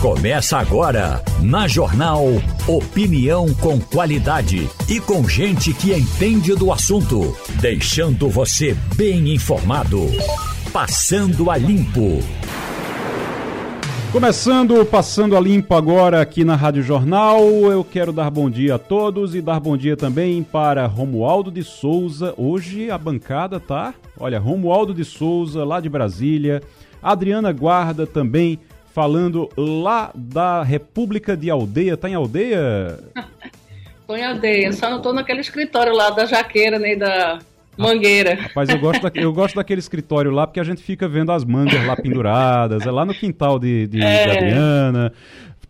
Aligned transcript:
Começa 0.00 0.58
agora, 0.58 1.20
na 1.42 1.66
Jornal 1.66 2.24
Opinião 2.68 3.52
com 3.54 3.80
qualidade 3.80 4.70
e 4.88 5.00
com 5.00 5.28
gente 5.28 5.74
que 5.74 5.92
entende 5.92 6.54
do 6.54 6.72
assunto, 6.72 7.36
deixando 7.60 8.28
você 8.28 8.76
bem 8.94 9.34
informado. 9.34 10.06
Passando 10.72 11.50
a 11.50 11.56
Limpo. 11.56 12.20
Começando 14.12 14.86
Passando 14.86 15.36
a 15.36 15.40
Limpo 15.40 15.74
agora 15.74 16.22
aqui 16.22 16.44
na 16.44 16.54
Rádio 16.54 16.84
Jornal, 16.84 17.42
eu 17.42 17.82
quero 17.82 18.12
dar 18.12 18.30
bom 18.30 18.48
dia 18.48 18.76
a 18.76 18.78
todos 18.78 19.34
e 19.34 19.40
dar 19.40 19.58
bom 19.58 19.76
dia 19.76 19.96
também 19.96 20.44
para 20.44 20.86
Romualdo 20.86 21.50
de 21.50 21.64
Souza. 21.64 22.32
Hoje 22.36 22.88
a 22.88 22.96
bancada 22.96 23.58
tá, 23.58 23.92
olha, 24.16 24.38
Romualdo 24.38 24.94
de 24.94 25.04
Souza 25.04 25.64
lá 25.64 25.80
de 25.80 25.88
Brasília, 25.88 26.62
Adriana 27.02 27.50
Guarda 27.50 28.06
também 28.06 28.60
falando 28.98 29.48
lá 29.56 30.10
da 30.12 30.64
República 30.64 31.36
de 31.36 31.48
Aldeia. 31.48 31.96
Tá 31.96 32.10
em 32.10 32.14
Aldeia? 32.14 32.98
tô 34.08 34.16
em 34.16 34.24
Aldeia, 34.24 34.72
só 34.72 34.90
não 34.90 35.00
tô 35.00 35.12
naquele 35.12 35.40
escritório 35.40 35.94
lá 35.94 36.10
da 36.10 36.26
Jaqueira, 36.26 36.80
nem 36.80 36.98
da 36.98 37.38
Mangueira. 37.76 38.34
Rapaz, 38.42 38.68
eu 38.68 38.78
gosto, 38.80 39.00
da, 39.00 39.12
eu 39.14 39.32
gosto 39.32 39.54
daquele 39.54 39.78
escritório 39.78 40.32
lá 40.32 40.48
porque 40.48 40.58
a 40.58 40.64
gente 40.64 40.82
fica 40.82 41.06
vendo 41.06 41.30
as 41.30 41.44
mangas 41.44 41.86
lá 41.86 41.94
penduradas, 41.94 42.84
é 42.84 42.90
lá 42.90 43.04
no 43.04 43.14
quintal 43.14 43.56
de, 43.60 43.86
de, 43.86 44.02
é. 44.02 44.24
de 44.24 44.30
Adriana. 44.36 45.12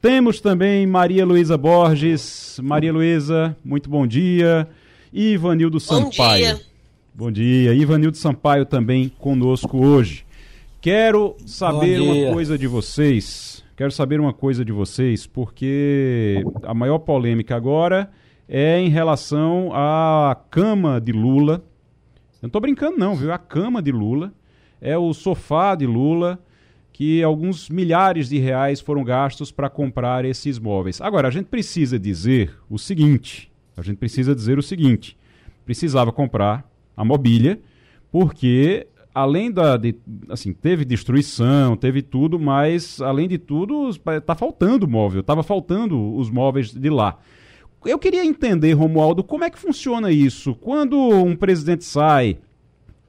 Temos 0.01 0.41
também 0.41 0.87
Maria 0.87 1.27
Luísa 1.27 1.59
Borges. 1.59 2.59
Maria 2.63 2.95
Luísa, 2.95 3.55
muito 3.63 3.91
bom 3.91 4.07
dia. 4.07 4.67
E 5.13 5.33
Ivanildo 5.33 5.79
Sampaio. 5.79 6.07
Bom 6.15 6.55
dia. 6.55 6.61
Bom 7.15 7.31
dia. 7.31 7.75
Ivanildo 7.75 8.17
Sampaio 8.17 8.65
também 8.65 9.13
conosco 9.19 9.85
hoje. 9.85 10.25
Quero 10.81 11.37
saber 11.45 12.01
uma 12.01 12.33
coisa 12.33 12.57
de 12.57 12.69
vocês. 12.69 13.65
Quero 13.77 13.91
saber 13.91 14.21
uma 14.21 14.33
coisa 14.33 14.65
de 14.65 14.71
vocês, 14.71 15.27
porque 15.27 16.45
a 16.63 16.73
maior 16.73 17.01
polêmica 17.01 17.57
agora 17.57 18.09
é 18.49 18.79
em 18.79 18.89
relação 18.89 19.71
à 19.73 20.37
cama 20.51 21.01
de 21.01 21.11
Lula. 21.11 21.65
Eu 22.35 22.43
não 22.43 22.47
estou 22.47 22.61
brincando, 22.61 22.97
não, 22.97 23.17
viu? 23.17 23.33
A 23.33 23.39
cama 23.39 23.83
de 23.83 23.91
Lula 23.91 24.33
é 24.81 24.97
o 24.97 25.13
sofá 25.13 25.75
de 25.75 25.85
Lula, 25.85 26.39
que 26.93 27.25
alguns 27.25 27.69
milhares 27.69 28.29
de 28.29 28.39
reais 28.39 28.81
foram 28.81 29.03
gastos 29.03 29.51
para 29.51 29.69
comprar 29.69 30.25
esses 30.25 30.61
móveis. 30.61 31.01
Agora, 31.01 31.27
a 31.27 31.31
gente 31.33 31.47
precisa 31.47 31.99
dizer 31.99 32.57
o 32.71 32.79
seguinte: 32.79 33.51
a 33.77 33.83
gente 33.83 33.97
precisa 33.97 34.33
dizer 34.33 34.61
o 34.61 34.63
seguinte: 34.63 35.19
precisava 35.65 36.13
comprar 36.13 36.71
a 36.97 37.05
mobília, 37.05 37.61
porque 38.13 38.87
além 39.15 39.51
da. 39.51 39.77
De, 39.77 39.95
assim, 40.29 40.53
teve 40.53 40.85
destruição, 40.85 41.77
teve 41.77 42.03
tudo, 42.03 42.39
mas, 42.39 43.01
além 43.01 43.29
de 43.29 43.39
tudo, 43.39 43.91
está 43.91 44.35
faltando 44.35 44.87
móvel, 44.89 45.21
estava 45.21 45.43
faltando 45.43 46.15
os 46.17 46.31
móveis 46.31 46.73
de 46.73 46.91
lá. 46.91 47.19
Eu 47.85 47.99
queria 47.99 48.25
entender, 48.25 48.73
Romualdo, 48.73 49.23
como 49.23 49.45
é 49.45 49.51
que 49.51 49.59
funciona 49.59 50.11
isso? 50.11 50.55
Quando 50.55 50.99
um 50.99 51.37
presidente 51.37 51.85
sai, 51.85 52.39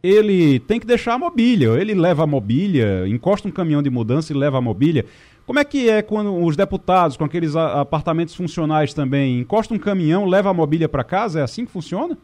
ele 0.01 0.59
tem 0.59 0.79
que 0.79 0.85
deixar 0.85 1.15
a 1.15 1.19
mobília, 1.19 1.69
ele 1.79 1.93
leva 1.93 2.23
a 2.23 2.27
mobília, 2.27 3.07
encosta 3.07 3.47
um 3.47 3.51
caminhão 3.51 3.81
de 3.81 3.89
mudança 3.89 4.31
e 4.31 4.35
leva 4.35 4.57
a 4.57 4.61
mobília. 4.61 5.05
Como 5.45 5.57
é 5.57 5.63
que 5.63 5.89
é 5.89 6.03
quando 6.03 6.35
os 6.35 6.55
deputados, 6.55 7.17
com 7.17 7.23
aqueles 7.23 7.55
apartamentos 7.55 8.35
funcionais 8.35 8.93
também, 8.93 9.39
encosta 9.39 9.73
um 9.73 9.79
caminhão, 9.79 10.25
leva 10.25 10.49
a 10.49 10.53
mobília 10.53 10.87
para 10.87 11.03
casa? 11.03 11.39
É 11.39 11.43
assim 11.43 11.65
que 11.65 11.71
funciona? 11.71 12.17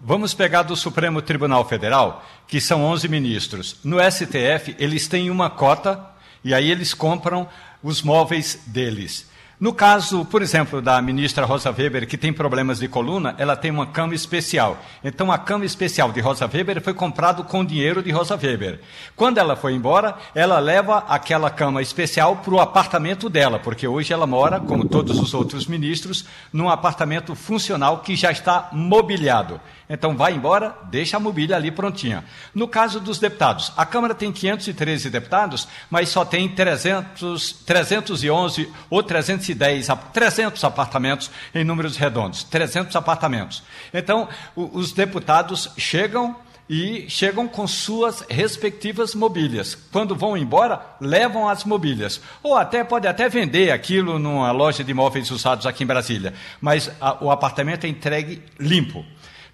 Vamos 0.00 0.34
pegar 0.34 0.62
do 0.62 0.76
Supremo 0.76 1.22
Tribunal 1.22 1.66
Federal, 1.66 2.24
que 2.46 2.60
são 2.60 2.84
11 2.84 3.08
ministros. 3.08 3.76
No 3.82 3.96
STF, 3.98 4.76
eles 4.78 5.08
têm 5.08 5.30
uma 5.30 5.48
cota 5.48 5.98
e 6.44 6.52
aí 6.52 6.70
eles 6.70 6.92
compram 6.92 7.48
os 7.82 8.02
móveis 8.02 8.60
deles. 8.66 9.26
No 9.58 9.72
caso, 9.72 10.22
por 10.26 10.42
exemplo, 10.42 10.82
da 10.82 11.00
ministra 11.00 11.46
Rosa 11.46 11.70
Weber, 11.70 12.06
que 12.06 12.18
tem 12.18 12.30
problemas 12.30 12.78
de 12.78 12.88
coluna, 12.88 13.34
ela 13.38 13.56
tem 13.56 13.70
uma 13.70 13.86
cama 13.86 14.14
especial. 14.14 14.78
Então, 15.02 15.32
a 15.32 15.38
cama 15.38 15.64
especial 15.64 16.12
de 16.12 16.20
Rosa 16.20 16.46
Weber 16.46 16.82
foi 16.82 16.92
comprada 16.92 17.42
com 17.42 17.64
dinheiro 17.64 18.02
de 18.02 18.10
Rosa 18.10 18.36
Weber. 18.36 18.80
Quando 19.16 19.38
ela 19.38 19.56
foi 19.56 19.72
embora, 19.72 20.14
ela 20.34 20.58
leva 20.58 20.98
aquela 21.08 21.48
cama 21.48 21.80
especial 21.80 22.36
para 22.36 22.52
o 22.52 22.60
apartamento 22.60 23.30
dela, 23.30 23.58
porque 23.58 23.88
hoje 23.88 24.12
ela 24.12 24.26
mora, 24.26 24.60
como 24.60 24.86
todos 24.86 25.18
os 25.18 25.32
outros 25.32 25.66
ministros, 25.66 26.26
num 26.52 26.68
apartamento 26.68 27.34
funcional 27.34 28.00
que 28.00 28.14
já 28.14 28.30
está 28.30 28.68
mobiliado. 28.72 29.58
Então, 29.88 30.16
vai 30.16 30.34
embora, 30.34 30.76
deixa 30.90 31.16
a 31.16 31.20
mobília 31.20 31.54
ali 31.56 31.70
prontinha. 31.70 32.24
No 32.54 32.66
caso 32.66 32.98
dos 32.98 33.18
deputados, 33.18 33.72
a 33.76 33.86
Câmara 33.86 34.14
tem 34.14 34.32
513 34.32 35.10
deputados, 35.10 35.68
mas 35.88 36.08
só 36.08 36.24
tem 36.24 36.48
300, 36.48 37.52
311 37.64 38.72
ou 38.90 39.02
310, 39.02 39.88
300 40.12 40.64
apartamentos 40.64 41.30
em 41.54 41.62
números 41.62 41.96
redondos. 41.96 42.42
300 42.44 42.96
apartamentos. 42.96 43.62
Então, 43.94 44.28
os 44.56 44.92
deputados 44.92 45.70
chegam 45.78 46.36
e 46.68 47.08
chegam 47.08 47.46
com 47.46 47.66
suas 47.66 48.24
respectivas 48.28 49.14
mobílias. 49.14 49.76
Quando 49.92 50.16
vão 50.16 50.36
embora, 50.36 50.80
levam 51.00 51.48
as 51.48 51.64
mobílias. 51.64 52.20
Ou 52.42 52.56
até 52.56 52.82
pode 52.82 53.06
até 53.06 53.28
vender 53.28 53.70
aquilo 53.70 54.18
numa 54.18 54.50
loja 54.50 54.82
de 54.82 54.90
imóveis 54.90 55.30
usados 55.30 55.66
aqui 55.66 55.84
em 55.84 55.86
Brasília. 55.86 56.34
Mas 56.60 56.90
a, 57.00 57.24
o 57.24 57.30
apartamento 57.30 57.84
é 57.84 57.88
entregue 57.88 58.42
limpo. 58.58 59.04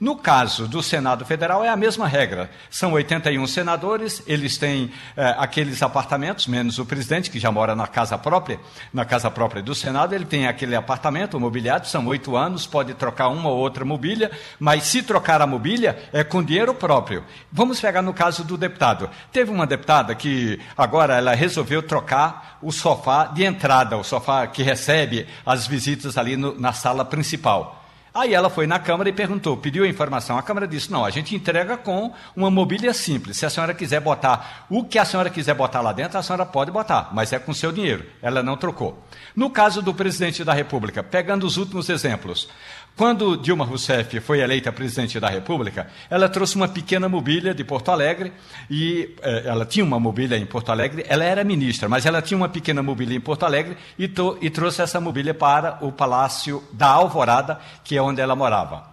No 0.02 0.16
caso 0.16 0.66
do 0.66 0.82
Senado 0.82 1.24
Federal, 1.24 1.64
é 1.64 1.68
a 1.68 1.76
mesma 1.76 2.08
regra. 2.08 2.50
São 2.68 2.90
81 2.94 3.46
senadores, 3.46 4.20
eles 4.26 4.58
têm 4.58 4.90
é, 5.16 5.36
aqueles 5.38 5.80
apartamentos, 5.80 6.48
menos 6.48 6.80
o 6.80 6.84
presidente, 6.84 7.30
que 7.30 7.38
já 7.38 7.52
mora 7.52 7.76
na 7.76 7.86
casa 7.86 8.18
própria, 8.18 8.58
na 8.92 9.04
casa 9.04 9.30
própria 9.30 9.62
do 9.62 9.76
Senado, 9.76 10.12
ele 10.12 10.24
tem 10.24 10.48
aquele 10.48 10.74
apartamento 10.74 11.38
mobiliado, 11.38 11.86
são 11.86 12.04
oito 12.08 12.36
anos, 12.36 12.66
pode 12.66 12.94
trocar 12.94 13.28
uma 13.28 13.48
ou 13.48 13.58
outra 13.58 13.84
mobília, 13.84 14.32
mas 14.58 14.82
se 14.82 15.04
trocar 15.04 15.40
a 15.40 15.46
mobília, 15.46 15.96
é 16.12 16.24
com 16.24 16.42
dinheiro 16.42 16.74
próprio. 16.74 17.22
Vamos 17.52 17.80
pegar 17.80 18.02
no 18.02 18.12
caso 18.12 18.42
do 18.42 18.56
deputado. 18.56 19.08
Teve 19.32 19.52
uma 19.52 19.68
deputada 19.68 20.16
que 20.16 20.58
agora 20.76 21.18
ela 21.18 21.32
resolveu 21.32 21.80
trocar 21.80 22.58
o 22.60 22.72
sofá 22.72 23.26
de 23.26 23.44
entrada, 23.44 23.96
o 23.96 24.02
sofá 24.02 24.48
que 24.48 24.64
recebe 24.64 25.28
as 25.46 25.68
visitas 25.68 26.18
ali 26.18 26.36
no, 26.36 26.58
na 26.58 26.72
sala 26.72 27.04
principal. 27.04 27.81
Aí 28.14 28.34
ela 28.34 28.50
foi 28.50 28.66
na 28.66 28.78
Câmara 28.78 29.08
e 29.08 29.12
perguntou, 29.12 29.56
pediu 29.56 29.84
a 29.84 29.88
informação. 29.88 30.36
A 30.36 30.42
Câmara 30.42 30.68
disse: 30.68 30.92
não, 30.92 31.04
a 31.04 31.10
gente 31.10 31.34
entrega 31.34 31.78
com 31.78 32.12
uma 32.36 32.50
mobília 32.50 32.92
simples. 32.92 33.38
Se 33.38 33.46
a 33.46 33.50
senhora 33.50 33.72
quiser 33.72 34.00
botar 34.00 34.66
o 34.68 34.84
que 34.84 34.98
a 34.98 35.04
senhora 35.04 35.30
quiser 35.30 35.54
botar 35.54 35.80
lá 35.80 35.92
dentro, 35.92 36.18
a 36.18 36.22
senhora 36.22 36.44
pode 36.44 36.70
botar, 36.70 37.08
mas 37.12 37.32
é 37.32 37.38
com 37.38 37.54
seu 37.54 37.72
dinheiro. 37.72 38.04
Ela 38.20 38.42
não 38.42 38.56
trocou. 38.56 39.02
No 39.34 39.48
caso 39.48 39.80
do 39.80 39.94
presidente 39.94 40.44
da 40.44 40.52
República, 40.52 41.02
pegando 41.02 41.46
os 41.46 41.56
últimos 41.56 41.88
exemplos, 41.88 42.50
quando 42.96 43.36
Dilma 43.36 43.64
Rousseff 43.64 44.20
foi 44.20 44.40
eleita 44.40 44.70
presidente 44.70 45.18
da 45.18 45.28
República, 45.28 45.88
ela 46.10 46.28
trouxe 46.28 46.56
uma 46.56 46.68
pequena 46.68 47.08
mobília 47.08 47.54
de 47.54 47.64
Porto 47.64 47.90
Alegre 47.90 48.32
e 48.70 49.16
eh, 49.22 49.44
ela 49.46 49.64
tinha 49.64 49.84
uma 49.84 49.98
mobília 49.98 50.36
em 50.36 50.44
Porto 50.44 50.70
Alegre. 50.70 51.04
Ela 51.08 51.24
era 51.24 51.42
ministra, 51.42 51.88
mas 51.88 52.04
ela 52.04 52.20
tinha 52.20 52.36
uma 52.36 52.48
pequena 52.48 52.82
mobília 52.82 53.16
em 53.16 53.20
Porto 53.20 53.44
Alegre 53.44 53.76
e, 53.98 54.10
e 54.40 54.50
trouxe 54.50 54.82
essa 54.82 55.00
mobília 55.00 55.32
para 55.32 55.78
o 55.80 55.90
Palácio 55.90 56.62
da 56.72 56.88
Alvorada, 56.88 57.58
que 57.82 57.96
é 57.96 58.02
onde 58.02 58.20
ela 58.20 58.36
morava. 58.36 58.92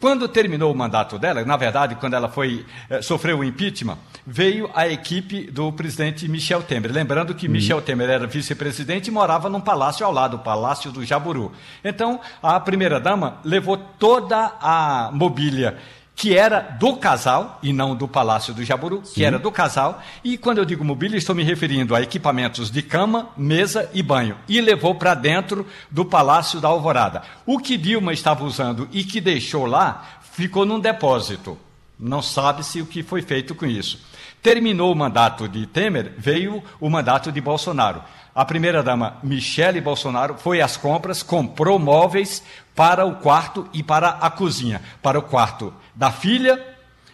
Quando 0.00 0.26
terminou 0.26 0.72
o 0.72 0.74
mandato 0.74 1.18
dela, 1.18 1.44
na 1.44 1.58
verdade, 1.58 1.94
quando 1.96 2.14
ela 2.14 2.26
foi 2.26 2.64
eh, 2.88 3.02
sofreu 3.02 3.40
o 3.40 3.44
impeachment, 3.44 3.98
veio 4.26 4.70
a 4.74 4.88
equipe 4.88 5.50
do 5.50 5.70
presidente 5.70 6.26
Michel 6.26 6.62
Temer. 6.62 6.90
Lembrando 6.90 7.34
que 7.34 7.46
uhum. 7.46 7.52
Michel 7.52 7.82
Temer 7.82 8.08
era 8.08 8.26
vice-presidente 8.26 9.08
e 9.08 9.10
morava 9.10 9.50
num 9.50 9.60
palácio 9.60 10.06
ao 10.06 10.10
lado, 10.10 10.38
o 10.38 10.40
Palácio 10.40 10.90
do 10.90 11.04
Jaburu. 11.04 11.52
Então, 11.84 12.18
a 12.42 12.58
primeira-dama 12.58 13.40
levou 13.44 13.76
toda 13.76 14.56
a 14.58 15.10
mobília 15.12 15.76
que 16.20 16.36
era 16.36 16.60
do 16.60 16.98
casal 16.98 17.58
e 17.62 17.72
não 17.72 17.96
do 17.96 18.06
Palácio 18.06 18.52
do 18.52 18.62
Jaburu, 18.62 19.00
Sim. 19.02 19.14
que 19.14 19.24
era 19.24 19.38
do 19.38 19.50
casal. 19.50 20.02
E 20.22 20.36
quando 20.36 20.58
eu 20.58 20.66
digo 20.66 20.84
mobília, 20.84 21.16
estou 21.16 21.34
me 21.34 21.42
referindo 21.42 21.94
a 21.94 22.02
equipamentos 22.02 22.70
de 22.70 22.82
cama, 22.82 23.30
mesa 23.38 23.88
e 23.94 24.02
banho. 24.02 24.36
E 24.46 24.60
levou 24.60 24.94
para 24.94 25.14
dentro 25.14 25.66
do 25.90 26.04
Palácio 26.04 26.60
da 26.60 26.68
Alvorada. 26.68 27.22
O 27.46 27.58
que 27.58 27.78
Dilma 27.78 28.12
estava 28.12 28.44
usando 28.44 28.86
e 28.92 29.02
que 29.02 29.18
deixou 29.18 29.64
lá 29.64 30.20
ficou 30.32 30.66
num 30.66 30.78
depósito. 30.78 31.56
Não 31.98 32.20
sabe-se 32.20 32.82
o 32.82 32.86
que 32.86 33.02
foi 33.02 33.22
feito 33.22 33.54
com 33.54 33.64
isso. 33.64 34.04
Terminou 34.42 34.92
o 34.92 34.96
mandato 34.96 35.48
de 35.48 35.66
Temer, 35.66 36.12
veio 36.18 36.62
o 36.78 36.90
mandato 36.90 37.32
de 37.32 37.40
Bolsonaro. 37.40 38.02
A 38.34 38.44
primeira-dama 38.44 39.16
Michele 39.22 39.80
Bolsonaro 39.80 40.36
foi 40.38 40.60
às 40.60 40.76
compras, 40.76 41.22
comprou 41.22 41.78
móveis 41.78 42.42
para 42.76 43.06
o 43.06 43.16
quarto 43.16 43.66
e 43.72 43.82
para 43.82 44.10
a 44.10 44.30
cozinha. 44.30 44.82
Para 45.02 45.18
o 45.18 45.22
quarto 45.22 45.74
da 46.00 46.10
filha, 46.10 46.58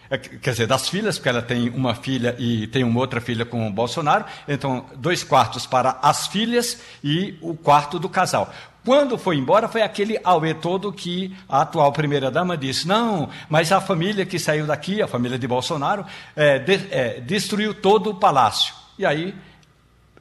é, 0.09 0.17
quer 0.17 0.51
dizer, 0.51 0.65
das 0.65 0.87
filhas, 0.87 1.17
porque 1.17 1.27
ela 1.27 1.41
tem 1.41 1.67
uma 1.71 1.93
filha 1.93 2.33
e 2.39 2.67
tem 2.67 2.85
uma 2.85 3.01
outra 3.01 3.19
filha 3.19 3.43
com 3.43 3.67
o 3.67 3.69
Bolsonaro, 3.69 4.23
então 4.47 4.85
dois 4.95 5.25
quartos 5.25 5.67
para 5.67 5.99
as 6.01 6.27
filhas 6.27 6.81
e 7.03 7.37
o 7.41 7.53
quarto 7.53 7.99
do 7.99 8.07
casal. 8.07 8.49
Quando 8.85 9.17
foi 9.17 9.35
embora, 9.35 9.67
foi 9.67 9.81
aquele 9.81 10.17
auê 10.23 10.53
todo 10.53 10.93
que 10.93 11.35
a 11.49 11.63
atual 11.63 11.91
primeira-dama 11.91 12.55
disse: 12.55 12.87
não, 12.87 13.29
mas 13.49 13.73
a 13.73 13.81
família 13.81 14.25
que 14.25 14.39
saiu 14.39 14.65
daqui, 14.65 15.01
a 15.01 15.07
família 15.07 15.37
de 15.37 15.45
Bolsonaro, 15.45 16.05
é, 16.33 16.57
de, 16.57 16.87
é, 16.89 17.19
destruiu 17.19 17.73
todo 17.73 18.11
o 18.11 18.15
palácio. 18.15 18.73
E 18.97 19.05
aí 19.05 19.35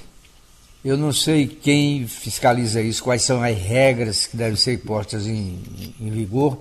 Eu 0.83 0.97
não 0.97 1.13
sei 1.13 1.47
quem 1.47 2.07
fiscaliza 2.07 2.81
isso, 2.81 3.03
quais 3.03 3.21
são 3.21 3.43
as 3.43 3.55
regras 3.55 4.25
que 4.25 4.35
devem 4.35 4.55
ser 4.55 4.79
postas 4.79 5.27
em, 5.27 5.61
em 5.99 6.09
vigor 6.09 6.57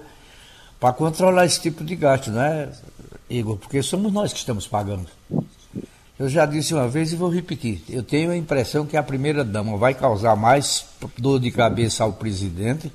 para 0.79 0.93
controlar 0.93 1.47
esse 1.47 1.61
tipo 1.61 1.83
de 1.83 1.97
gasto, 1.97 2.31
não 2.31 2.43
é, 2.43 2.69
Igor? 3.31 3.57
Porque 3.57 3.83
somos 3.83 4.13
nós 4.13 4.33
que 4.33 4.39
estamos 4.39 4.67
pagando. 4.67 5.07
Eu 6.19 6.29
já 6.29 6.45
disse 6.45 6.75
uma 6.75 6.87
vez 6.87 7.13
e 7.13 7.17
vou 7.17 7.31
repetir. 7.31 7.83
Eu 7.89 8.03
tenho 8.03 8.31
a 8.31 8.37
impressão 8.37 8.85
que 8.85 8.95
a 8.95 9.03
primeira 9.03 9.43
dama 9.43 9.79
vai 9.79 9.95
causar 9.95 10.37
mais 10.37 10.85
dor 11.17 11.41
de 11.41 11.51
cabeça 11.51 12.05
ao 12.05 12.13
presidente 12.13 12.93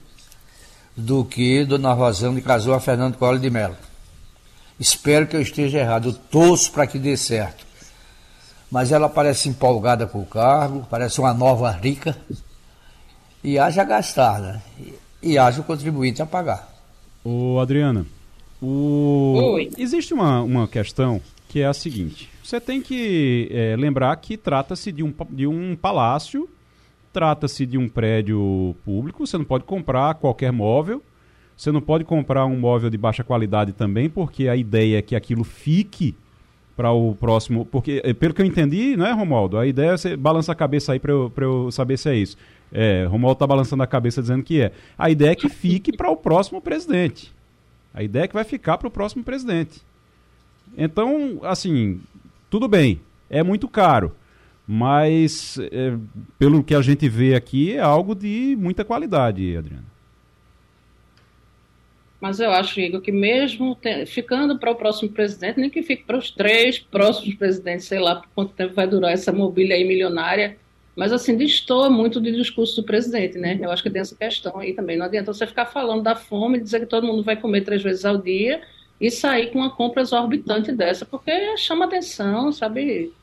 do 0.96 1.26
que 1.26 1.66
Dona 1.66 1.92
Rosana 1.94 2.40
casou 2.40 2.76
a 2.76 2.80
Fernando 2.80 3.18
Collor 3.18 3.40
de 3.40 3.50
Mello. 3.50 3.76
Espero 4.80 5.26
que 5.26 5.36
eu 5.36 5.42
esteja 5.42 5.80
errado. 5.80 6.10
Eu 6.10 6.14
torço 6.14 6.72
para 6.72 6.86
que 6.86 7.00
dê 7.00 7.18
certo. 7.18 7.66
Mas 8.76 8.92
ela 8.92 9.08
parece 9.08 9.48
empolgada 9.48 10.06
com 10.06 10.20
o 10.20 10.26
cargo, 10.26 10.86
parece 10.90 11.18
uma 11.22 11.34
nova 11.34 11.72
rica. 11.72 12.14
E 13.42 13.58
haja 13.58 13.86
gastar, 13.86 14.42
né? 14.42 14.62
E 15.24 15.38
haja 15.38 15.62
o 15.62 15.64
contribuinte 15.64 16.22
a 16.22 16.26
pagar. 16.26 16.68
Ô, 17.24 17.58
Adriana, 17.58 18.06
o... 18.62 19.54
Oi. 19.54 19.72
existe 19.78 20.14
uma, 20.14 20.42
uma 20.42 20.68
questão 20.68 21.22
que 21.48 21.62
é 21.62 21.66
a 21.66 21.74
seguinte. 21.74 22.30
Você 22.44 22.60
tem 22.60 22.82
que 22.82 23.48
é, 23.50 23.78
lembrar 23.78 24.14
que 24.18 24.36
trata-se 24.36 24.92
de 24.92 25.02
um, 25.02 25.14
de 25.30 25.48
um 25.48 25.74
palácio, 25.74 26.50
trata-se 27.14 27.66
de 27.66 27.78
um 27.78 27.88
prédio 27.88 28.76
público, 28.84 29.26
você 29.26 29.38
não 29.38 29.46
pode 29.46 29.64
comprar 29.64 30.16
qualquer 30.16 30.52
móvel 30.52 31.02
você 31.58 31.72
não 31.72 31.80
pode 31.80 32.04
comprar 32.04 32.46
um 32.46 32.60
móvel 32.60 32.90
de 32.90 32.98
baixa 32.98 33.24
qualidade 33.24 33.72
também, 33.72 34.10
porque 34.10 34.50
a 34.50 34.58
ideia 34.58 34.98
é 34.98 35.02
que 35.02 35.16
aquilo 35.16 35.46
fique 35.46 36.14
para 36.76 36.92
o 36.92 37.16
próximo. 37.16 37.66
Porque, 37.66 38.02
eh, 38.04 38.14
pelo 38.14 38.34
que 38.34 38.42
eu 38.42 38.46
entendi, 38.46 38.96
não 38.96 39.06
é, 39.06 39.12
Romualdo? 39.12 39.58
A 39.58 39.66
ideia 39.66 39.92
é 39.92 39.98
você 39.98 40.16
balança 40.16 40.52
a 40.52 40.56
cabeça 40.56 40.94
aí 40.94 41.00
para 41.00 41.12
eu, 41.12 41.32
eu 41.38 41.72
saber 41.72 41.98
se 41.98 42.10
é 42.10 42.16
isso. 42.16 42.38
É, 42.72 43.06
Romualdo 43.06 43.38
está 43.38 43.48
balançando 43.48 43.84
a 43.84 43.88
cabeça 43.88 44.22
dizendo 44.22 44.44
que 44.44 44.62
é. 44.62 44.72
A 44.98 45.10
ideia 45.10 45.32
é 45.32 45.36
que 45.36 45.50
fique 45.50 45.96
para 45.96 46.10
o 46.10 46.18
próximo 46.18 46.62
presidente. 46.62 47.34
A 47.94 48.04
ideia 48.04 48.26
é 48.26 48.28
que 48.28 48.34
vai 48.34 48.44
ficar 48.44 48.78
para 48.78 48.88
o 48.88 48.92
próximo 48.92 49.24
presidente. 49.24 49.82
Então, 50.78 51.40
assim, 51.44 52.02
tudo 52.50 52.68
bem, 52.68 53.00
é 53.30 53.42
muito 53.42 53.68
caro. 53.68 54.14
Mas, 54.68 55.58
é, 55.72 55.96
pelo 56.40 56.64
que 56.64 56.74
a 56.74 56.82
gente 56.82 57.08
vê 57.08 57.36
aqui, 57.36 57.74
é 57.74 57.80
algo 57.80 58.16
de 58.16 58.58
muita 58.60 58.84
qualidade, 58.84 59.56
Adriano. 59.56 59.95
Mas 62.26 62.40
eu 62.40 62.50
acho, 62.50 62.80
Igor, 62.80 63.02
que 63.02 63.12
mesmo 63.12 63.78
ficando 64.08 64.58
para 64.58 64.72
o 64.72 64.76
próximo 64.76 65.12
presidente, 65.12 65.60
nem 65.60 65.70
que 65.70 65.84
fique 65.84 66.06
para 66.06 66.18
os 66.18 66.32
três 66.32 66.80
próximos 66.80 67.36
presidentes, 67.36 67.86
sei 67.86 68.00
lá 68.00 68.16
por 68.16 68.28
quanto 68.34 68.56
tempo 68.56 68.74
vai 68.74 68.88
durar 68.88 69.12
essa 69.12 69.32
mobília 69.32 69.76
aí 69.76 69.84
milionária, 69.84 70.58
mas 70.96 71.14
assim, 71.14 71.38
destoa 71.38 71.88
muito 71.88 72.20
do 72.20 72.32
discurso 72.32 72.78
do 72.78 72.84
presidente, 72.84 73.38
né? 73.38 73.60
Eu 73.62 73.70
acho 73.70 73.84
que 73.84 73.92
tem 73.92 74.02
essa 74.02 74.16
questão 74.16 74.58
aí 74.58 74.74
também. 74.74 74.98
Não 74.98 75.06
adianta 75.06 75.32
você 75.32 75.46
ficar 75.46 75.68
falando 75.68 76.02
da 76.02 76.16
fome, 76.16 76.60
dizer 76.60 76.80
que 76.80 76.88
todo 76.88 77.06
mundo 77.06 77.22
vai 77.22 77.40
comer 77.40 77.62
três 77.62 77.84
vezes 77.84 78.04
ao 78.04 78.18
dia 78.18 78.60
e 79.00 79.12
sair 79.12 79.52
com 79.52 79.60
uma 79.60 79.76
compra 79.76 80.02
exorbitante 80.02 80.72
dessa, 80.72 81.06
porque 81.06 81.56
chama 81.58 81.86
atenção, 81.86 82.52
sabe? 82.52 83.14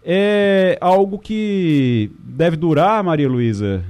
é 0.05 0.78
algo 0.81 1.19
que 1.19 2.11
deve 2.21 2.57
durar, 2.57 3.02
Maria 3.02 3.28
Luísa, 3.28 3.85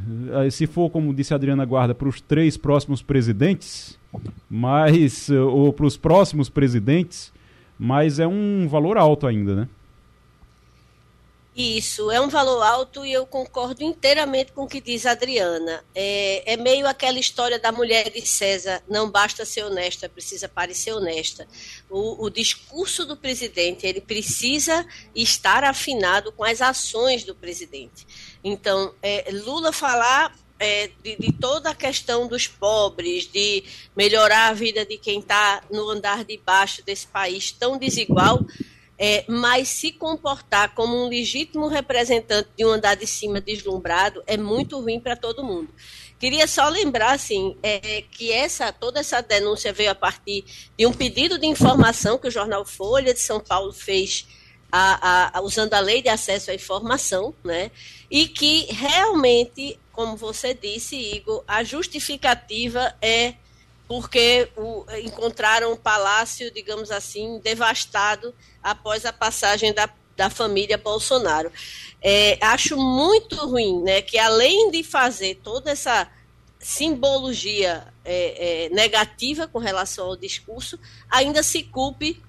eh, 0.44 0.50
se 0.50 0.66
for, 0.66 0.90
como 0.90 1.14
disse 1.14 1.32
a 1.32 1.36
Adriana 1.36 1.64
Guarda, 1.64 1.94
para 1.94 2.08
os 2.08 2.20
três 2.20 2.56
próximos 2.56 3.02
presidentes, 3.02 3.98
mas, 4.48 5.30
eh, 5.30 5.38
ou 5.38 5.72
para 5.72 5.86
os 5.86 5.96
próximos 5.96 6.48
presidentes, 6.48 7.32
mas 7.78 8.18
é 8.18 8.26
um 8.26 8.66
valor 8.68 8.96
alto 8.96 9.26
ainda, 9.26 9.54
né? 9.54 9.68
Isso, 11.60 12.08
é 12.12 12.20
um 12.20 12.28
valor 12.28 12.62
alto 12.62 13.04
e 13.04 13.12
eu 13.12 13.26
concordo 13.26 13.82
inteiramente 13.82 14.52
com 14.52 14.62
o 14.62 14.68
que 14.68 14.80
diz 14.80 15.04
a 15.04 15.10
Adriana. 15.10 15.84
É, 15.92 16.52
é, 16.52 16.56
meio 16.56 16.86
aquela 16.86 17.18
história 17.18 17.58
da 17.58 17.72
mulher 17.72 18.10
de 18.10 18.24
César, 18.24 18.80
não 18.88 19.10
basta 19.10 19.44
ser 19.44 19.64
honesta, 19.64 20.08
precisa 20.08 20.48
parecer 20.48 20.92
honesta. 20.92 21.48
O, 21.90 22.26
o 22.26 22.30
discurso 22.30 23.04
do 23.04 23.16
presidente, 23.16 23.84
ele 23.88 24.00
precisa 24.00 24.86
estar 25.12 25.64
afinado 25.64 26.30
com 26.30 26.44
as 26.44 26.62
ações 26.62 27.24
do 27.24 27.34
presidente. 27.34 28.06
Então, 28.44 28.94
é, 29.02 29.28
Lula 29.44 29.72
falar 29.72 30.32
é, 30.60 30.92
de, 31.02 31.16
de, 31.16 31.32
toda 31.32 31.70
a 31.70 31.74
questão 31.74 32.28
dos 32.28 32.46
pobres, 32.46 33.26
de 33.26 33.64
melhorar 33.96 34.50
a 34.50 34.52
vida 34.52 34.86
de 34.86 34.96
quem 34.96 35.18
está 35.18 35.60
no 35.72 35.90
andar 35.90 36.24
de 36.24 36.36
baixo 36.36 36.84
desse 36.84 37.08
país 37.08 37.50
tão 37.50 37.76
desigual, 37.76 38.46
é, 38.98 39.24
mas 39.28 39.68
se 39.68 39.92
comportar 39.92 40.74
como 40.74 40.96
um 40.96 41.08
legítimo 41.08 41.68
representante 41.68 42.48
de 42.56 42.64
um 42.64 42.70
andar 42.70 42.96
de 42.96 43.06
cima 43.06 43.40
deslumbrado 43.40 44.22
é 44.26 44.36
muito 44.36 44.80
ruim 44.80 44.98
para 44.98 45.14
todo 45.14 45.44
mundo. 45.44 45.68
Queria 46.18 46.48
só 46.48 46.68
lembrar 46.68 47.12
assim, 47.12 47.56
é, 47.62 48.02
que 48.10 48.32
essa 48.32 48.72
toda 48.72 48.98
essa 48.98 49.20
denúncia 49.20 49.72
veio 49.72 49.92
a 49.92 49.94
partir 49.94 50.44
de 50.76 50.84
um 50.84 50.92
pedido 50.92 51.38
de 51.38 51.46
informação 51.46 52.18
que 52.18 52.26
o 52.26 52.30
jornal 52.30 52.64
Folha 52.64 53.14
de 53.14 53.20
São 53.20 53.38
Paulo 53.38 53.72
fez 53.72 54.26
a, 54.70 55.38
a, 55.38 55.40
usando 55.42 55.74
a 55.74 55.80
lei 55.80 56.02
de 56.02 56.08
acesso 56.08 56.50
à 56.50 56.54
informação, 56.54 57.32
né? 57.44 57.70
E 58.10 58.26
que 58.26 58.66
realmente, 58.72 59.78
como 59.92 60.16
você 60.16 60.52
disse, 60.52 60.96
Igor, 60.96 61.44
a 61.46 61.62
justificativa 61.62 62.94
é 63.00 63.34
porque 63.88 64.50
o, 64.54 64.84
encontraram 65.02 65.72
o 65.72 65.76
palácio, 65.76 66.52
digamos 66.52 66.90
assim, 66.90 67.40
devastado 67.42 68.34
após 68.62 69.06
a 69.06 69.12
passagem 69.12 69.72
da, 69.72 69.88
da 70.14 70.28
família 70.28 70.76
Bolsonaro. 70.76 71.50
É, 72.02 72.38
acho 72.42 72.76
muito 72.76 73.34
ruim 73.46 73.82
né, 73.82 74.02
que, 74.02 74.18
além 74.18 74.70
de 74.70 74.84
fazer 74.84 75.40
toda 75.42 75.70
essa 75.70 76.06
simbologia 76.60 77.86
é, 78.04 78.66
é, 78.66 78.68
negativa 78.70 79.48
com 79.48 79.58
relação 79.58 80.06
ao 80.06 80.16
discurso, 80.16 80.78
ainda 81.08 81.42
se 81.42 81.62
culpe 81.62 82.22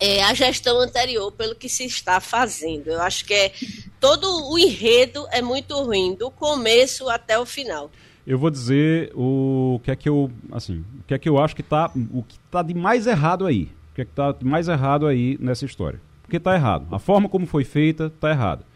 é, 0.00 0.22
a 0.22 0.34
gestão 0.34 0.78
anterior 0.80 1.30
pelo 1.32 1.54
que 1.54 1.68
se 1.68 1.84
está 1.84 2.20
fazendo. 2.20 2.88
Eu 2.88 3.02
acho 3.02 3.24
que 3.24 3.34
é 3.34 3.52
todo 4.00 4.50
o 4.50 4.58
enredo 4.58 5.26
é 5.30 5.42
muito 5.42 5.80
ruim, 5.82 6.14
do 6.14 6.30
começo 6.30 7.08
até 7.08 7.38
o 7.38 7.46
final. 7.46 7.90
Eu 8.28 8.38
vou 8.38 8.50
dizer 8.50 9.10
o 9.14 9.80
que 9.82 9.90
é 9.90 9.96
que 9.96 10.06
eu, 10.06 10.30
assim, 10.52 10.84
o 11.00 11.04
que 11.06 11.14
é 11.14 11.18
que 11.18 11.26
eu 11.26 11.38
acho 11.38 11.56
que 11.56 11.62
tá, 11.62 11.90
o 12.12 12.22
que 12.22 12.38
tá 12.50 12.62
de 12.62 12.74
mais 12.74 13.06
errado 13.06 13.46
aí. 13.46 13.70
O 13.90 13.94
que 13.94 14.02
é 14.02 14.04
que 14.04 14.10
tá 14.10 14.32
de 14.32 14.44
mais 14.44 14.68
errado 14.68 15.06
aí 15.06 15.38
nessa 15.40 15.64
história? 15.64 15.98
Porque 16.24 16.38
tá 16.38 16.54
errado. 16.54 16.86
A 16.94 16.98
forma 16.98 17.26
como 17.26 17.46
foi 17.46 17.64
feita 17.64 18.12
tá 18.20 18.28
errada. 18.28 18.66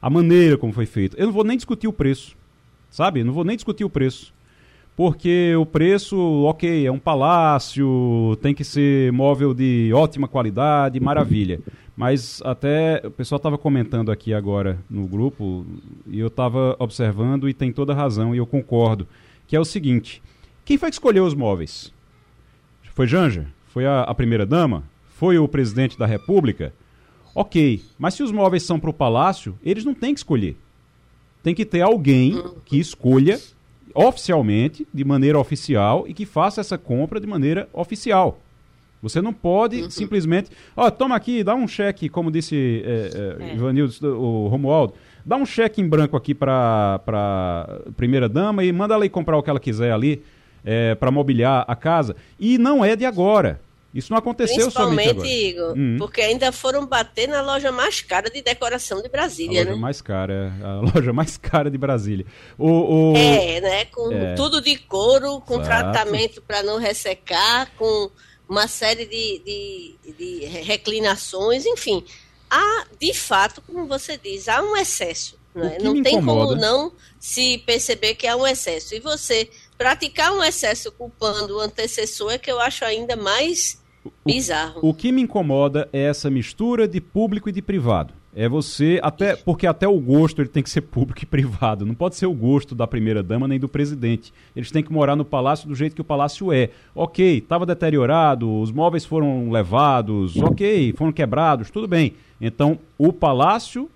A 0.00 0.08
maneira 0.08 0.56
como 0.56 0.72
foi 0.72 0.86
feita. 0.86 1.16
Eu 1.18 1.26
não 1.26 1.32
vou 1.32 1.42
nem 1.42 1.56
discutir 1.56 1.88
o 1.88 1.92
preço. 1.92 2.36
Sabe? 2.88 3.24
Não 3.24 3.32
vou 3.32 3.42
nem 3.42 3.56
discutir 3.56 3.84
o 3.84 3.90
preço 3.90 4.32
porque 5.00 5.56
o 5.56 5.64
preço, 5.64 6.18
ok, 6.44 6.86
é 6.86 6.92
um 6.92 6.98
palácio, 6.98 8.36
tem 8.42 8.54
que 8.54 8.62
ser 8.62 9.10
móvel 9.12 9.54
de 9.54 9.90
ótima 9.94 10.28
qualidade, 10.28 11.00
maravilha. 11.00 11.58
Mas 12.00 12.40
até 12.46 13.02
o 13.04 13.10
pessoal 13.10 13.36
estava 13.36 13.58
comentando 13.58 14.10
aqui 14.10 14.32
agora 14.32 14.78
no 14.88 15.06
grupo 15.06 15.66
e 16.06 16.18
eu 16.18 16.28
estava 16.28 16.74
observando 16.78 17.46
e 17.46 17.52
tem 17.52 17.70
toda 17.70 17.92
razão 17.92 18.34
e 18.34 18.38
eu 18.38 18.46
concordo, 18.46 19.06
que 19.46 19.54
é 19.54 19.60
o 19.60 19.66
seguinte: 19.66 20.22
quem 20.64 20.78
foi 20.78 20.88
que 20.88 20.94
escolheu 20.94 21.26
os 21.26 21.34
móveis? 21.34 21.92
Foi 22.94 23.06
Janja? 23.06 23.48
Foi 23.66 23.84
a, 23.84 24.00
a 24.00 24.14
primeira 24.14 24.46
dama? 24.46 24.82
Foi 25.10 25.36
o 25.36 25.46
presidente 25.46 25.98
da 25.98 26.06
República? 26.06 26.72
Ok, 27.34 27.84
mas 27.98 28.14
se 28.14 28.22
os 28.22 28.32
móveis 28.32 28.62
são 28.62 28.80
para 28.80 28.88
o 28.88 28.94
palácio, 28.94 29.58
eles 29.62 29.84
não 29.84 29.92
têm 29.92 30.14
que 30.14 30.20
escolher. 30.20 30.56
Tem 31.42 31.54
que 31.54 31.66
ter 31.66 31.82
alguém 31.82 32.42
que 32.64 32.80
escolha 32.80 33.38
oficialmente, 33.94 34.88
de 34.90 35.04
maneira 35.04 35.38
oficial, 35.38 36.06
e 36.08 36.14
que 36.14 36.24
faça 36.24 36.62
essa 36.62 36.78
compra 36.78 37.20
de 37.20 37.26
maneira 37.26 37.68
oficial. 37.74 38.40
Você 39.02 39.20
não 39.22 39.32
pode 39.32 39.82
uhum. 39.82 39.90
simplesmente. 39.90 40.50
Ó, 40.76 40.86
oh, 40.86 40.90
toma 40.90 41.16
aqui, 41.16 41.42
dá 41.42 41.54
um 41.54 41.66
cheque, 41.66 42.08
como 42.08 42.30
disse 42.30 42.82
é, 42.84 43.38
é, 43.42 43.50
é. 43.50 43.54
Ivanildo, 43.54 44.20
o 44.20 44.48
Romualdo, 44.48 44.94
dá 45.24 45.36
um 45.36 45.46
cheque 45.46 45.80
em 45.80 45.88
branco 45.88 46.16
aqui 46.16 46.34
para 46.34 47.00
a 47.06 47.92
primeira 47.96 48.28
dama 48.28 48.62
e 48.62 48.72
manda 48.72 48.94
ela 48.94 49.06
ir 49.06 49.10
comprar 49.10 49.38
o 49.38 49.42
que 49.42 49.50
ela 49.50 49.60
quiser 49.60 49.92
ali 49.92 50.22
é, 50.64 50.94
para 50.94 51.10
mobiliar 51.10 51.64
a 51.66 51.74
casa. 51.74 52.14
E 52.38 52.58
não 52.58 52.84
é 52.84 52.94
de 52.94 53.06
agora. 53.06 53.60
Isso 53.92 54.12
não 54.12 54.18
aconteceu 54.18 54.70
somente 54.70 55.08
agora. 55.10 55.28
Igor, 55.28 55.76
uhum. 55.76 55.96
porque 55.98 56.20
ainda 56.20 56.52
foram 56.52 56.86
bater 56.86 57.26
na 57.26 57.42
loja 57.42 57.72
mais 57.72 58.00
cara 58.00 58.30
de 58.30 58.40
decoração 58.40 59.02
de 59.02 59.08
Brasília, 59.08 59.62
a 59.62 59.64
loja 59.64 59.74
né? 59.74 59.80
mais 59.80 60.00
cara, 60.00 60.52
a 60.62 60.74
loja 60.94 61.12
mais 61.12 61.36
cara 61.36 61.68
de 61.68 61.76
Brasília. 61.76 62.24
O, 62.56 62.68
o... 62.68 63.16
É, 63.16 63.60
né? 63.60 63.84
Com 63.86 64.12
é. 64.12 64.34
tudo 64.34 64.60
de 64.60 64.76
couro, 64.76 65.40
com 65.40 65.60
Exato. 65.60 65.90
tratamento 65.92 66.40
para 66.40 66.62
não 66.62 66.78
ressecar, 66.78 67.68
com 67.76 68.10
uma 68.50 68.66
série 68.66 69.06
de, 69.06 69.42
de, 70.04 70.12
de 70.12 70.44
reclinações, 70.46 71.64
enfim. 71.64 72.04
Há, 72.50 72.84
de 72.98 73.14
fato, 73.14 73.62
como 73.62 73.86
você 73.86 74.18
diz, 74.18 74.48
há 74.48 74.60
um 74.60 74.76
excesso. 74.76 75.38
Né? 75.54 75.78
Não 75.80 76.02
tem 76.02 76.20
como 76.22 76.56
não 76.56 76.92
se 77.18 77.58
perceber 77.58 78.16
que 78.16 78.26
há 78.26 78.36
um 78.36 78.44
excesso. 78.44 78.94
E 78.94 78.98
você 78.98 79.48
praticar 79.78 80.32
um 80.32 80.42
excesso 80.42 80.90
culpando 80.90 81.56
o 81.56 81.60
antecessor 81.60 82.32
é 82.32 82.38
que 82.38 82.50
eu 82.50 82.60
acho 82.60 82.84
ainda 82.84 83.14
mais 83.14 83.80
Bizarro. 84.24 84.80
O, 84.82 84.90
o 84.90 84.94
que 84.94 85.12
me 85.12 85.22
incomoda 85.22 85.88
é 85.92 86.00
essa 86.00 86.30
mistura 86.30 86.88
de 86.88 87.00
público 87.00 87.48
e 87.48 87.52
de 87.52 87.60
privado. 87.60 88.14
É 88.34 88.48
você, 88.48 89.00
até 89.02 89.34
porque 89.34 89.66
até 89.66 89.88
o 89.88 89.98
gosto 89.98 90.40
ele 90.40 90.48
tem 90.48 90.62
que 90.62 90.70
ser 90.70 90.82
público 90.82 91.22
e 91.22 91.26
privado. 91.26 91.84
Não 91.84 91.94
pode 91.94 92.14
ser 92.14 92.26
o 92.26 92.32
gosto 92.32 92.74
da 92.74 92.86
primeira 92.86 93.22
dama 93.22 93.48
nem 93.48 93.58
do 93.58 93.68
presidente. 93.68 94.32
Eles 94.54 94.70
têm 94.70 94.84
que 94.84 94.92
morar 94.92 95.16
no 95.16 95.24
palácio 95.24 95.68
do 95.68 95.74
jeito 95.74 95.94
que 95.96 96.00
o 96.00 96.04
palácio 96.04 96.52
é. 96.52 96.70
Ok, 96.94 97.38
estava 97.38 97.66
deteriorado, 97.66 98.60
os 98.60 98.70
móveis 98.70 99.04
foram 99.04 99.50
levados, 99.50 100.36
ok, 100.36 100.92
foram 100.96 101.12
quebrados, 101.12 101.70
tudo 101.70 101.88
bem. 101.88 102.14
Então 102.40 102.78
o 102.96 103.12
palácio 103.12 103.90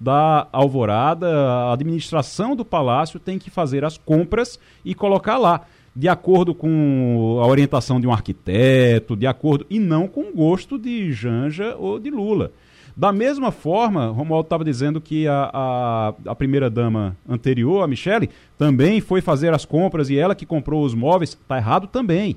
da 0.00 0.48
Alvorada, 0.52 1.28
a 1.28 1.72
administração 1.72 2.56
do 2.56 2.64
palácio 2.64 3.20
tem 3.20 3.38
que 3.38 3.50
fazer 3.50 3.84
as 3.84 3.96
compras 3.96 4.58
e 4.84 4.94
colocar 4.94 5.38
lá 5.38 5.64
de 5.94 6.08
acordo 6.08 6.54
com 6.54 7.38
a 7.40 7.46
orientação 7.46 7.98
de 7.98 8.06
um 8.06 8.12
arquiteto, 8.12 9.16
de 9.16 9.26
acordo 9.26 9.64
e 9.70 9.78
não 9.78 10.06
com 10.06 10.22
o 10.22 10.34
gosto 10.34 10.78
de 10.78 11.10
Janja 11.12 11.74
ou 11.78 11.98
de 11.98 12.10
Lula. 12.10 12.52
Da 12.96 13.12
mesma 13.12 13.52
forma, 13.52 14.06
Romualdo 14.06 14.46
estava 14.46 14.64
dizendo 14.64 15.02
que 15.02 15.28
a, 15.28 15.50
a, 15.52 16.14
a 16.30 16.34
primeira-dama 16.34 17.14
anterior, 17.28 17.82
a 17.82 17.86
Michele, 17.86 18.30
também 18.56 19.02
foi 19.02 19.20
fazer 19.20 19.52
as 19.52 19.66
compras 19.66 20.08
e 20.08 20.16
ela 20.16 20.34
que 20.34 20.46
comprou 20.46 20.82
os 20.82 20.94
móveis. 20.94 21.30
Está 21.30 21.58
errado 21.58 21.86
também. 21.86 22.36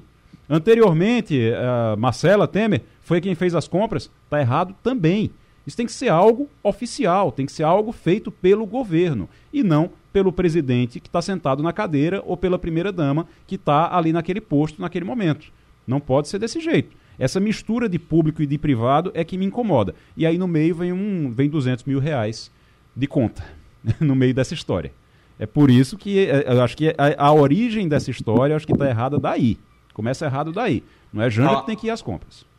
Anteriormente, 0.49 1.39
a 1.53 1.95
Marcela 1.95 2.45
Temer 2.45 2.81
foi 2.99 3.21
quem 3.21 3.35
fez 3.35 3.55
as 3.55 3.69
compras. 3.69 4.11
Está 4.25 4.41
errado 4.41 4.75
também. 4.83 5.31
Isso 5.65 5.77
tem 5.77 5.85
que 5.85 5.93
ser 5.93 6.09
algo 6.09 6.49
oficial, 6.61 7.31
tem 7.31 7.45
que 7.45 7.51
ser 7.53 7.63
algo 7.63 7.93
feito 7.93 8.29
pelo 8.29 8.65
governo 8.65 9.29
e 9.53 9.63
não 9.63 9.91
pelo 10.11 10.33
presidente 10.33 10.99
que 10.99 11.07
está 11.07 11.21
sentado 11.21 11.63
na 11.63 11.71
cadeira 11.71 12.21
ou 12.25 12.35
pela 12.35 12.59
primeira-dama 12.59 13.27
que 13.47 13.55
está 13.55 13.95
ali 13.95 14.11
naquele 14.11 14.41
posto 14.41 14.81
naquele 14.81 15.05
momento. 15.05 15.53
Não 15.87 16.01
pode 16.01 16.27
ser 16.27 16.39
desse 16.39 16.59
jeito. 16.59 16.98
Essa 17.19 17.39
mistura 17.39 17.89
de 17.89 17.99
público 17.99 18.41
e 18.41 18.47
de 18.47 18.57
privado 18.57 19.11
é 19.13 19.23
que 19.23 19.37
me 19.37 19.45
incomoda. 19.45 19.93
E 20.15 20.25
aí 20.25 20.37
no 20.37 20.47
meio 20.47 20.73
vem, 20.73 20.93
um, 20.93 21.29
vem 21.29 21.49
200 21.49 21.83
mil 21.83 21.99
reais 21.99 22.49
de 22.95 23.05
conta, 23.05 23.43
no 23.99 24.15
meio 24.15 24.33
dessa 24.33 24.53
história. 24.53 24.91
É 25.37 25.45
por 25.45 25.69
isso 25.69 25.97
que 25.97 26.27
é, 26.27 26.45
eu 26.47 26.63
acho 26.63 26.75
que 26.75 26.95
a, 26.97 27.25
a 27.25 27.31
origem 27.31 27.87
dessa 27.87 28.09
história 28.09 28.55
acho 28.55 28.65
que 28.65 28.73
está 28.73 28.87
errada 28.87 29.19
daí. 29.19 29.57
Começa 29.93 30.25
errado 30.25 30.51
daí. 30.51 30.83
Não 31.11 31.21
é 31.21 31.29
Jânio 31.29 31.57
ah. 31.57 31.61
que 31.61 31.67
tem 31.67 31.75
que 31.75 31.87
ir 31.87 31.91
às 31.91 32.01
compras 32.01 32.49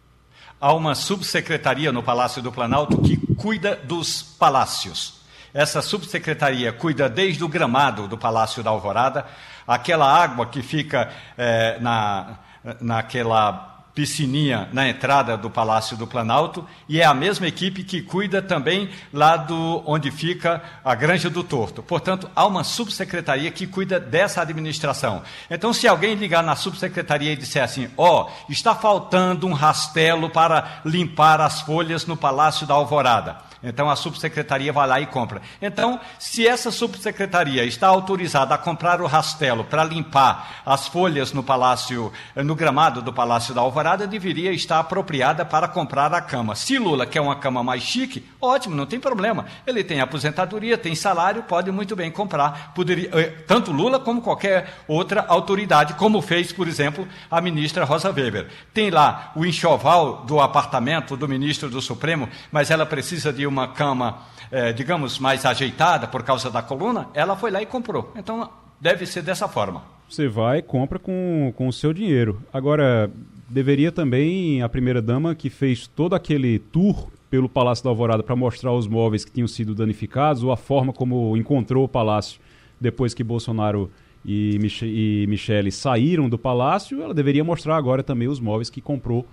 há 0.60 0.74
uma 0.74 0.94
subsecretaria 0.94 1.90
no 1.90 2.02
Palácio 2.02 2.42
do 2.42 2.52
Planalto 2.52 3.00
que 3.00 3.16
cuida 3.36 3.76
dos 3.76 4.22
palácios. 4.22 5.20
Essa 5.54 5.80
subsecretaria 5.80 6.72
cuida 6.72 7.08
desde 7.08 7.42
o 7.42 7.48
gramado 7.48 8.06
do 8.06 8.18
Palácio 8.18 8.62
da 8.62 8.70
Alvorada, 8.70 9.26
aquela 9.66 10.06
água 10.06 10.46
que 10.46 10.62
fica 10.62 11.10
é, 11.36 11.78
na, 11.80 12.38
naquela 12.80 13.79
piscininha 13.94 14.68
na 14.72 14.88
entrada 14.88 15.36
do 15.36 15.50
Palácio 15.50 15.96
do 15.96 16.06
Planalto 16.06 16.66
e 16.88 17.00
é 17.00 17.04
a 17.04 17.14
mesma 17.14 17.46
equipe 17.46 17.82
que 17.82 18.02
cuida 18.02 18.40
também 18.40 18.88
lá 19.12 19.36
do 19.36 19.82
onde 19.86 20.10
fica 20.10 20.62
a 20.84 20.94
Granja 20.94 21.28
do 21.28 21.42
Torto. 21.42 21.82
Portanto, 21.82 22.30
há 22.34 22.46
uma 22.46 22.64
subsecretaria 22.64 23.50
que 23.50 23.66
cuida 23.66 23.98
dessa 23.98 24.42
administração. 24.42 25.22
Então, 25.50 25.72
se 25.72 25.88
alguém 25.88 26.14
ligar 26.14 26.42
na 26.42 26.56
subsecretaria 26.56 27.32
e 27.32 27.36
disser 27.36 27.62
assim: 27.62 27.90
"Ó, 27.96 28.26
oh, 28.26 28.52
está 28.52 28.74
faltando 28.74 29.46
um 29.46 29.52
rastelo 29.52 30.30
para 30.30 30.80
limpar 30.84 31.40
as 31.40 31.60
folhas 31.60 32.06
no 32.06 32.16
Palácio 32.16 32.66
da 32.66 32.74
Alvorada", 32.74 33.50
então 33.62 33.90
a 33.90 33.96
subsecretaria 33.96 34.72
vai 34.72 34.86
lá 34.86 35.00
e 35.00 35.06
compra. 35.06 35.42
Então, 35.60 36.00
se 36.18 36.46
essa 36.46 36.70
subsecretaria 36.70 37.64
está 37.64 37.88
autorizada 37.88 38.54
a 38.54 38.58
comprar 38.58 39.02
o 39.02 39.06
rastelo 39.06 39.64
para 39.64 39.84
limpar 39.84 40.62
as 40.64 40.88
folhas 40.88 41.32
no 41.32 41.42
palácio, 41.42 42.12
no 42.36 42.54
gramado 42.54 43.02
do 43.02 43.12
Palácio 43.12 43.54
da 43.54 43.60
Alvorada, 43.60 43.79
deveria 44.06 44.52
estar 44.52 44.78
apropriada 44.78 45.44
para 45.44 45.68
comprar 45.68 46.12
a 46.12 46.20
cama. 46.20 46.54
Se 46.54 46.78
Lula 46.78 47.06
quer 47.06 47.20
uma 47.20 47.36
cama 47.36 47.62
mais 47.62 47.82
chique, 47.82 48.24
ótimo, 48.40 48.74
não 48.74 48.86
tem 48.86 49.00
problema. 49.00 49.46
Ele 49.66 49.82
tem 49.82 50.00
aposentadoria, 50.00 50.78
tem 50.78 50.94
salário, 50.94 51.42
pode 51.42 51.70
muito 51.70 51.96
bem 51.96 52.10
comprar. 52.10 52.72
Poderia, 52.74 53.10
eh, 53.12 53.32
tanto 53.46 53.72
Lula 53.72 53.98
como 53.98 54.22
qualquer 54.22 54.74
outra 54.86 55.24
autoridade, 55.26 55.94
como 55.94 56.20
fez, 56.20 56.52
por 56.52 56.68
exemplo, 56.68 57.06
a 57.30 57.40
ministra 57.40 57.84
Rosa 57.84 58.10
Weber. 58.10 58.48
Tem 58.74 58.90
lá 58.90 59.32
o 59.34 59.44
enxoval 59.44 60.24
do 60.24 60.40
apartamento 60.40 61.16
do 61.16 61.28
ministro 61.28 61.68
do 61.68 61.80
Supremo, 61.80 62.28
mas 62.50 62.70
ela 62.70 62.86
precisa 62.86 63.32
de 63.32 63.46
uma 63.46 63.68
cama, 63.68 64.18
é, 64.50 64.72
digamos, 64.72 65.18
mais 65.18 65.44
ajeitada 65.44 66.06
por 66.06 66.22
causa 66.22 66.50
da 66.50 66.62
coluna, 66.62 67.08
ela 67.14 67.36
foi 67.36 67.50
lá 67.50 67.62
e 67.62 67.66
comprou. 67.66 68.12
Então, 68.16 68.48
deve 68.80 69.06
ser 69.06 69.22
dessa 69.22 69.48
forma. 69.48 69.82
Você 70.08 70.26
vai 70.26 70.60
compra 70.60 70.98
com, 70.98 71.52
com 71.56 71.68
o 71.68 71.72
seu 71.72 71.92
dinheiro. 71.92 72.42
Agora, 72.52 73.10
deveria 73.50 73.90
também 73.90 74.62
a 74.62 74.68
primeira-dama 74.68 75.34
que 75.34 75.50
fez 75.50 75.86
todo 75.88 76.14
aquele 76.14 76.58
tour 76.58 77.10
pelo 77.28 77.48
Palácio 77.48 77.84
da 77.84 77.90
Alvorada 77.90 78.22
para 78.22 78.36
mostrar 78.36 78.72
os 78.72 78.86
móveis 78.86 79.24
que 79.24 79.32
tinham 79.32 79.48
sido 79.48 79.74
danificados 79.74 80.42
ou 80.42 80.52
a 80.52 80.56
forma 80.56 80.92
como 80.92 81.36
encontrou 81.36 81.84
o 81.84 81.88
palácio 81.88 82.40
depois 82.80 83.12
que 83.12 83.22
Bolsonaro 83.22 83.90
e, 84.24 84.58
Mich 84.60 84.82
e 84.84 85.26
Michele 85.28 85.70
saíram 85.70 86.28
do 86.28 86.38
palácio, 86.38 87.02
ela 87.02 87.12
deveria 87.12 87.44
mostrar 87.44 87.76
agora 87.76 88.02
também 88.02 88.28
os 88.28 88.40
móveis 88.40 88.70
que 88.70 88.80
comprou 88.80 89.26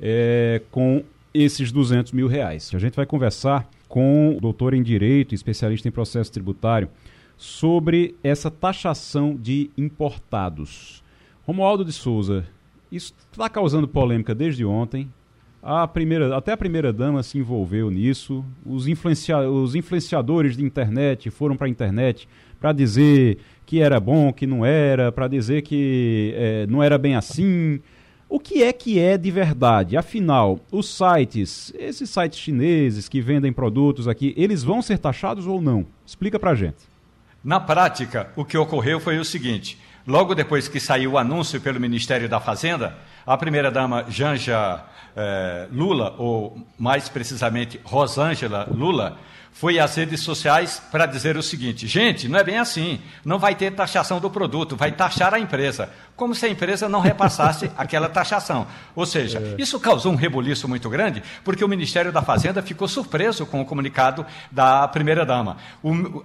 é, 0.00 0.62
com 0.70 1.02
esses 1.32 1.70
200 1.70 2.12
mil 2.12 2.26
reais. 2.26 2.70
A 2.74 2.78
gente 2.78 2.94
vai 2.94 3.06
conversar 3.06 3.68
com 3.88 4.36
o 4.36 4.40
doutor 4.40 4.74
em 4.74 4.82
Direito, 4.82 5.34
especialista 5.34 5.88
em 5.88 5.92
processo 5.92 6.32
tributário, 6.32 6.88
sobre 7.36 8.14
essa 8.22 8.50
taxação 8.50 9.34
de 9.34 9.70
importados. 9.76 11.02
Romualdo 11.46 11.84
de 11.84 11.92
Souza, 11.92 12.44
isso 12.90 13.14
está 13.30 13.48
causando 13.48 13.86
polêmica 13.86 14.34
desde 14.34 14.64
ontem. 14.64 15.10
A 15.62 15.86
primeira, 15.86 16.34
até 16.36 16.52
a 16.52 16.56
primeira 16.56 16.92
dama 16.92 17.22
se 17.22 17.38
envolveu 17.38 17.90
nisso. 17.90 18.44
Os, 18.64 18.86
influencia, 18.86 19.38
os 19.40 19.74
influenciadores 19.74 20.56
de 20.56 20.64
internet 20.64 21.30
foram 21.30 21.56
para 21.56 21.66
a 21.66 21.70
internet 21.70 22.26
para 22.58 22.72
dizer 22.72 23.38
que 23.66 23.80
era 23.80 24.00
bom, 24.00 24.32
que 24.32 24.46
não 24.46 24.64
era, 24.64 25.12
para 25.12 25.28
dizer 25.28 25.62
que 25.62 26.32
é, 26.36 26.66
não 26.66 26.82
era 26.82 26.96
bem 26.96 27.14
assim. 27.14 27.80
O 28.28 28.38
que 28.38 28.62
é 28.62 28.72
que 28.72 28.98
é 28.98 29.18
de 29.18 29.30
verdade? 29.30 29.96
Afinal, 29.96 30.60
os 30.70 30.88
sites, 30.88 31.74
esses 31.78 32.08
sites 32.08 32.38
chineses 32.38 33.08
que 33.08 33.20
vendem 33.20 33.52
produtos 33.52 34.08
aqui, 34.08 34.32
eles 34.36 34.62
vão 34.62 34.80
ser 34.80 34.98
taxados 34.98 35.46
ou 35.46 35.60
não? 35.60 35.86
Explica 36.06 36.38
pra 36.38 36.54
gente. 36.54 36.88
Na 37.42 37.58
prática, 37.58 38.30
o 38.36 38.44
que 38.44 38.56
ocorreu 38.56 39.00
foi 39.00 39.18
o 39.18 39.24
seguinte: 39.24 39.78
logo 40.10 40.34
depois 40.34 40.66
que 40.66 40.80
saiu 40.80 41.12
o 41.12 41.18
anúncio 41.18 41.60
pelo 41.60 41.78
Ministério 41.78 42.28
da 42.28 42.40
Fazenda, 42.40 42.98
a 43.24 43.36
primeira-dama 43.36 44.06
Janja 44.08 44.82
eh, 45.16 45.68
Lula, 45.70 46.16
ou 46.18 46.60
mais 46.76 47.08
precisamente 47.08 47.80
Rosângela 47.84 48.68
Lula, 48.72 49.16
foi 49.52 49.78
às 49.78 49.94
redes 49.94 50.20
sociais 50.20 50.80
para 50.90 51.06
dizer 51.06 51.36
o 51.36 51.42
seguinte: 51.42 51.86
gente, 51.86 52.28
não 52.28 52.38
é 52.38 52.44
bem 52.44 52.58
assim. 52.58 53.00
Não 53.24 53.38
vai 53.38 53.54
ter 53.54 53.72
taxação 53.72 54.20
do 54.20 54.30
produto, 54.30 54.76
vai 54.76 54.92
taxar 54.92 55.34
a 55.34 55.38
empresa. 55.38 55.90
Como 56.16 56.34
se 56.34 56.44
a 56.46 56.48
empresa 56.48 56.88
não 56.88 57.00
repassasse 57.00 57.70
aquela 57.76 58.08
taxação. 58.08 58.66
Ou 58.94 59.06
seja, 59.06 59.38
é. 59.38 59.62
isso 59.62 59.80
causou 59.80 60.12
um 60.12 60.16
rebuliço 60.16 60.68
muito 60.68 60.88
grande, 60.88 61.22
porque 61.42 61.64
o 61.64 61.68
Ministério 61.68 62.12
da 62.12 62.22
Fazenda 62.22 62.62
ficou 62.62 62.86
surpreso 62.86 63.46
com 63.46 63.60
o 63.60 63.64
comunicado 63.64 64.24
da 64.50 64.86
primeira-dama. 64.88 65.56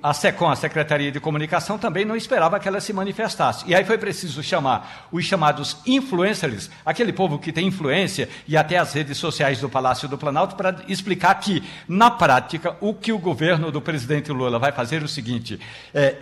A 0.04 0.14
SECOM, 0.14 0.50
a 0.50 0.56
Secretaria 0.56 1.12
de 1.12 1.20
Comunicação, 1.20 1.78
também 1.78 2.06
não 2.06 2.16
esperava 2.16 2.60
que 2.60 2.68
ela 2.68 2.82
se 2.82 2.92
manifestasse. 2.92 3.66
E 3.68 3.74
aí 3.74 3.86
foi 3.86 3.98
preciso 3.98 4.44
chamar 4.44 5.08
os 5.12 5.24
chamados 5.26 5.78
influencers, 5.86 6.70
aquele 6.86 7.14
povo 7.14 7.40
que 7.40 7.54
tem 7.54 7.68
influência, 7.68 8.30
e 8.48 8.58
até 8.58 8.78
as 8.78 8.94
redes 8.94 9.18
sociais 9.18 9.60
do 9.60 9.70
Palácio 9.70 10.08
do 10.08 10.18
Planalto, 10.18 10.56
para 10.56 10.76
explicar 10.88 11.36
que, 11.36 11.64
na 11.88 12.12
prática, 12.12 12.76
o 12.82 12.94
que 12.94 13.12
o 13.16 13.20
governo 13.20 13.72
do 13.72 13.82
presidente 13.82 14.32
Lula 14.32 14.60
vai 14.60 14.72
fazer 14.72 15.02
o 15.04 15.08
seguinte: 15.08 15.60
é, 15.94 16.18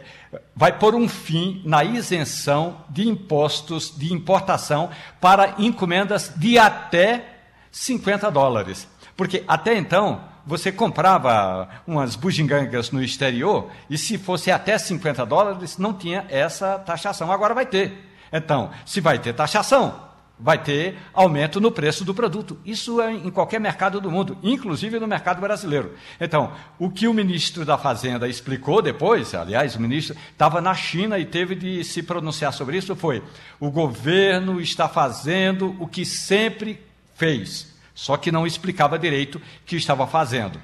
vai 0.55 0.77
pôr 0.77 0.95
um 0.95 1.07
fim 1.07 1.61
na 1.65 1.83
isenção 1.83 2.77
de 2.89 3.07
impostos 3.07 3.93
de 3.97 4.13
importação 4.13 4.89
para 5.19 5.55
encomendas 5.57 6.31
de 6.35 6.57
até 6.57 7.25
50 7.71 8.29
dólares. 8.31 8.87
Porque 9.15 9.43
até 9.47 9.77
então 9.77 10.21
você 10.45 10.71
comprava 10.71 11.69
umas 11.87 12.15
bugigangas 12.15 12.91
no 12.91 13.01
exterior 13.01 13.69
e 13.89 13.97
se 13.97 14.17
fosse 14.17 14.51
até 14.51 14.77
50 14.77 15.25
dólares 15.25 15.77
não 15.77 15.93
tinha 15.93 16.25
essa 16.29 16.77
taxação. 16.79 17.31
Agora 17.31 17.53
vai 17.53 17.65
ter. 17.65 18.09
Então, 18.31 18.71
se 18.85 18.99
vai 18.99 19.19
ter 19.19 19.33
taxação, 19.33 20.12
vai 20.39 20.57
ter 20.57 20.97
aumento 21.13 21.61
no 21.61 21.71
preço 21.71 22.03
do 22.03 22.13
produto. 22.13 22.59
Isso 22.65 22.99
é 23.01 23.11
em 23.11 23.29
qualquer 23.29 23.59
mercado 23.59 24.01
do 24.01 24.11
mundo, 24.11 24.37
inclusive 24.41 24.99
no 24.99 25.07
mercado 25.07 25.39
brasileiro. 25.39 25.93
Então, 26.19 26.53
o 26.79 26.89
que 26.89 27.07
o 27.07 27.13
ministro 27.13 27.63
da 27.63 27.77
Fazenda 27.77 28.27
explicou 28.27 28.81
depois, 28.81 29.33
aliás, 29.33 29.75
o 29.75 29.81
ministro 29.81 30.17
estava 30.31 30.59
na 30.59 30.73
China 30.73 31.19
e 31.19 31.25
teve 31.25 31.55
de 31.55 31.83
se 31.83 32.03
pronunciar 32.03 32.51
sobre 32.51 32.77
isso, 32.77 32.95
foi: 32.95 33.23
o 33.59 33.69
governo 33.69 34.59
está 34.59 34.89
fazendo 34.89 35.75
o 35.79 35.87
que 35.87 36.05
sempre 36.05 36.83
fez, 37.15 37.73
só 37.93 38.17
que 38.17 38.31
não 38.31 38.47
explicava 38.47 38.97
direito 38.97 39.37
o 39.37 39.41
que 39.65 39.75
estava 39.75 40.07
fazendo. 40.07 40.59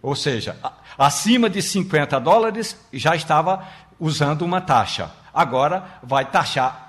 Ou 0.00 0.14
seja, 0.14 0.56
acima 0.98 1.48
de 1.50 1.60
50 1.60 2.20
dólares 2.20 2.78
já 2.92 3.16
estava 3.16 3.66
usando 3.98 4.42
uma 4.42 4.60
taxa. 4.60 5.10
Agora 5.32 5.98
vai 6.02 6.24
taxar 6.26 6.83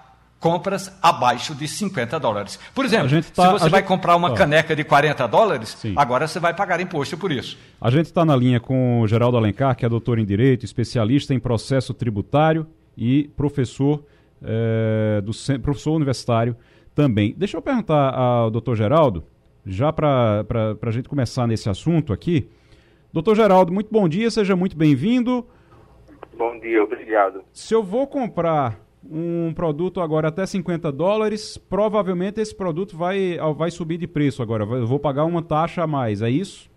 compras 0.46 0.96
abaixo 1.02 1.56
de 1.56 1.68
50 1.68 2.20
dólares. 2.20 2.60
Por 2.76 2.86
exemplo, 2.86 3.10
tá, 3.34 3.48
se 3.48 3.52
você 3.54 3.68
vai 3.68 3.82
gente... 3.82 3.88
comprar 3.88 4.16
uma 4.16 4.36
caneca 4.36 4.76
de 4.76 4.84
40 4.84 5.28
dólares, 5.28 5.70
Sim. 5.70 5.96
agora 5.98 6.28
você 6.28 6.40
vai 6.40 6.54
pagar 6.54 6.80
imposto 6.80 7.18
por 7.18 7.32
isso. 7.32 7.58
A 7.82 7.90
gente 7.90 8.06
está 8.06 8.24
na 8.24 8.36
linha 8.36 8.60
com 8.60 9.02
o 9.02 9.08
Geraldo 9.08 9.38
Alencar, 9.38 9.76
que 9.76 9.84
é 9.84 9.90
doutor 9.90 10.20
em 10.20 10.26
Direito, 10.26 10.64
especialista 10.64 11.34
em 11.34 11.40
processo 11.40 11.96
tributário 11.96 12.68
e 12.96 13.28
professor, 13.36 14.06
é, 14.44 15.20
do, 15.22 15.32
professor 15.64 15.96
universitário 15.96 16.56
também. 16.94 17.34
Deixa 17.36 17.58
eu 17.58 17.62
perguntar 17.64 18.14
ao 18.14 18.52
doutor 18.52 18.76
Geraldo, 18.76 19.24
já 19.66 19.92
para 19.92 20.46
a 20.80 20.92
gente 20.92 21.10
começar 21.10 21.48
nesse 21.48 21.72
assunto 21.72 22.14
aqui. 22.14 22.48
Doutor 23.12 23.36
Geraldo, 23.36 23.74
muito 23.74 23.92
bom 23.92 24.08
dia, 24.08 24.30
seja 24.30 24.56
muito 24.56 24.78
bem-vindo. 24.78 25.44
Bom 26.38 26.60
dia, 26.60 26.84
obrigado. 26.84 27.42
Se 27.52 27.74
eu 27.74 27.82
vou 27.82 28.06
comprar 28.06 28.85
um 29.10 29.54
produto 29.54 30.02
agora 30.02 30.30
até 30.30 30.46
50 30.46 30.92
dólares, 30.92 31.58
provavelmente 31.58 32.40
esse 32.40 32.56
produto 32.56 32.98
vai, 32.98 33.38
vai 33.56 33.72
subir 33.72 33.98
de 33.98 34.08
preço 34.08 34.42
agora. 34.42 34.64
Eu 34.64 34.88
vou 34.88 35.00
pagar 35.00 35.26
uma 35.26 35.44
taxa 35.44 35.84
a 35.84 35.88
mais, 35.88 36.22
é 36.22 36.30
isso? 36.30 36.70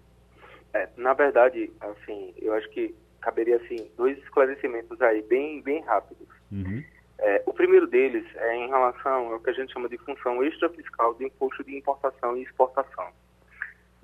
É, 0.75 0.89
na 0.97 1.15
verdade, 1.15 1.71
assim, 1.81 2.35
eu 2.37 2.53
acho 2.55 2.69
que 2.71 2.95
caberia 3.21 3.57
assim 3.57 3.91
dois 3.97 4.17
esclarecimentos 4.19 5.01
aí 5.01 5.23
bem, 5.23 5.61
bem 5.63 5.83
rápidos. 5.83 6.29
Uhum. 6.53 6.83
É, 7.19 7.43
o 7.47 7.53
primeiro 7.53 7.87
deles 7.87 8.25
é 8.37 8.57
em 8.57 8.69
relação 8.69 9.33
ao 9.33 9.41
que 9.41 9.51
a 9.51 9.53
gente 9.53 9.73
chama 9.73 9.89
de 9.89 9.99
função 9.99 10.43
extrafiscal 10.45 11.15
do 11.15 11.25
imposto 11.25 11.65
de 11.65 11.77
importação 11.77 12.37
e 12.37 12.43
exportação. 12.43 13.09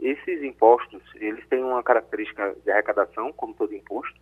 Esses 0.01 0.43
impostos, 0.43 1.01
eles 1.15 1.47
têm 1.47 1.63
uma 1.63 1.83
característica 1.83 2.55
de 2.65 2.71
arrecadação, 2.71 3.33
como 3.33 3.55
todo 3.55 3.75
imposto, 3.75 4.21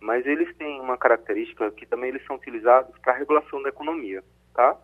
mas 0.00 0.26
eles 0.26 0.54
têm 0.56 0.80
uma 0.80 0.96
característica 0.96 1.70
que 1.72 1.86
também 1.86 2.10
eles 2.10 2.24
são 2.26 2.36
utilizados 2.36 2.96
para 2.98 3.14
regulação 3.14 3.62
da 3.62 3.68
economia, 3.68 4.22
tá? 4.54 4.76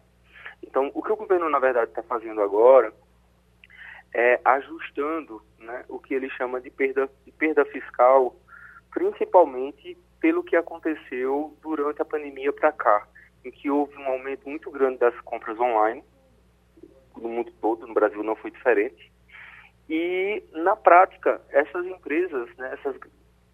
Então, 0.63 0.91
o 0.95 1.03
que 1.03 1.13
o 1.13 1.17
governo, 1.17 1.49
na 1.49 1.59
verdade, 1.59 1.91
está 1.91 2.03
fazendo 2.03 2.41
agora 2.41 2.93
é 4.13 4.41
ajustando 4.45 5.43
né, 5.59 5.85
o 5.89 5.99
que 5.99 6.15
ele 6.15 6.31
chama 6.31 6.61
de 6.61 6.71
perda, 6.71 7.11
de 7.25 7.33
perda 7.33 7.65
fiscal, 7.67 8.37
principalmente 8.91 9.99
pelo 10.21 10.43
que 10.43 10.57
aconteceu 10.57 11.57
durante 11.61 12.01
a 12.01 12.05
pandemia 12.05 12.53
para 12.53 12.73
cá, 12.73 13.07
em 13.45 13.51
que 13.51 13.69
houve 13.69 13.97
um 13.99 14.07
aumento 14.07 14.49
muito 14.49 14.71
grande 14.71 14.99
das 14.99 15.19
compras 15.21 15.59
online, 15.59 16.03
no 17.17 17.29
mundo 17.29 17.53
todo, 17.61 17.87
no 17.87 17.95
Brasil 17.95 18.23
não 18.23 18.37
foi 18.37 18.51
diferente. 18.51 19.13
E, 19.89 20.43
na 20.53 20.75
prática, 20.75 21.41
essas 21.51 21.85
empresas, 21.85 22.49
né, 22.57 22.73
essas 22.73 22.97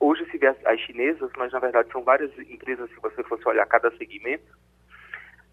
Hoje 0.01 0.25
se 0.31 0.39
vê 0.39 0.47
as, 0.47 0.57
as, 0.67 0.81
chinesas, 0.81 1.31
mas 1.37 1.53
na 1.53 1.59
verdade 1.59 1.93
são 1.93 2.03
várias 2.03 2.37
empresas, 2.39 2.89
se 2.91 2.97
você 3.01 3.23
fosse 3.23 3.47
olhar 3.47 3.67
cada 3.67 3.91
segmento, 3.99 4.59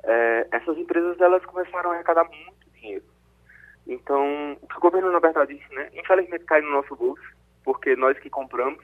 é, 0.03 0.47
essas 0.51 0.77
empresas 0.77 1.19
elas 1.19 1.43
começaram 1.45 1.91
a 1.91 1.95
arrecadar 1.95 2.23
muito 2.23 2.69
dinheiro. 2.73 3.03
Então, 3.86 4.57
o 4.62 4.67
que 4.67 4.77
o 4.77 4.81
governo, 4.81 5.12
na 5.12 5.19
verdade, 5.19 5.62
né, 5.71 5.89
infelizmente 5.93 6.45
cai 6.45 6.62
no 6.62 6.71
nosso 6.71 6.95
bolso, 6.95 7.23
porque 7.63 7.95
nós 7.97 8.17
que 8.19 8.29
compramos, 8.29 8.83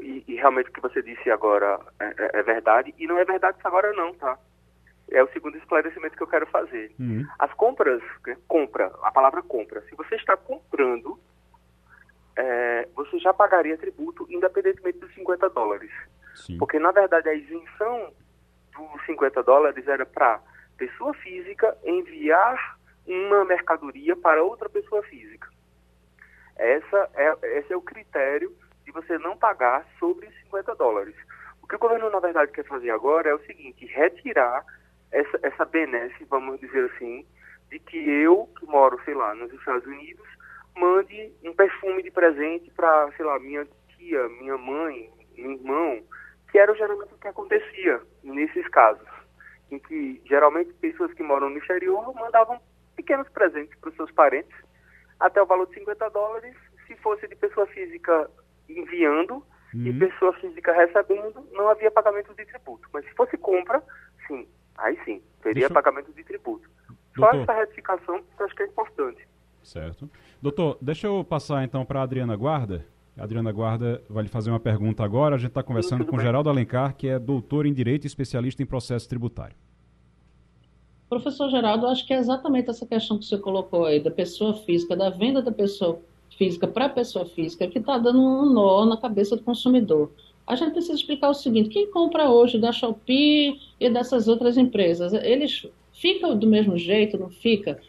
e, 0.00 0.24
e 0.26 0.34
realmente 0.34 0.70
o 0.70 0.72
que 0.72 0.80
você 0.80 1.02
disse 1.02 1.30
agora 1.30 1.78
é, 2.00 2.04
é, 2.04 2.30
é, 2.40 2.42
verdade, 2.42 2.94
e 2.98 3.06
não 3.06 3.18
é 3.18 3.24
verdade 3.24 3.58
isso 3.58 3.66
agora 3.66 3.92
não, 3.92 4.12
tá? 4.14 4.38
É 5.10 5.22
o 5.22 5.32
segundo 5.32 5.56
esclarecimento 5.56 6.16
que 6.16 6.22
eu 6.22 6.28
quero 6.28 6.46
fazer. 6.48 6.92
Uhum. 6.98 7.26
As 7.38 7.52
compras, 7.54 8.02
né, 8.26 8.36
compra, 8.46 8.92
a 9.02 9.10
palavra 9.10 9.42
compra, 9.42 9.80
se 9.82 9.94
você 9.94 10.16
está 10.16 10.36
comprando 10.36 11.18
é, 12.38 12.88
você 12.94 13.18
já 13.18 13.34
pagaria 13.34 13.76
tributo 13.76 14.24
independentemente 14.30 14.98
dos 14.98 15.12
50 15.12 15.50
dólares. 15.50 15.90
Sim. 16.36 16.56
Porque, 16.56 16.78
na 16.78 16.92
verdade, 16.92 17.28
a 17.28 17.34
isenção 17.34 18.12
dos 18.72 19.06
50 19.06 19.42
dólares 19.42 19.88
era 19.88 20.06
para 20.06 20.40
pessoa 20.76 21.12
física 21.14 21.76
enviar 21.84 22.78
uma 23.04 23.44
mercadoria 23.44 24.14
para 24.14 24.44
outra 24.44 24.68
pessoa 24.68 25.02
física. 25.02 25.48
Essa 26.56 27.10
é, 27.14 27.58
esse 27.58 27.72
é 27.72 27.76
o 27.76 27.82
critério 27.82 28.56
de 28.84 28.92
você 28.92 29.18
não 29.18 29.36
pagar 29.36 29.84
sobre 29.98 30.30
50 30.44 30.76
dólares. 30.76 31.16
O 31.60 31.66
que 31.66 31.74
o 31.74 31.78
governo, 31.78 32.08
na 32.08 32.20
verdade, 32.20 32.52
quer 32.52 32.64
fazer 32.64 32.90
agora 32.90 33.30
é 33.30 33.34
o 33.34 33.44
seguinte, 33.46 33.84
retirar 33.86 34.64
essa, 35.10 35.40
essa 35.42 35.64
benesse, 35.64 36.24
vamos 36.30 36.60
dizer 36.60 36.88
assim, 36.94 37.26
de 37.68 37.80
que 37.80 37.96
eu, 37.96 38.48
que 38.58 38.66
moro, 38.66 39.00
sei 39.04 39.14
lá, 39.14 39.34
nos 39.34 39.52
Estados 39.52 39.86
Unidos, 39.86 40.26
mande 40.76 41.32
um 41.44 41.52
perfume 41.54 42.02
de 42.02 42.10
presente 42.10 42.70
para, 42.70 43.10
sei 43.16 43.24
lá, 43.24 43.38
minha 43.38 43.66
tia, 43.96 44.28
minha 44.28 44.56
mãe, 44.56 45.10
meu 45.36 45.52
irmão, 45.52 46.02
que 46.50 46.58
era 46.58 46.74
geralmente 46.74 47.14
o 47.14 47.18
que 47.18 47.28
acontecia 47.28 48.00
nesses 48.22 48.66
casos, 48.68 49.08
em 49.70 49.78
que 49.78 50.20
geralmente 50.24 50.72
pessoas 50.74 51.12
que 51.14 51.22
moram 51.22 51.50
no 51.50 51.58
exterior 51.58 52.14
mandavam 52.14 52.60
pequenos 52.96 53.28
presentes 53.28 53.76
para 53.78 53.90
os 53.90 53.96
seus 53.96 54.10
parentes, 54.12 54.56
até 55.20 55.42
o 55.42 55.46
valor 55.46 55.66
de 55.66 55.74
50 55.74 56.08
dólares, 56.10 56.54
se 56.86 56.94
fosse 56.96 57.26
de 57.28 57.36
pessoa 57.36 57.66
física 57.66 58.30
enviando 58.68 59.44
uhum. 59.74 59.86
e 59.86 59.92
pessoa 59.98 60.32
física 60.34 60.72
recebendo, 60.72 61.46
não 61.52 61.68
havia 61.68 61.90
pagamento 61.90 62.34
de 62.34 62.44
tributo. 62.46 62.88
Mas 62.92 63.04
se 63.04 63.12
fosse 63.12 63.36
compra, 63.36 63.82
sim, 64.26 64.48
aí 64.76 64.98
sim, 65.04 65.22
teria 65.42 65.68
Deixa... 65.68 65.74
pagamento 65.74 66.12
de 66.12 66.24
tributo. 66.24 66.68
Doutor. 67.14 67.34
Só 67.34 67.42
essa 67.42 67.52
retificação 67.52 68.22
que 68.22 68.42
eu 68.42 68.46
acho 68.46 68.54
que 68.54 68.62
é 68.62 68.66
importante. 68.66 69.28
Certo. 69.62 70.10
Doutor, 70.40 70.78
deixa 70.80 71.06
eu 71.06 71.24
passar 71.24 71.64
então 71.64 71.84
para 71.84 72.00
a 72.00 72.02
Adriana 72.02 72.34
Guarda. 72.36 72.84
A 73.16 73.24
Adriana 73.24 73.50
Guarda 73.50 74.02
vai 74.08 74.22
lhe 74.22 74.28
fazer 74.28 74.50
uma 74.50 74.60
pergunta 74.60 75.02
agora. 75.02 75.34
A 75.34 75.38
gente 75.38 75.48
está 75.48 75.62
conversando 75.62 76.04
Sim, 76.04 76.10
com 76.10 76.16
bem. 76.16 76.24
Geraldo 76.24 76.48
Alencar, 76.48 76.96
que 76.96 77.08
é 77.08 77.18
doutor 77.18 77.66
em 77.66 77.72
Direito 77.72 78.04
e 78.04 78.06
especialista 78.06 78.62
em 78.62 78.66
processo 78.66 79.08
tributário. 79.08 79.56
Professor 81.08 81.50
Geraldo, 81.50 81.86
acho 81.86 82.06
que 82.06 82.12
é 82.12 82.18
exatamente 82.18 82.68
essa 82.68 82.86
questão 82.86 83.18
que 83.18 83.24
você 83.24 83.38
colocou 83.38 83.86
aí, 83.86 83.98
da 83.98 84.10
pessoa 84.10 84.54
física, 84.54 84.94
da 84.94 85.08
venda 85.10 85.40
da 85.40 85.50
pessoa 85.50 86.00
física 86.36 86.68
para 86.68 86.84
a 86.84 86.90
pessoa 86.90 87.24
física, 87.24 87.66
que 87.66 87.78
está 87.78 87.98
dando 87.98 88.20
um 88.20 88.52
nó 88.52 88.84
na 88.84 88.96
cabeça 88.96 89.34
do 89.34 89.42
consumidor. 89.42 90.12
A 90.46 90.54
gente 90.54 90.72
precisa 90.72 90.94
explicar 90.94 91.30
o 91.30 91.34
seguinte: 91.34 91.70
quem 91.70 91.90
compra 91.90 92.30
hoje 92.30 92.58
da 92.58 92.72
Shopee 92.72 93.58
e 93.80 93.90
dessas 93.90 94.28
outras 94.28 94.56
empresas, 94.56 95.12
eles 95.12 95.66
ficam 95.92 96.38
do 96.38 96.46
mesmo 96.46 96.76
jeito, 96.78 97.18
não 97.18 97.30
fica? 97.30 97.80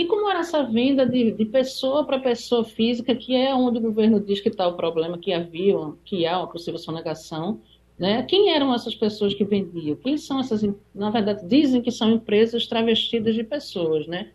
E 0.00 0.06
como 0.06 0.30
era 0.30 0.38
essa 0.38 0.62
venda 0.62 1.04
de, 1.04 1.30
de 1.30 1.44
pessoa 1.44 2.06
para 2.06 2.18
pessoa 2.18 2.64
física, 2.64 3.14
que 3.14 3.36
é 3.36 3.54
onde 3.54 3.76
o 3.76 3.82
governo 3.82 4.18
diz 4.18 4.40
que 4.40 4.48
está 4.48 4.66
o 4.66 4.72
problema, 4.72 5.18
que 5.18 5.30
havia, 5.30 5.76
que 6.06 6.24
há 6.24 6.38
uma 6.38 6.46
possível 6.46 6.78
sonegação, 6.78 7.60
né? 7.98 8.22
Quem 8.22 8.48
eram 8.48 8.72
essas 8.74 8.94
pessoas 8.94 9.34
que 9.34 9.44
vendiam? 9.44 9.96
Quem 9.96 10.16
são 10.16 10.40
essas, 10.40 10.66
na 10.94 11.10
verdade, 11.10 11.46
dizem 11.46 11.82
que 11.82 11.90
são 11.90 12.12
empresas 12.12 12.66
travestidas 12.66 13.34
de 13.34 13.44
pessoas, 13.44 14.06
né? 14.06 14.30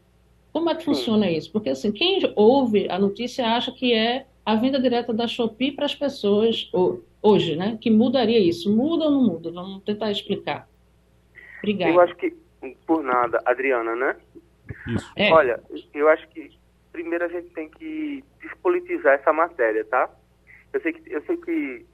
Como 0.54 0.69
é 0.69 0.75
que 0.75 0.86
funciona 0.86 1.32
isso? 1.32 1.51
Porque 1.51 1.71
assim, 1.71 1.91
quem 1.91 2.19
ouve 2.36 2.88
a 2.88 2.99
notícia 2.99 3.47
acha 3.47 3.71
que 3.71 3.91
é 3.91 4.28
a 4.45 4.54
venda 4.54 4.80
direta 4.80 5.12
da 5.12 5.25
Shopee 5.25 5.71
para 5.71 5.86
as 5.86 5.95
pessoas 5.95 6.69
hoje, 7.23 7.56
né? 7.56 7.75
Que 7.82 7.89
mudaria 7.89 8.38
isso. 8.38 8.71
Muda 8.71 9.06
ou 9.06 9.12
não 9.12 9.23
muda? 9.23 9.51
Vamos 9.51 9.82
tentar 9.82 10.12
explicar. 10.12 10.69
Obrigada. 11.58 11.91
Eu 11.91 11.99
acho 12.01 12.15
que, 12.17 12.36
por 12.86 13.04
nada, 13.04 13.41
Adriana, 13.43 13.95
né? 13.95 14.15
Isso. 14.88 15.13
É. 15.15 15.32
Olha, 15.32 15.62
eu 15.93 16.08
acho 16.10 16.28
que 16.30 16.58
primeiro 16.91 17.25
a 17.25 17.28
gente 17.28 17.49
tem 17.49 17.69
que 17.69 18.23
despolitizar 18.41 19.15
essa 19.15 19.34
matéria, 19.34 19.84
tá? 19.86 20.10
Eu 20.71 20.82
sei 20.82 20.93
que, 20.93 21.12
eu 21.12 21.21
sei 21.23 21.38
que 21.38 21.86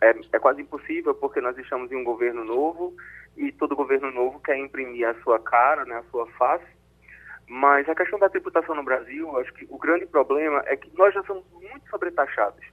é, 0.00 0.14
é 0.32 0.38
quase 0.38 0.62
impossível 0.62 1.14
porque 1.14 1.40
nós 1.40 1.56
estamos 1.58 1.90
em 1.90 1.96
um 1.96 2.04
governo 2.04 2.44
novo 2.44 2.94
e 3.36 3.52
todo 3.52 3.76
governo 3.76 4.10
novo 4.10 4.40
quer 4.40 4.56
imprimir 4.56 5.08
a 5.08 5.14
sua 5.22 5.38
cara, 5.38 5.84
né, 5.84 5.96
a 5.96 6.10
sua 6.10 6.26
face. 6.32 6.66
Mas 7.46 7.88
a 7.88 7.94
questão 7.94 8.18
da 8.18 8.28
tributação 8.28 8.74
no 8.74 8.82
Brasil, 8.82 9.36
acho 9.38 9.52
que 9.52 9.66
o 9.68 9.76
grande 9.76 10.06
problema 10.06 10.62
é 10.66 10.76
que 10.76 10.90
nós 10.96 11.12
já 11.12 11.22
somos 11.24 11.44
muito 11.52 11.88
sobretaxados. 11.90 12.64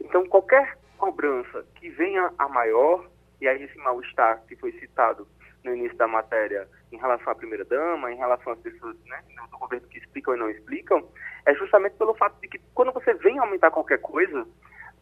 Então, 0.00 0.24
qualquer 0.26 0.78
cobrança 0.96 1.64
que 1.74 1.90
venha 1.90 2.32
a 2.38 2.48
maior, 2.48 3.08
e 3.40 3.48
aí 3.48 3.62
esse 3.64 3.76
mal-estar 3.78 4.42
que 4.46 4.54
foi 4.54 4.70
citado 4.72 5.26
no 5.64 5.74
início 5.74 5.96
da 5.96 6.06
matéria 6.06 6.68
em 6.92 6.98
relação 6.98 7.32
à 7.32 7.34
primeira-dama, 7.34 8.12
em 8.12 8.16
relação 8.16 8.52
às 8.52 8.58
pessoas 8.60 8.96
né, 9.06 9.22
do 9.50 9.58
governo 9.58 9.88
que 9.88 9.98
explicam 9.98 10.34
e 10.34 10.38
não 10.38 10.50
explicam, 10.50 11.08
é 11.46 11.54
justamente 11.54 11.96
pelo 11.96 12.14
fato 12.14 12.40
de 12.40 12.48
que 12.48 12.60
quando 12.74 12.92
você 12.92 13.14
vem 13.14 13.38
aumentar 13.38 13.70
qualquer 13.70 13.98
coisa, 13.98 14.46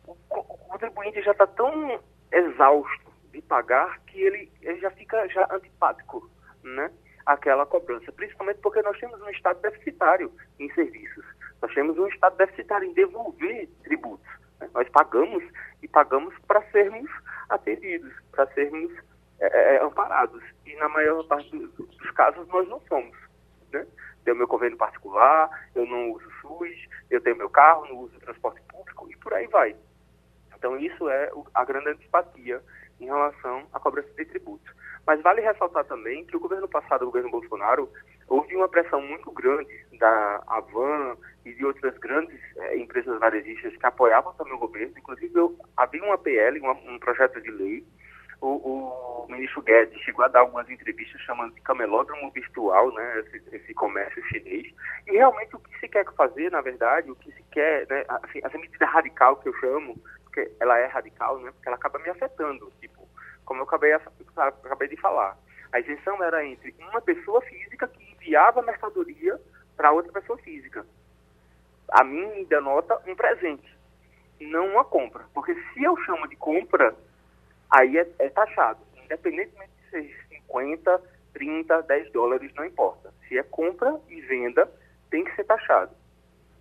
o, 0.07 0.15
contribuinte 0.71 1.23
já 1.23 1.33
está 1.33 1.47
tão 1.47 2.01
exausto 2.33 3.11
de 3.33 3.43
pagar 3.43 3.99
que 4.07 4.21
ele, 4.21 4.51
ele 4.63 4.79
já 4.81 4.91
fica 4.93 5.29
já 5.29 5.47
antipático, 5.51 6.31
né? 6.63 6.91
aquela 7.27 7.67
cobrança, 7.67 8.11
principalmente 8.13 8.61
porque 8.61 8.83
nós 8.83 8.99
temos 8.99 9.21
um 9.21 9.31
Estado 9.31 9.61
deficitário 9.61 10.33
em 10.59 10.73
serviços. 10.73 11.25
Nós 11.61 11.73
temos 11.75 11.99
um 11.99 12.07
Estado 12.07 12.37
deficitário 12.37 12.89
em 12.89 12.95
devolver 12.95 13.69
tributos. 13.85 14.27
Né? 14.59 14.69
Nós 14.73 14.89
pagamos 14.89 15.45
e 15.83 15.89
pagamos 15.89 16.35
para 16.47 16.63
sermos 16.71 17.11
atendidos, 17.49 18.13
para 18.33 18.47
sermos 18.49 18.93
é, 19.41 19.47
é, 19.47 19.77
é, 19.77 19.83
amparados. 19.85 20.43
E 20.67 20.75
na 20.77 20.89
maior 20.89 21.25
parte 21.27 21.51
dos 21.57 22.11
casos 22.13 22.47
nós 22.49 22.69
não 22.69 22.81
somos. 22.83 23.17
Né? 23.73 23.87
Tenho 24.25 24.37
meu 24.37 24.47
convênio 24.47 24.77
particular, 24.77 25.49
eu 25.75 25.87
não 25.87 26.13
uso 26.13 26.31
SUS, 26.41 26.77
eu 27.11 27.21
tenho 27.21 27.37
meu 27.37 27.49
carro, 27.49 27.87
não 27.89 27.99
uso 28.01 28.19
transporte 28.21 28.61
público 28.69 29.11
e 29.11 29.17
por 29.17 29.33
aí 29.35 29.47
vai. 29.47 29.75
Então 30.57 30.79
isso 30.79 31.09
é 31.09 31.31
a 31.55 31.65
grande 31.65 31.89
antipatia 31.89 32.63
em 33.01 33.07
relação 33.07 33.67
à 33.73 33.81
cobrança 33.81 34.13
de 34.15 34.27
tributos. 34.27 34.71
Mas 35.07 35.23
vale 35.23 35.41
ressaltar 35.41 35.85
também 35.87 36.25
que 36.27 36.37
o 36.37 36.41
governo 36.41 36.69
passado, 36.69 37.03
o 37.03 37.07
governo 37.07 37.31
Bolsonaro, 37.31 37.91
houve 38.29 38.55
uma 38.55 38.69
pressão 38.69 39.01
muito 39.01 39.31
grande 39.33 39.87
da 39.99 40.43
Avan 40.47 41.17
e 41.45 41.55
de 41.55 41.65
outras 41.65 41.97
grandes 41.99 42.39
é, 42.59 42.77
empresas 42.77 43.19
varejistas 43.19 43.75
que 43.75 43.87
apoiavam 43.87 44.35
também 44.35 44.53
o 44.53 44.59
governo. 44.59 44.93
Inclusive, 44.99 45.35
eu, 45.35 45.57
havia 45.77 46.05
uma 46.05 46.19
PL, 46.19 46.61
uma, 46.61 46.73
um 46.73 46.99
projeto 46.99 47.41
de 47.41 47.51
lei, 47.51 47.85
o, 48.41 48.47
o, 48.47 49.27
ministro 49.29 49.63
Guedes 49.63 50.01
chegou 50.01 50.25
a 50.25 50.29
dar 50.29 50.41
algumas 50.41 50.69
entrevistas 50.69 51.21
chamando 51.23 51.55
de 51.55 51.61
camelódromo 51.61 52.31
virtual, 52.31 52.93
né, 52.93 53.21
esse, 53.21 53.57
esse, 53.57 53.75
comércio 53.75 54.23
chinês. 54.27 54.73
E 55.07 55.13
realmente 55.13 55.55
o 55.55 55.59
que 55.59 55.79
se 55.79 55.89
quer 55.89 56.05
fazer, 56.15 56.51
na 56.51 56.61
verdade, 56.61 57.11
o 57.11 57.17
que 57.17 57.31
se 57.33 57.43
quer, 57.51 57.87
né, 57.89 58.05
assim, 58.09 58.41
essa 58.43 58.59
medida 58.59 58.87
radical 58.87 59.37
que 59.37 59.49
eu 59.49 59.55
chamo, 59.55 59.97
porque 60.25 60.51
ela 60.59 60.79
é 60.79 60.87
radical, 60.87 61.39
né, 61.41 61.51
porque 61.53 61.69
ela 61.69 61.77
acaba 61.77 61.99
me 61.99 62.09
afetando, 62.09 62.73
tipo, 62.81 63.07
como 63.45 63.61
eu 63.61 63.65
acabei, 63.65 63.93
acabei 63.93 64.89
de 64.89 64.97
falar. 64.97 65.37
A 65.73 65.79
isenção 65.79 66.23
era 66.23 66.45
entre 66.45 66.75
uma 66.79 67.01
pessoa 67.01 67.41
física 67.43 67.87
que 67.87 68.13
enviava 68.13 68.63
mercadoria 68.63 69.39
para 69.77 69.93
outra 69.93 70.13
pessoa 70.13 70.39
física. 70.39 70.85
A 71.93 72.05
mim 72.05 72.27
me 72.35 72.45
denota 72.45 73.01
um 73.07 73.15
presente, 73.15 73.77
não 74.41 74.67
uma 74.69 74.85
compra. 74.85 75.25
Porque 75.35 75.55
se 75.55 75.83
eu 75.83 75.97
chamo 76.05 76.29
de 76.29 76.37
compra, 76.37 76.95
aí 77.71 77.99
é, 77.99 78.09
é 78.19 78.29
taxado. 78.29 78.81
Independentemente 79.05 79.71
de 79.85 79.91
ser 79.91 80.17
50, 80.29 81.01
30, 81.33 81.83
10 81.83 82.13
dólares, 82.13 82.53
não 82.57 82.65
importa. 82.65 83.13
Se 83.29 83.39
é 83.39 83.43
compra 83.43 83.99
e 84.09 84.21
venda, 84.23 84.69
tem 85.11 85.25
que 85.25 85.35
ser 85.35 85.45
taxado. 85.45 85.93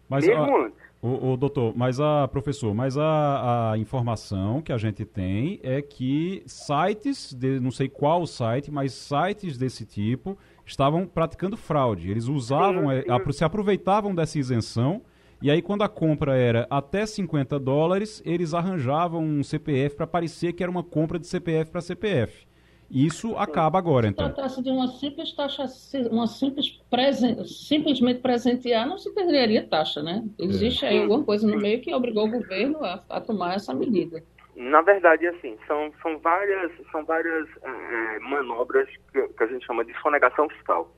Mas, 0.07 0.25
Mesmo 0.25 0.43
a, 0.43 0.65
antes. 0.65 0.89
O, 1.01 1.31
o, 1.31 1.37
doutor, 1.37 1.73
mas 1.77 1.99
a 1.99 2.27
professor, 2.27 2.73
mas 2.73 2.97
a, 2.97 3.71
a, 3.71 3.77
informação 3.77 4.61
que 4.61 4.73
a 4.73 4.77
gente 4.77 5.05
tem 5.05 5.59
é 5.63 5.81
que 5.81 6.43
sites, 6.45 7.31
de, 7.33 7.59
não 7.59 7.71
sei 7.71 7.87
qual 7.87 8.25
site, 8.27 8.69
mas 8.69 8.91
sites 8.93 9.57
desse 9.57 9.85
tipo 9.85 10.37
estavam 10.65 11.07
praticando 11.07 11.55
fraude. 11.55 12.11
Eles 12.11 12.27
usavam, 12.27 12.89
sim, 12.89 13.03
sim. 13.25 13.31
se 13.31 13.43
aproveitavam 13.45 14.13
dessa 14.13 14.37
isenção 14.37 15.01
e 15.41 15.49
aí, 15.49 15.61
quando 15.61 15.83
a 15.83 15.89
compra 15.89 16.35
era 16.35 16.67
até 16.69 17.05
50 17.05 17.57
dólares, 17.59 18.21
eles 18.25 18.53
arranjavam 18.53 19.23
um 19.23 19.41
CPF 19.41 19.95
para 19.95 20.05
parecer 20.05 20.51
que 20.51 20.61
era 20.61 20.69
uma 20.69 20.83
compra 20.83 21.17
de 21.17 21.27
CPF 21.27 21.71
para 21.71 21.79
CPF. 21.79 22.45
Isso 22.91 23.37
acaba 23.37 23.77
agora, 23.77 24.07
então. 24.07 24.27
Se 24.27 24.33
tratasse 24.33 24.63
de 24.63 24.69
uma 24.69 24.87
simples 24.87 25.31
taxa, 25.33 25.65
uma 26.11 26.25
simples 26.25 26.71
presen 26.89 27.45
simplesmente 27.45 28.19
presentear, 28.19 28.87
não 28.87 28.97
se 28.97 29.13
perderia 29.13 29.65
taxa, 29.65 30.01
né? 30.01 30.23
Existe 30.39 30.85
é. 30.85 30.89
aí 30.89 30.99
alguma 30.99 31.23
coisa 31.23 31.47
no 31.47 31.55
meio 31.55 31.79
que 31.81 31.93
obrigou 31.93 32.25
o 32.25 32.31
governo 32.31 32.83
a, 32.83 33.01
a 33.07 33.21
tomar 33.21 33.55
essa 33.55 33.73
medida. 33.73 34.23
Na 34.55 34.81
verdade, 34.81 35.25
assim, 35.27 35.55
são, 35.67 35.93
são 36.01 36.17
várias, 36.17 36.71
são 36.91 37.05
várias 37.05 37.47
é, 37.61 38.19
manobras 38.19 38.89
que, 39.13 39.27
que, 39.27 39.43
a 39.43 39.47
gente 39.47 39.65
chama 39.65 39.85
de 39.85 39.93
sonegação 40.01 40.49
fiscal. 40.49 40.91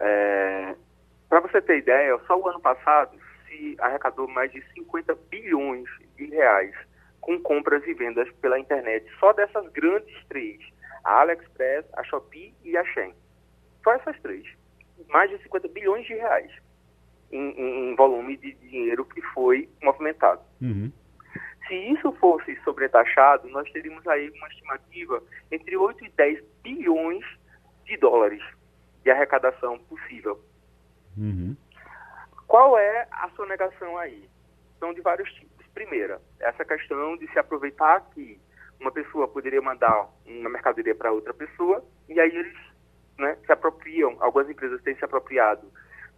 É, 0.00 0.74
Para 1.28 1.40
você 1.40 1.60
ter 1.60 1.78
ideia, 1.78 2.18
só 2.26 2.40
o 2.40 2.48
ano 2.48 2.60
passado 2.60 3.19
arrecadou 3.78 4.28
mais 4.28 4.50
de 4.52 4.62
50 4.74 5.14
bilhões 5.30 5.88
de 6.16 6.26
reais 6.26 6.74
com 7.20 7.38
compras 7.40 7.86
e 7.86 7.94
vendas 7.94 8.30
pela 8.40 8.58
internet, 8.58 9.06
só 9.18 9.32
dessas 9.32 9.70
grandes 9.72 10.16
três, 10.26 10.58
a 11.04 11.20
AliExpress, 11.20 11.84
a 11.94 12.02
Shopee 12.04 12.54
e 12.64 12.76
a 12.76 12.84
Shein. 12.84 13.12
Só 13.84 13.92
essas 13.92 14.18
três. 14.20 14.46
Mais 15.08 15.30
de 15.30 15.38
50 15.42 15.68
bilhões 15.68 16.06
de 16.06 16.14
reais 16.14 16.50
em, 17.30 17.90
em 17.90 17.96
volume 17.96 18.36
de 18.36 18.52
dinheiro 18.54 19.04
que 19.04 19.20
foi 19.34 19.68
movimentado. 19.82 20.40
Uhum. 20.60 20.90
Se 21.66 21.74
isso 21.74 22.10
fosse 22.12 22.56
sobretaxado, 22.64 23.48
nós 23.48 23.70
teríamos 23.70 24.06
aí 24.08 24.30
uma 24.30 24.48
estimativa 24.48 25.22
entre 25.52 25.76
8 25.76 26.04
e 26.04 26.10
10 26.10 26.44
bilhões 26.62 27.24
de 27.84 27.96
dólares 27.96 28.42
de 29.04 29.10
arrecadação 29.10 29.78
possível. 29.78 30.40
Uhum. 31.16 31.56
Qual 32.50 32.76
é 32.76 33.06
a 33.12 33.30
sonegação 33.36 33.96
aí? 33.96 34.28
São 34.80 34.92
de 34.92 35.00
vários 35.00 35.32
tipos. 35.34 35.64
Primeira, 35.72 36.20
essa 36.40 36.64
questão 36.64 37.16
de 37.16 37.30
se 37.30 37.38
aproveitar 37.38 38.00
que 38.12 38.40
uma 38.80 38.90
pessoa 38.90 39.28
poderia 39.28 39.62
mandar 39.62 40.08
uma 40.26 40.50
mercadoria 40.50 40.92
para 40.92 41.12
outra 41.12 41.32
pessoa 41.32 41.84
e 42.08 42.18
aí 42.18 42.28
eles 42.28 42.52
né, 43.16 43.38
se 43.46 43.52
apropriam, 43.52 44.16
algumas 44.18 44.50
empresas 44.50 44.82
têm 44.82 44.96
se 44.96 45.04
apropriado 45.04 45.70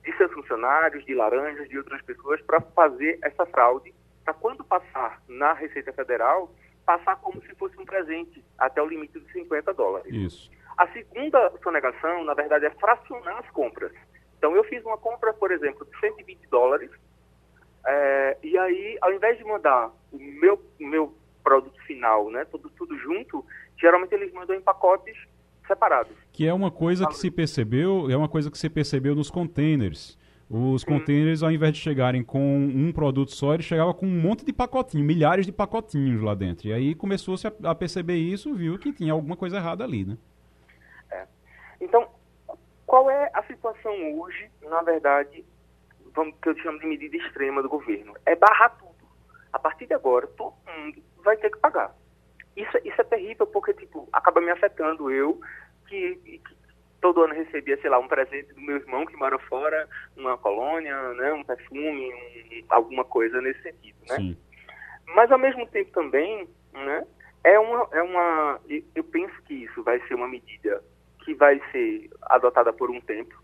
de 0.02 0.16
seus 0.16 0.32
funcionários, 0.32 1.04
de 1.04 1.14
laranjas, 1.14 1.68
de 1.68 1.76
outras 1.76 2.00
pessoas 2.00 2.40
para 2.40 2.62
fazer 2.62 3.18
essa 3.22 3.44
fraude, 3.44 3.94
para 4.24 4.32
quando 4.32 4.64
passar 4.64 5.20
na 5.28 5.52
Receita 5.52 5.92
Federal, 5.92 6.50
passar 6.86 7.16
como 7.16 7.42
se 7.42 7.54
fosse 7.56 7.78
um 7.78 7.84
presente, 7.84 8.42
até 8.56 8.80
o 8.80 8.86
limite 8.86 9.20
de 9.20 9.30
50 9.32 9.74
dólares. 9.74 10.10
Isso. 10.10 10.50
A 10.78 10.88
segunda 10.88 11.52
sonegação, 11.62 12.24
na 12.24 12.32
verdade, 12.32 12.64
é 12.64 12.70
fracionar 12.70 13.36
as 13.36 13.50
compras. 13.50 13.92
Então, 14.42 14.56
eu 14.56 14.64
fiz 14.64 14.84
uma 14.84 14.98
compra, 14.98 15.32
por 15.32 15.52
exemplo, 15.52 15.86
de 15.86 15.96
120 16.00 16.48
dólares, 16.50 16.90
é, 17.86 18.36
e 18.42 18.58
aí, 18.58 18.98
ao 19.00 19.12
invés 19.12 19.38
de 19.38 19.44
mandar 19.44 19.92
o 20.10 20.18
meu, 20.18 20.60
meu 20.80 21.14
produto 21.44 21.80
final, 21.82 22.28
né, 22.28 22.44
tudo, 22.46 22.68
tudo 22.70 22.98
junto, 22.98 23.46
geralmente 23.80 24.12
eles 24.12 24.32
mandam 24.32 24.56
em 24.56 24.60
pacotes 24.60 25.16
separados. 25.64 26.12
Que 26.32 26.48
é 26.48 26.52
uma 26.52 26.72
coisa 26.72 27.06
que 27.06 27.16
se 27.16 27.30
percebeu, 27.30 28.10
é 28.10 28.16
uma 28.16 28.28
coisa 28.28 28.50
que 28.50 28.58
se 28.58 28.68
percebeu 28.68 29.14
nos 29.14 29.30
containers. 29.30 30.18
Os 30.50 30.82
containers, 30.82 31.44
ao 31.44 31.52
invés 31.52 31.74
de 31.74 31.78
chegarem 31.78 32.24
com 32.24 32.58
um 32.58 32.92
produto 32.92 33.30
só, 33.30 33.54
eles 33.54 33.64
chegavam 33.64 33.94
com 33.94 34.06
um 34.06 34.20
monte 34.20 34.44
de 34.44 34.52
pacotinhos, 34.52 35.06
milhares 35.06 35.46
de 35.46 35.52
pacotinhos 35.52 36.20
lá 36.20 36.34
dentro. 36.34 36.66
E 36.66 36.72
aí 36.72 36.96
começou-se 36.96 37.46
a, 37.46 37.52
a, 37.62 37.74
perceber 37.76 38.16
isso, 38.16 38.52
viu 38.52 38.76
que 38.76 38.92
tinha 38.92 39.12
alguma 39.12 39.36
coisa 39.36 39.58
errada 39.58 39.84
ali, 39.84 40.04
né? 40.04 40.18
É. 41.12 41.26
Então, 41.80 42.08
qual 42.92 43.10
é 43.10 43.30
a 43.32 43.42
situação 43.44 44.20
hoje, 44.20 44.50
na 44.60 44.82
verdade, 44.82 45.42
vamos, 46.14 46.34
que 46.42 46.50
eu 46.50 46.58
chamo 46.58 46.78
de 46.78 46.84
medida 46.84 47.16
extrema 47.16 47.62
do 47.62 47.68
governo? 47.70 48.14
É 48.26 48.36
barrar 48.36 48.76
tudo. 48.76 49.08
A 49.50 49.58
partir 49.58 49.86
de 49.86 49.94
agora, 49.94 50.26
todo 50.26 50.52
mundo 50.66 51.02
vai 51.24 51.38
ter 51.38 51.50
que 51.50 51.56
pagar. 51.56 51.96
Isso, 52.54 52.76
isso 52.84 53.00
é 53.00 53.04
terrível 53.04 53.46
porque, 53.46 53.72
tipo, 53.72 54.06
acaba 54.12 54.42
me 54.42 54.50
afetando 54.50 55.10
eu, 55.10 55.40
que, 55.88 56.16
que 56.16 56.42
todo 57.00 57.22
ano 57.22 57.32
recebia, 57.32 57.80
sei 57.80 57.88
lá, 57.88 57.98
um 57.98 58.08
presente 58.08 58.52
do 58.52 58.60
meu 58.60 58.76
irmão 58.76 59.06
que 59.06 59.16
mora 59.16 59.38
fora, 59.38 59.88
uma 60.14 60.36
colônia, 60.36 61.14
né, 61.14 61.32
um 61.32 61.44
perfume, 61.44 62.12
um, 62.12 62.64
alguma 62.68 63.06
coisa 63.06 63.40
nesse 63.40 63.62
sentido, 63.62 63.96
né? 64.06 64.16
Sim. 64.16 64.36
Mas 65.14 65.32
ao 65.32 65.38
mesmo 65.38 65.66
tempo 65.66 65.90
também, 65.92 66.46
né, 66.74 67.06
é 67.42 67.58
uma, 67.58 67.88
é 67.90 68.02
uma, 68.02 68.60
eu 68.94 69.04
penso 69.04 69.40
que 69.44 69.54
isso 69.64 69.82
vai 69.82 69.98
ser 70.06 70.14
uma 70.14 70.28
medida 70.28 70.84
que 71.24 71.34
vai 71.34 71.60
ser 71.70 72.10
adotada 72.22 72.72
por 72.72 72.90
um 72.90 73.00
tempo. 73.00 73.34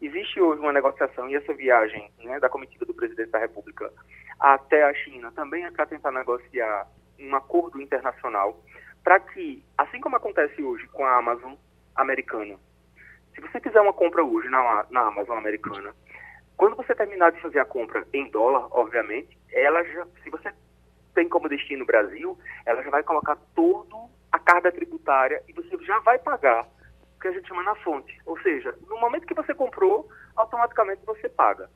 Existe 0.00 0.40
hoje 0.40 0.60
uma 0.60 0.72
negociação 0.72 1.28
e 1.28 1.34
essa 1.34 1.52
viagem 1.54 2.10
né, 2.22 2.38
da 2.38 2.48
comitiva 2.48 2.84
do 2.84 2.94
presidente 2.94 3.30
da 3.30 3.38
República 3.38 3.90
até 4.38 4.84
a 4.84 4.94
China 4.94 5.32
também 5.32 5.64
é 5.64 5.70
para 5.70 5.86
tentar 5.86 6.12
negociar 6.12 6.86
um 7.18 7.34
acordo 7.34 7.80
internacional 7.80 8.62
para 9.02 9.18
que, 9.18 9.64
assim 9.76 10.00
como 10.00 10.16
acontece 10.16 10.62
hoje 10.62 10.86
com 10.88 11.04
a 11.04 11.16
Amazon 11.16 11.54
americana, 11.96 12.56
se 13.34 13.40
você 13.40 13.60
fizer 13.60 13.80
uma 13.80 13.92
compra 13.92 14.22
hoje 14.22 14.48
na, 14.48 14.86
na 14.90 15.00
Amazon 15.00 15.38
americana, 15.38 15.92
quando 16.56 16.76
você 16.76 16.94
terminar 16.94 17.32
de 17.32 17.40
fazer 17.40 17.60
a 17.60 17.64
compra 17.64 18.06
em 18.12 18.28
dólar, 18.30 18.68
obviamente, 18.70 19.38
ela 19.52 19.82
já, 19.84 20.06
se 20.22 20.30
você 20.30 20.52
tem 21.14 21.28
como 21.28 21.48
destino 21.48 21.84
o 21.84 21.86
Brasil, 21.86 22.38
ela 22.66 22.82
já 22.82 22.90
vai 22.90 23.02
colocar 23.02 23.36
toda 23.54 23.96
a 24.30 24.38
carga 24.38 24.70
tributária 24.70 25.42
e 25.48 25.52
você 25.52 25.76
já 25.84 25.98
vai 26.00 26.18
pagar 26.18 26.66
que 27.20 27.28
a 27.28 27.32
gente 27.32 27.48
chama 27.48 27.62
na 27.62 27.74
fonte. 27.76 28.18
Ou 28.26 28.38
seja, 28.40 28.74
no 28.88 28.98
momento 29.00 29.26
que 29.26 29.34
você 29.34 29.54
comprou, 29.54 30.08
automaticamente 30.36 31.04
você 31.04 31.28
paga. 31.28 31.68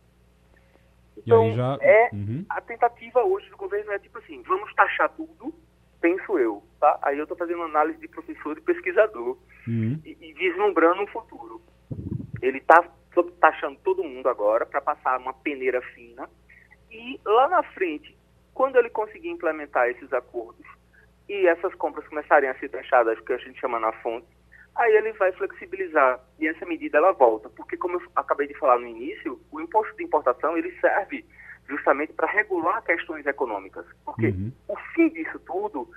Então, 1.17 1.53
já... 1.53 1.79
é 1.81 2.11
uhum. 2.13 2.45
a 2.49 2.61
tentativa 2.61 3.23
hoje 3.23 3.49
do 3.51 3.57
governo 3.57 3.93
é 3.93 3.99
tipo 3.99 4.19
assim, 4.19 4.43
vamos 4.43 4.73
taxar 4.75 5.11
tudo, 5.11 5.55
penso 6.01 6.39
eu, 6.39 6.63
tá? 6.81 6.99
Aí 7.03 7.19
eu 7.19 7.25
estou 7.25 7.37
fazendo 7.37 7.63
análise 7.63 7.99
de 8.01 8.09
professor 8.09 8.57
e 8.57 8.61
pesquisador 8.61 9.37
uhum. 9.69 10.01
e, 10.05 10.17
e, 10.21 10.33
vislumbrando 10.33 11.03
um 11.03 11.07
futuro. 11.07 11.61
Ele 12.41 12.59
está 12.59 12.83
taxando 13.41 13.79
todo 13.85 14.03
mundo 14.03 14.29
agora 14.29 14.65
para 14.65 14.81
passar 14.81 15.19
uma 15.19 15.35
peneira 15.35 15.83
fina 15.95 16.29
e 16.91 17.21
lá 17.25 17.49
na 17.49 17.63
frente 17.63 18.17
quando 18.55 18.77
ele 18.77 18.91
conseguir 18.91 19.29
implementar 19.29 19.89
esses 19.89 20.13
acordos 20.13 20.67
e 21.29 21.47
essas 21.47 21.75
compras 21.75 22.07
começarem 22.09 22.49
a 22.49 22.59
ser 22.59 22.69
taxadas, 22.69 23.19
que 23.21 23.33
a 23.33 23.39
gente 23.39 23.59
chama 23.61 23.79
na 23.79 23.93
fonte, 23.93 24.27
aí 24.75 24.93
ele 24.97 25.13
vai 25.13 25.33
flexibilizar 25.33 26.21
e 26.39 26.49
essa 26.49 26.65
medida 26.67 26.99
ela 26.99 27.13
volta, 27.13 27.49
porque 27.51 27.77
como 27.77 28.01
eu 28.01 28.03
acabei 28.17 28.47
de 28.47 28.59
falar 28.59 28.79
no 28.79 28.87
início, 28.87 29.41
o 29.51 29.61
imposto 29.61 29.95
de 29.97 30.05
importação 30.05 30.57
ele 30.57 30.73
serve 30.81 31.25
justamente 31.69 32.13
para 32.13 32.27
regular 32.27 32.83
questões 32.83 33.27
econômicas, 33.27 33.87
porque 34.05 34.29
uhum. 34.29 34.53
o 34.69 34.77
fim 34.95 35.09
disso 35.11 35.39
tudo, 35.41 35.89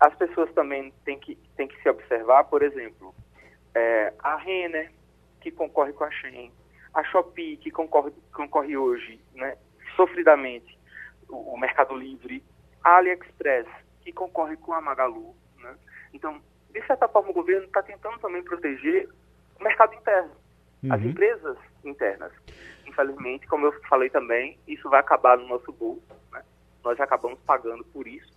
as 0.00 0.14
pessoas 0.14 0.52
também 0.52 0.92
têm 1.04 1.18
que, 1.18 1.36
têm 1.56 1.68
que 1.68 1.80
se 1.82 1.88
observar, 1.88 2.44
por 2.44 2.62
exemplo, 2.62 3.14
é, 3.74 4.12
a 4.18 4.36
Renner, 4.36 4.90
que 5.40 5.50
concorre 5.50 5.92
com 5.92 6.04
a 6.04 6.10
Shein, 6.10 6.50
a 6.94 7.04
Shopee, 7.04 7.56
que 7.58 7.70
concorre, 7.70 8.12
concorre 8.32 8.76
hoje, 8.76 9.20
né, 9.34 9.56
sofridamente 9.94 10.76
o, 11.28 11.56
Mercado 11.58 11.94
Livre, 11.94 12.42
a 12.82 12.96
AliExpress, 12.96 13.66
que 14.02 14.12
concorre 14.12 14.56
com 14.56 14.72
a 14.72 14.80
Magalu. 14.80 15.34
Né? 15.58 15.76
Então, 16.12 16.40
de 16.80 16.86
certa 16.86 17.08
forma, 17.08 17.30
o 17.30 17.34
governo 17.34 17.64
está 17.64 17.82
tentando 17.82 18.18
também 18.18 18.42
proteger 18.42 19.08
o 19.58 19.64
mercado 19.64 19.94
interno, 19.94 20.30
uhum. 20.82 20.92
as 20.92 21.02
empresas 21.02 21.56
internas. 21.84 22.32
Infelizmente, 22.86 23.46
como 23.46 23.66
eu 23.66 23.72
falei 23.88 24.10
também, 24.10 24.58
isso 24.68 24.88
vai 24.90 25.00
acabar 25.00 25.38
no 25.38 25.48
nosso 25.48 25.72
bolso. 25.72 26.02
Né? 26.32 26.42
Nós 26.84 27.00
acabamos 27.00 27.38
pagando 27.46 27.84
por 27.84 28.06
isso. 28.06 28.36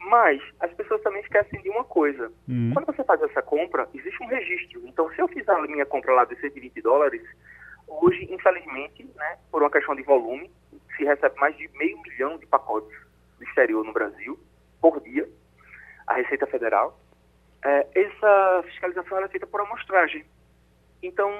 Mas 0.00 0.42
as 0.60 0.72
pessoas 0.74 1.02
também 1.02 1.22
esquecem 1.22 1.60
de 1.62 1.70
uma 1.70 1.84
coisa. 1.84 2.30
Uhum. 2.48 2.72
Quando 2.74 2.86
você 2.86 3.04
faz 3.04 3.22
essa 3.22 3.42
compra, 3.42 3.88
existe 3.94 4.22
um 4.22 4.26
registro. 4.26 4.82
Então, 4.86 5.10
se 5.12 5.20
eu 5.20 5.28
fizer 5.28 5.52
a 5.52 5.62
minha 5.62 5.86
compra 5.86 6.12
lá 6.12 6.24
de 6.24 6.38
120 6.40 6.80
dólares, 6.82 7.22
hoje, 7.86 8.26
infelizmente, 8.30 9.04
né, 9.14 9.38
por 9.50 9.62
uma 9.62 9.70
questão 9.70 9.94
de 9.94 10.02
volume, 10.02 10.50
se 10.96 11.04
recebe 11.04 11.38
mais 11.38 11.56
de 11.56 11.68
meio 11.76 12.00
milhão 12.02 12.38
de 12.38 12.46
pacotes 12.46 12.96
do 13.38 13.44
exterior 13.44 13.84
no 13.84 13.92
Brasil 13.92 14.38
por 14.80 15.00
dia, 15.00 15.28
a 16.06 16.14
Receita 16.14 16.46
Federal. 16.46 16.98
É, 17.64 17.86
essa 17.94 18.62
fiscalização 18.66 19.18
é 19.18 19.28
feita 19.28 19.46
por 19.46 19.60
amostragem. 19.60 20.24
Então, 21.02 21.32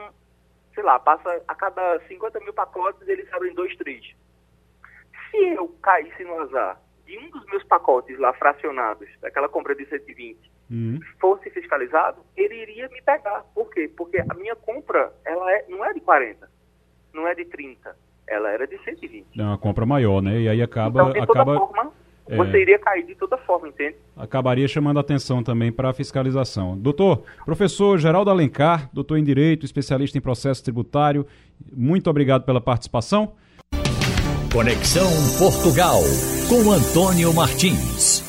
sei 0.75 0.83
lá, 0.83 0.99
passa 0.99 1.43
a 1.47 1.55
cada 1.55 2.01
50 2.09 2.41
mil 2.41 2.53
pacotes, 2.53 3.07
eles 3.07 3.31
abrem 3.33 3.55
dois, 3.55 3.77
três. 3.77 4.03
Se 5.31 5.37
eu 5.37 5.69
caísse 5.83 6.25
no 6.25 6.41
azar 6.41 6.81
de 7.05 7.19
um 7.19 7.31
dos 7.31 7.45
meus 7.47 7.63
pacotes 7.65 8.19
lá 8.19 8.33
fracionados, 8.33 9.09
daquela 9.21 9.49
compra 9.49 9.75
de 9.75 9.87
120, 9.87 10.51
uhum. 10.71 11.01
fosse 11.21 11.51
fiscalizado, 11.51 12.25
ele 12.37 12.55
iria 12.55 12.89
me 12.89 13.03
pegar. 13.03 13.45
Por 13.55 13.69
quê? 13.71 13.91
Porque 13.95 14.19
a 14.19 14.35
minha 14.35 14.57
compra, 14.57 15.13
ela 15.25 15.53
é, 15.53 15.67
não 15.69 15.85
é 15.85 15.93
de 15.93 16.01
40, 16.01 16.49
não 17.13 17.29
é 17.29 17.35
de 17.35 17.45
30, 17.45 17.95
ela 18.27 18.51
era 18.51 18.67
de 18.67 18.83
120. 18.83 19.39
É 19.39 19.43
uma 19.43 19.59
compra 19.59 19.85
maior, 19.85 20.23
né? 20.23 20.41
E 20.41 20.49
aí 20.49 20.63
acaba. 20.63 21.03
Então, 21.03 21.13
de 21.13 21.21
acaba... 21.21 21.59
Forma, 21.59 21.93
é. 22.29 22.37
você 22.37 22.63
iria 22.63 22.79
cair 22.79 23.05
de 23.05 23.15
toda 23.15 23.37
forma, 23.39 23.69
entende? 23.69 23.97
Acabaria 24.17 24.67
chamando 24.67 24.99
atenção 24.99 25.43
também 25.43 25.71
para 25.71 25.91
a 25.91 25.93
fiscalização. 25.93 26.77
Doutor, 26.79 27.23
professor 27.45 27.99
Geraldo 27.99 28.31
Alencar, 28.31 28.89
doutor 28.93 29.19
em 29.19 29.25
Direito, 29.25 29.67
especialista 29.67 30.17
em 30.17 30.21
processo 30.21 30.63
tributário, 30.63 31.27
muito 31.73 32.09
obrigado 32.09 32.45
pela 32.45 32.61
participação. 32.61 33.35
Conexão 34.53 35.11
Portugal, 35.39 36.01
com 36.49 36.71
Antônio 36.71 37.35
Martins. 37.35 38.23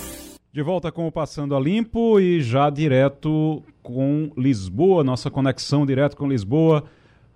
De 0.52 0.62
volta 0.62 0.92
com 0.92 1.06
o 1.08 1.12
Passando 1.12 1.56
a 1.56 1.60
Limpo 1.60 2.20
e 2.20 2.42
já 2.42 2.70
direto 2.70 3.62
com 3.84 4.32
Lisboa, 4.38 5.04
nossa 5.04 5.30
conexão 5.30 5.86
direto 5.86 6.18
com 6.18 6.28
Lisboa. 6.28 6.86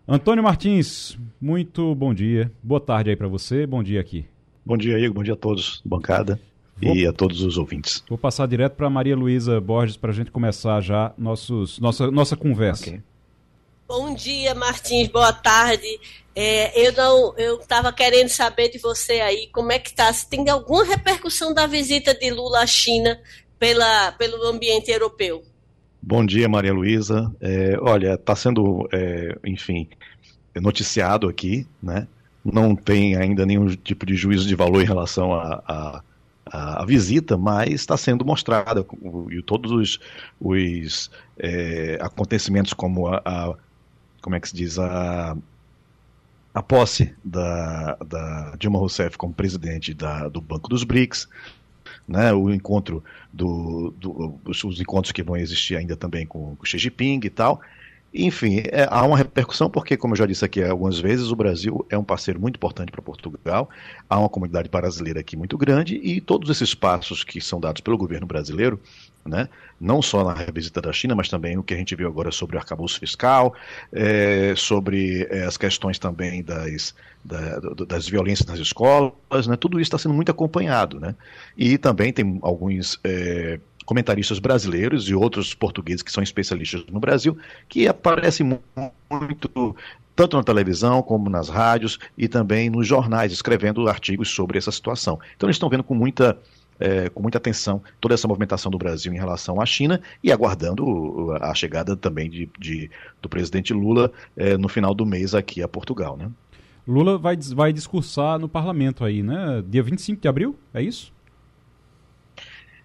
Antônio 0.07 0.43
Martins, 0.43 1.19
muito 1.39 1.93
bom 1.93 2.13
dia. 2.13 2.51
Boa 2.63 2.81
tarde 2.81 3.11
aí 3.11 3.15
para 3.15 3.27
você, 3.27 3.67
bom 3.67 3.83
dia 3.83 3.99
aqui. 3.99 4.25
Bom 4.65 4.77
dia, 4.77 4.97
Igor. 4.97 5.15
Bom 5.15 5.23
dia 5.23 5.33
a 5.33 5.37
todos, 5.37 5.81
bancada. 5.85 6.39
Vou, 6.81 6.95
e 6.95 7.05
a 7.05 7.13
todos 7.13 7.41
os 7.41 7.57
ouvintes. 7.57 8.03
Vou 8.07 8.17
passar 8.17 8.47
direto 8.47 8.73
para 8.73 8.89
Maria 8.89 9.15
Luísa 9.15 9.59
Borges 9.59 9.97
para 9.97 10.11
a 10.11 10.13
gente 10.13 10.31
começar 10.31 10.79
já 10.81 11.13
nossos, 11.17 11.79
nossa, 11.79 12.09
nossa 12.09 12.35
conversa. 12.35 12.87
Okay. 12.87 13.01
Bom 13.87 14.13
dia, 14.13 14.53
Martins. 14.53 15.07
Boa 15.07 15.33
tarde. 15.33 15.99
É, 16.35 16.87
eu 16.87 16.93
não, 16.93 17.33
eu 17.37 17.59
estava 17.59 17.91
querendo 17.91 18.29
saber 18.29 18.69
de 18.69 18.77
você 18.77 19.13
aí 19.13 19.49
como 19.51 19.71
é 19.71 19.79
que 19.79 19.89
está. 19.89 20.13
Se 20.13 20.29
tem 20.29 20.47
alguma 20.47 20.85
repercussão 20.85 21.53
da 21.53 21.65
visita 21.65 22.13
de 22.13 22.29
Lula 22.29 22.61
à 22.61 22.67
China 22.67 23.19
pela, 23.57 24.11
pelo 24.13 24.41
ambiente 24.45 24.89
europeu? 24.89 25.43
Bom 26.01 26.25
dia, 26.25 26.47
Maria 26.47 26.73
Luísa. 26.73 27.33
É, 27.41 27.77
olha, 27.81 28.13
está 28.13 28.35
sendo, 28.35 28.87
é, 28.93 29.37
enfim, 29.43 29.89
noticiado 30.55 31.27
aqui, 31.27 31.67
né? 31.81 32.07
Não 32.45 32.75
tem 32.75 33.15
ainda 33.15 33.45
nenhum 33.45 33.67
tipo 33.67 34.05
de 34.05 34.15
juízo 34.15 34.47
de 34.47 34.55
valor 34.55 34.81
em 34.81 34.85
relação 34.85 35.33
à 35.33 35.63
a, 35.67 36.03
a, 36.51 36.85
visita, 36.85 37.37
mas 37.37 37.71
está 37.71 37.97
sendo 37.97 38.25
mostrada. 38.25 38.85
E 39.31 39.41
todos 39.41 39.71
os, 39.71 39.99
os 40.39 41.11
é, 41.37 41.97
acontecimentos 42.01 42.73
como 42.73 43.07
a, 43.07 43.21
a, 43.25 43.55
como 44.21 44.35
é 44.35 44.39
que 44.39 44.49
se 44.49 44.55
diz? 44.55 44.77
A 44.79 45.35
a 46.53 46.63
posse 46.63 47.13
da, 47.23 47.95
da 48.05 48.55
Dilma 48.57 48.79
Rousseff 48.79 49.17
como 49.17 49.33
presidente 49.33 49.93
da, 49.93 50.27
do 50.27 50.41
Banco 50.41 50.67
dos 50.67 50.83
BRICS, 50.83 51.27
né, 52.07 52.33
o 52.33 52.51
encontro 52.51 53.03
do, 53.31 53.93
do 53.97 54.39
os, 54.45 54.81
encontros 54.81 55.11
que 55.11 55.23
vão 55.23 55.37
existir 55.37 55.75
ainda 55.75 55.95
também 55.95 56.25
com, 56.25 56.55
com 56.55 56.65
Xi 56.65 56.77
Jinping 56.77 57.21
e 57.23 57.29
tal. 57.29 57.61
Enfim, 58.13 58.63
é, 58.65 58.87
há 58.89 59.03
uma 59.03 59.17
repercussão 59.17 59.69
porque, 59.69 59.95
como 59.95 60.13
eu 60.13 60.17
já 60.17 60.25
disse 60.25 60.43
aqui 60.43 60.63
algumas 60.63 60.99
vezes, 60.99 61.31
o 61.31 61.35
Brasil 61.35 61.85
é 61.89 61.97
um 61.97 62.03
parceiro 62.03 62.39
muito 62.39 62.55
importante 62.55 62.91
para 62.91 63.01
Portugal, 63.01 63.69
há 64.09 64.19
uma 64.19 64.29
comunidade 64.29 64.67
brasileira 64.67 65.19
aqui 65.19 65.37
muito 65.37 65.57
grande 65.57 65.95
e 65.95 66.19
todos 66.19 66.49
esses 66.49 66.73
passos 66.73 67.23
que 67.23 67.39
são 67.39 67.59
dados 67.59 67.81
pelo 67.81 67.97
governo 67.97 68.25
brasileiro 68.25 68.79
né? 69.25 69.47
não 69.79 70.01
só 70.01 70.23
na 70.23 70.33
revisita 70.33 70.81
da 70.81 70.91
China, 70.91 71.15
mas 71.15 71.29
também 71.29 71.57
o 71.57 71.63
que 71.63 71.73
a 71.73 71.77
gente 71.77 71.95
viu 71.95 72.07
agora 72.07 72.31
sobre 72.31 72.57
o 72.57 72.59
arcabouço 72.59 72.99
fiscal, 72.99 73.53
é, 73.93 74.53
sobre 74.55 75.27
é, 75.29 75.43
as 75.43 75.57
questões 75.57 75.97
também 75.97 76.43
das, 76.43 76.93
da, 77.23 77.59
das 77.87 78.07
violências 78.07 78.47
nas 78.47 78.59
escolas, 78.59 79.47
né? 79.47 79.55
tudo 79.55 79.79
isso 79.79 79.87
está 79.87 79.97
sendo 79.97 80.13
muito 80.13 80.31
acompanhado. 80.31 80.99
Né? 80.99 81.15
E 81.57 81.77
também 81.77 82.11
tem 82.11 82.39
alguns 82.41 82.99
é, 83.03 83.59
comentaristas 83.89 84.37
brasileiros 84.37 85.09
e 85.09 85.15
outros 85.15 85.55
portugueses 85.55 86.03
que 86.03 86.11
são 86.11 86.21
especialistas 86.21 86.85
no 86.91 86.99
Brasil, 86.99 87.35
que 87.67 87.87
aparecem 87.87 88.45
muito 89.09 89.75
tanto 90.15 90.37
na 90.37 90.43
televisão 90.43 91.01
como 91.01 91.27
nas 91.27 91.49
rádios 91.49 91.97
e 92.15 92.27
também 92.27 92.69
nos 92.69 92.85
jornais, 92.85 93.31
escrevendo 93.31 93.89
artigos 93.89 94.29
sobre 94.29 94.59
essa 94.59 94.71
situação. 94.71 95.17
Então 95.35 95.47
eles 95.47 95.55
estão 95.55 95.67
vendo 95.67 95.83
com 95.83 95.95
muita 95.95 96.37
é, 96.79 97.09
com 97.09 97.19
muita 97.19 97.39
atenção 97.39 97.81
toda 97.99 98.13
essa 98.13 98.27
movimentação 98.27 98.71
do 98.71 98.77
Brasil 98.77 99.11
em 99.11 99.17
relação 99.17 99.59
à 99.59 99.65
China 99.65 99.99
e 100.23 100.31
aguardando 100.31 101.35
a 101.41 101.51
chegada 101.55 101.95
também 101.95 102.29
de, 102.29 102.47
de 102.59 102.91
do 103.19 103.27
presidente 103.27 103.73
Lula 103.73 104.11
é, 104.37 104.55
no 104.55 104.69
final 104.69 104.93
do 104.93 105.03
mês 105.03 105.33
aqui 105.33 105.63
a 105.63 105.67
Portugal, 105.67 106.15
né? 106.15 106.29
Lula 106.87 107.17
vai, 107.17 107.35
vai 107.55 107.73
discursar 107.73 108.37
no 108.37 108.47
parlamento 108.47 109.03
aí, 109.03 109.23
né? 109.23 109.63
Dia 109.67 109.81
25 109.81 110.21
de 110.21 110.27
abril, 110.27 110.55
é 110.73 110.83
isso? 110.83 111.11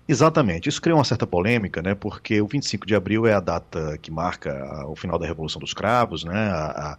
Exatamente. 0.06 0.68
Isso 0.68 0.80
criou 0.80 0.98
uma 0.98 1.04
certa 1.04 1.26
polêmica, 1.26 1.80
né? 1.80 1.94
Porque 1.94 2.40
o 2.40 2.46
25 2.46 2.86
de 2.86 2.94
abril 2.94 3.26
é 3.26 3.32
a 3.32 3.40
data 3.40 3.96
que 3.98 4.10
marca 4.10 4.86
o 4.86 4.94
final 4.94 5.18
da 5.18 5.26
Revolução 5.26 5.60
dos 5.60 5.72
Cravos, 5.72 6.24
né? 6.24 6.48
A, 6.50 6.98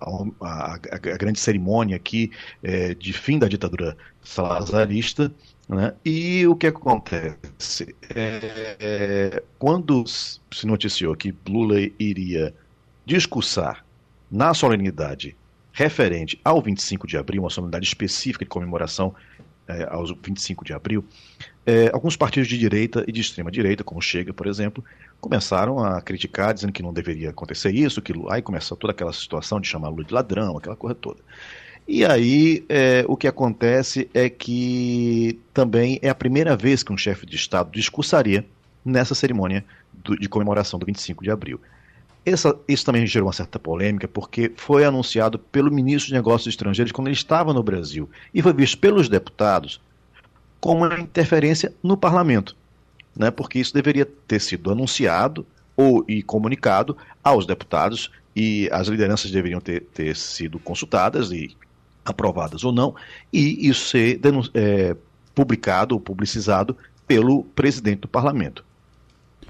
a, 0.00 0.26
a, 0.40 0.74
a 0.74 0.98
grande 1.16 1.40
cerimônia 1.40 1.96
aqui 1.96 2.30
é, 2.62 2.94
de 2.94 3.12
fim 3.12 3.38
da 3.38 3.48
ditadura 3.48 3.96
salazarista. 4.22 5.32
Né? 5.68 5.94
E 6.04 6.46
o 6.46 6.54
que 6.54 6.66
acontece? 6.66 7.94
É, 8.14 8.76
é, 8.78 9.42
quando 9.58 10.04
se 10.06 10.66
noticiou 10.66 11.16
que 11.16 11.34
Lula 11.48 11.80
iria 11.98 12.54
discursar 13.06 13.84
na 14.30 14.52
solenidade 14.52 15.36
referente 15.72 16.38
ao 16.44 16.60
25 16.60 17.06
de 17.06 17.16
abril, 17.16 17.42
uma 17.42 17.50
solenidade 17.50 17.86
específica 17.86 18.44
de 18.44 18.48
comemoração 18.48 19.14
é, 19.66 19.84
aos 19.84 20.10
25 20.10 20.64
de 20.64 20.72
abril, 20.72 21.04
é, 21.66 21.90
alguns 21.92 22.16
partidos 22.16 22.48
de 22.48 22.58
direita 22.58 23.04
e 23.08 23.12
de 23.12 23.20
extrema 23.20 23.50
direita, 23.50 23.82
como 23.82 24.00
Chega, 24.00 24.32
por 24.32 24.46
exemplo, 24.46 24.84
começaram 25.20 25.82
a 25.82 26.00
criticar, 26.00 26.52
dizendo 26.52 26.72
que 26.72 26.82
não 26.82 26.92
deveria 26.92 27.30
acontecer 27.30 27.74
isso, 27.74 28.02
que 28.02 28.12
aí 28.28 28.42
começou 28.42 28.76
toda 28.76 28.92
aquela 28.92 29.12
situação 29.12 29.60
de 29.60 29.66
chamar 29.66 29.88
Lula 29.88 30.04
de 30.04 30.12
ladrão, 30.12 30.58
aquela 30.58 30.76
coisa 30.76 30.94
toda. 30.94 31.20
E 31.86 32.04
aí 32.04 32.64
é, 32.68 33.04
o 33.08 33.16
que 33.16 33.26
acontece 33.26 34.08
é 34.12 34.28
que 34.28 35.38
também 35.52 35.98
é 36.02 36.08
a 36.08 36.14
primeira 36.14 36.56
vez 36.56 36.82
que 36.82 36.92
um 36.92 36.96
chefe 36.96 37.26
de 37.26 37.36
Estado 37.36 37.70
discursaria 37.70 38.44
nessa 38.84 39.14
cerimônia 39.14 39.64
do, 39.92 40.18
de 40.18 40.28
comemoração 40.28 40.78
do 40.78 40.86
25 40.86 41.22
de 41.24 41.30
abril. 41.30 41.60
Essa, 42.24 42.56
isso 42.66 42.86
também 42.86 43.06
gerou 43.06 43.26
uma 43.26 43.34
certa 43.34 43.58
polêmica, 43.58 44.08
porque 44.08 44.50
foi 44.56 44.84
anunciado 44.84 45.38
pelo 45.38 45.70
ministro 45.70 46.08
de 46.08 46.14
Negócios 46.14 46.46
Estrangeiros 46.48 46.90
quando 46.90 47.08
ele 47.08 47.16
estava 47.16 47.52
no 47.52 47.62
Brasil 47.62 48.08
e 48.32 48.40
foi 48.40 48.52
visto 48.54 48.78
pelos 48.78 49.08
deputados 49.08 49.80
como 50.64 50.86
uma 50.86 50.98
interferência 50.98 51.74
no 51.82 51.94
parlamento, 51.94 52.56
né? 53.14 53.30
porque 53.30 53.58
isso 53.58 53.74
deveria 53.74 54.06
ter 54.06 54.40
sido 54.40 54.70
anunciado 54.70 55.46
ou 55.76 56.02
e 56.08 56.22
comunicado 56.22 56.96
aos 57.22 57.44
deputados 57.44 58.10
e 58.34 58.70
as 58.72 58.88
lideranças 58.88 59.30
deveriam 59.30 59.60
ter, 59.60 59.82
ter 59.92 60.16
sido 60.16 60.58
consultadas 60.58 61.30
e 61.32 61.54
aprovadas 62.02 62.64
ou 62.64 62.72
não, 62.72 62.94
e 63.30 63.68
isso 63.68 63.90
ser 63.90 64.18
é, 64.54 64.96
publicado 65.34 65.94
ou 65.94 66.00
publicizado 66.00 66.74
pelo 67.06 67.44
presidente 67.44 68.00
do 68.00 68.08
parlamento. 68.08 68.64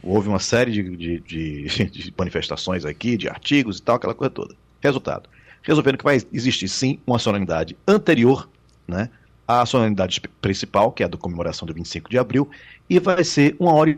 Houve 0.02 0.28
uma 0.28 0.40
série 0.40 0.72
de, 0.72 0.96
de, 0.96 1.20
de, 1.20 1.86
de, 1.90 2.14
manifestações 2.18 2.84
aqui, 2.84 3.16
de 3.16 3.28
artigos 3.28 3.78
e 3.78 3.82
tal, 3.82 3.94
aquela 3.94 4.14
coisa 4.14 4.30
toda. 4.30 4.56
Resultado: 4.80 5.30
resolvendo 5.62 5.96
que 5.96 6.04
vai 6.04 6.20
existir 6.32 6.66
sim 6.66 6.98
uma 7.06 7.20
solenidade 7.20 7.76
anterior 7.86 8.48
né, 8.88 9.08
à 9.46 9.64
solenidade 9.66 10.20
principal, 10.40 10.90
que 10.92 11.02
é 11.02 11.06
a 11.06 11.08
da 11.08 11.18
comemoração 11.18 11.66
do 11.66 11.74
25 11.74 12.10
de 12.10 12.18
abril, 12.18 12.48
e 12.88 12.98
vai 12.98 13.22
ser 13.24 13.56
uma 13.58 13.72
hora. 13.72 13.96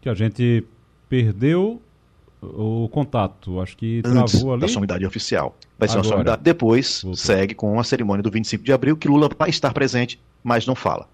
Que 0.00 0.08
a 0.08 0.14
gente 0.14 0.64
perdeu 1.08 1.80
o 2.42 2.88
contato. 2.88 3.60
Acho 3.60 3.76
que 3.76 4.02
travou 4.02 4.22
Antes 4.22 4.44
ali. 4.44 4.60
Da 4.60 4.68
solenidade 4.68 5.06
oficial. 5.06 5.56
Vai 5.78 5.88
ser 5.88 5.94
Agora. 5.94 6.06
uma 6.06 6.10
solenidade. 6.10 6.42
Depois 6.42 7.02
Voltou. 7.02 7.16
segue 7.16 7.54
com 7.54 7.78
a 7.78 7.84
cerimônia 7.84 8.22
do 8.22 8.30
25 8.30 8.64
de 8.64 8.72
abril, 8.72 8.96
que 8.96 9.06
Lula 9.06 9.28
vai 9.38 9.50
estar 9.50 9.72
presente, 9.72 10.18
mas 10.42 10.66
não 10.66 10.74
fala. 10.74 11.08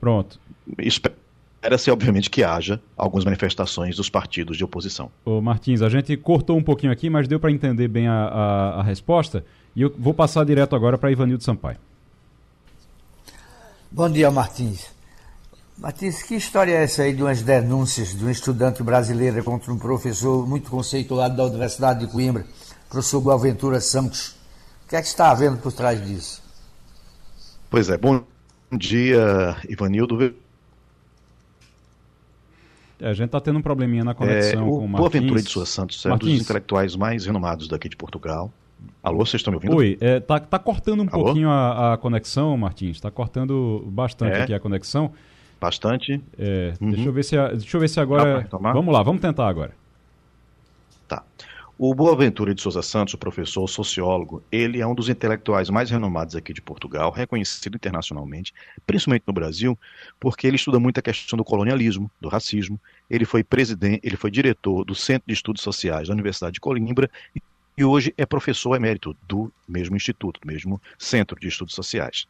Pronto. 0.00 0.38
Espera-se, 0.78 1.90
obviamente, 1.90 2.30
que 2.30 2.44
haja 2.44 2.80
algumas 2.96 3.24
manifestações 3.24 3.96
dos 3.96 4.08
partidos 4.08 4.56
de 4.56 4.64
oposição. 4.64 5.10
Ô 5.24 5.40
Martins, 5.40 5.82
a 5.82 5.88
gente 5.88 6.16
cortou 6.16 6.56
um 6.56 6.62
pouquinho 6.62 6.92
aqui, 6.92 7.10
mas 7.10 7.26
deu 7.26 7.40
para 7.40 7.50
entender 7.50 7.88
bem 7.88 8.06
a, 8.06 8.14
a, 8.14 8.80
a 8.80 8.82
resposta. 8.82 9.44
E 9.74 9.82
eu 9.82 9.94
vou 9.96 10.12
passar 10.12 10.44
direto 10.44 10.74
agora 10.74 10.98
para 10.98 11.10
Ivanildo 11.10 11.44
Sampaio. 11.44 11.78
Bom 13.90 14.08
dia, 14.10 14.30
Martins. 14.30 14.86
Martins, 15.78 16.22
que 16.22 16.34
história 16.34 16.72
é 16.72 16.84
essa 16.84 17.02
aí 17.02 17.14
de 17.14 17.22
umas 17.22 17.42
denúncias 17.42 18.14
de 18.14 18.24
um 18.24 18.30
estudante 18.30 18.82
brasileiro 18.82 19.42
contra 19.42 19.72
um 19.72 19.78
professor 19.78 20.46
muito 20.46 20.70
conceituado 20.70 21.36
da 21.36 21.44
Universidade 21.44 22.06
de 22.06 22.12
Coimbra, 22.12 22.44
professor 22.88 23.20
Boaventura 23.20 23.80
Santos? 23.80 24.36
O 24.84 24.88
que 24.90 24.96
é 24.96 25.00
que 25.00 25.08
está 25.08 25.30
havendo 25.30 25.56
por 25.58 25.72
trás 25.72 26.04
disso? 26.04 26.42
Pois 27.70 27.88
é, 27.88 27.96
bom 27.96 28.22
dia, 28.72 29.56
Ivanildo. 29.68 30.34
É, 33.00 33.08
a 33.08 33.14
gente 33.14 33.26
está 33.26 33.40
tendo 33.40 33.58
um 33.58 33.62
probleminha 33.62 34.04
na 34.04 34.14
conexão 34.14 34.60
é, 34.60 34.64
o 34.64 34.70
com 34.70 34.84
o 34.84 34.88
Martins. 34.88 35.00
Boaventura 35.00 35.42
de 35.42 35.50
Souza 35.50 35.70
Santos 35.70 36.04
é 36.04 36.12
um 36.12 36.18
dos 36.18 36.28
intelectuais 36.30 36.94
mais 36.94 37.24
renomados 37.24 37.66
daqui 37.66 37.88
de 37.88 37.96
Portugal. 37.96 38.52
Alô, 39.02 39.18
vocês 39.18 39.40
estão 39.40 39.50
me 39.50 39.56
ouvindo? 39.56 39.76
Oi, 39.76 39.96
é, 40.00 40.20
tá, 40.20 40.38
tá 40.38 40.58
cortando 40.58 41.00
um 41.00 41.08
Alô? 41.10 41.24
pouquinho 41.24 41.48
a, 41.48 41.94
a, 41.94 41.96
conexão, 41.96 42.56
Martins. 42.56 42.96
Está 42.96 43.10
cortando 43.10 43.82
bastante 43.86 44.36
é. 44.36 44.42
aqui 44.42 44.54
a 44.54 44.60
conexão. 44.60 45.12
Bastante. 45.60 46.22
É, 46.38 46.74
uhum. 46.80 46.90
deixa, 46.90 47.08
eu 47.08 47.12
ver 47.12 47.22
se, 47.22 47.36
deixa 47.36 47.76
eu 47.76 47.80
ver 47.80 47.88
se 47.88 48.00
agora. 48.00 48.46
Vamos 48.50 48.92
lá, 48.92 49.02
vamos 49.02 49.20
tentar 49.20 49.48
agora. 49.48 49.72
Tá. 51.08 51.22
O 51.82 51.94
Boaventura 51.94 52.54
de 52.54 52.60
Souza 52.60 52.82
Santos, 52.82 53.14
o 53.14 53.18
professor 53.18 53.66
sociólogo, 53.66 54.42
ele 54.52 54.82
é 54.82 54.86
um 54.86 54.94
dos 54.94 55.08
intelectuais 55.08 55.70
mais 55.70 55.90
renomados 55.90 56.36
aqui 56.36 56.52
de 56.52 56.60
Portugal, 56.60 57.10
reconhecido 57.10 57.74
internacionalmente, 57.74 58.52
principalmente 58.86 59.24
no 59.26 59.32
Brasil, 59.32 59.78
porque 60.20 60.46
ele 60.46 60.56
estuda 60.56 60.78
muito 60.78 60.98
a 60.98 61.02
questão 61.02 61.38
do 61.38 61.44
colonialismo, 61.44 62.10
do 62.20 62.28
racismo. 62.28 62.78
Ele 63.08 63.24
foi 63.24 63.42
presidente, 63.42 64.00
ele 64.02 64.16
foi 64.16 64.30
diretor 64.30 64.84
do 64.84 64.94
Centro 64.94 65.26
de 65.26 65.32
Estudos 65.32 65.62
Sociais 65.62 66.08
da 66.08 66.12
Universidade 66.12 66.52
de 66.52 66.60
Coimbra 66.60 67.10
e 67.34 67.40
hoje 67.78 68.12
é 68.16 68.26
professor 68.26 68.74
emérito 68.74 69.16
do 69.26 69.52
mesmo 69.68 69.96
instituto, 69.96 70.40
do 70.40 70.46
mesmo 70.46 70.80
Centro 70.98 71.38
de 71.38 71.48
Estudos 71.48 71.74
Sociais 71.74 72.26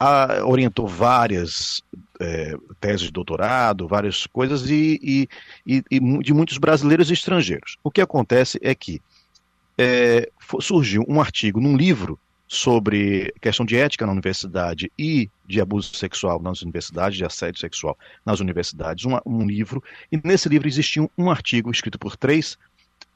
a, 0.00 0.42
orientou 0.46 0.88
várias 0.88 1.82
é, 2.18 2.56
teses 2.80 3.02
de 3.02 3.12
doutorado, 3.12 3.86
várias 3.86 4.26
coisas, 4.26 4.68
e, 4.70 4.98
e, 5.02 5.28
e, 5.66 5.84
e, 5.90 6.18
de 6.20 6.32
muitos 6.32 6.56
brasileiros 6.56 7.10
e 7.10 7.12
estrangeiros. 7.12 7.76
O 7.84 7.90
que 7.90 8.00
acontece 8.00 8.58
é 8.62 8.74
que 8.74 9.02
é, 9.76 10.30
surgiu 10.60 11.04
um 11.06 11.20
artigo 11.20 11.60
num 11.60 11.76
livro 11.76 12.18
sobre 12.48 13.32
questão 13.40 13.64
de 13.64 13.76
ética 13.76 14.06
na 14.06 14.12
universidade 14.12 14.90
e 14.98 15.30
de 15.46 15.60
abuso 15.60 15.94
sexual 15.94 16.42
nas 16.42 16.62
universidades, 16.62 17.16
de 17.16 17.24
assédio 17.24 17.60
sexual 17.60 17.96
nas 18.26 18.40
universidades, 18.40 19.04
um, 19.04 19.16
um 19.24 19.46
livro, 19.46 19.84
e 20.10 20.18
nesse 20.24 20.48
livro 20.48 20.66
existia 20.66 21.02
um, 21.02 21.08
um 21.16 21.30
artigo 21.30 21.70
escrito 21.70 21.98
por 21.98 22.16
três 22.16 22.58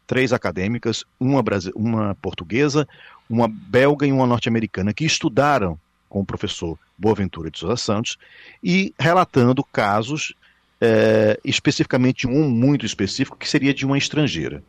três 0.07 0.33
acadêmicas, 0.33 1.05
uma, 1.19 1.43
uma 1.75 2.15
portuguesa, 2.17 2.87
uma 3.29 3.49
belga 3.49 4.07
e 4.07 4.13
uma 4.13 4.27
norte-americana, 4.27 4.93
que 4.93 5.05
estudaram 5.05 5.79
com 6.09 6.21
o 6.21 6.25
professor 6.25 6.79
Boaventura 6.97 7.51
de 7.51 7.59
Souza 7.59 7.77
Santos, 7.77 8.17
e 8.63 8.95
relatando 8.99 9.65
casos, 9.65 10.35
é, 10.81 11.41
especificamente 11.45 12.27
um 12.27 12.49
muito 12.49 12.87
específico, 12.87 13.37
que 13.37 13.49
seria 13.49 13.75
de 13.75 13.85
uma 13.85 13.99
estrangeira. 13.99 14.63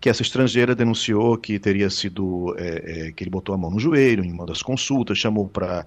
Que 0.00 0.10
essa 0.10 0.22
estrangeira 0.22 0.74
denunciou 0.74 1.38
que 1.38 1.58
teria 1.58 1.88
sido. 1.88 2.54
É, 2.58 3.08
é, 3.08 3.12
que 3.12 3.22
ele 3.22 3.30
botou 3.30 3.54
a 3.54 3.58
mão 3.58 3.70
no 3.70 3.80
joelho 3.80 4.24
em 4.24 4.32
uma 4.32 4.44
das 4.44 4.62
consultas, 4.62 5.18
chamou 5.18 5.48
para 5.48 5.86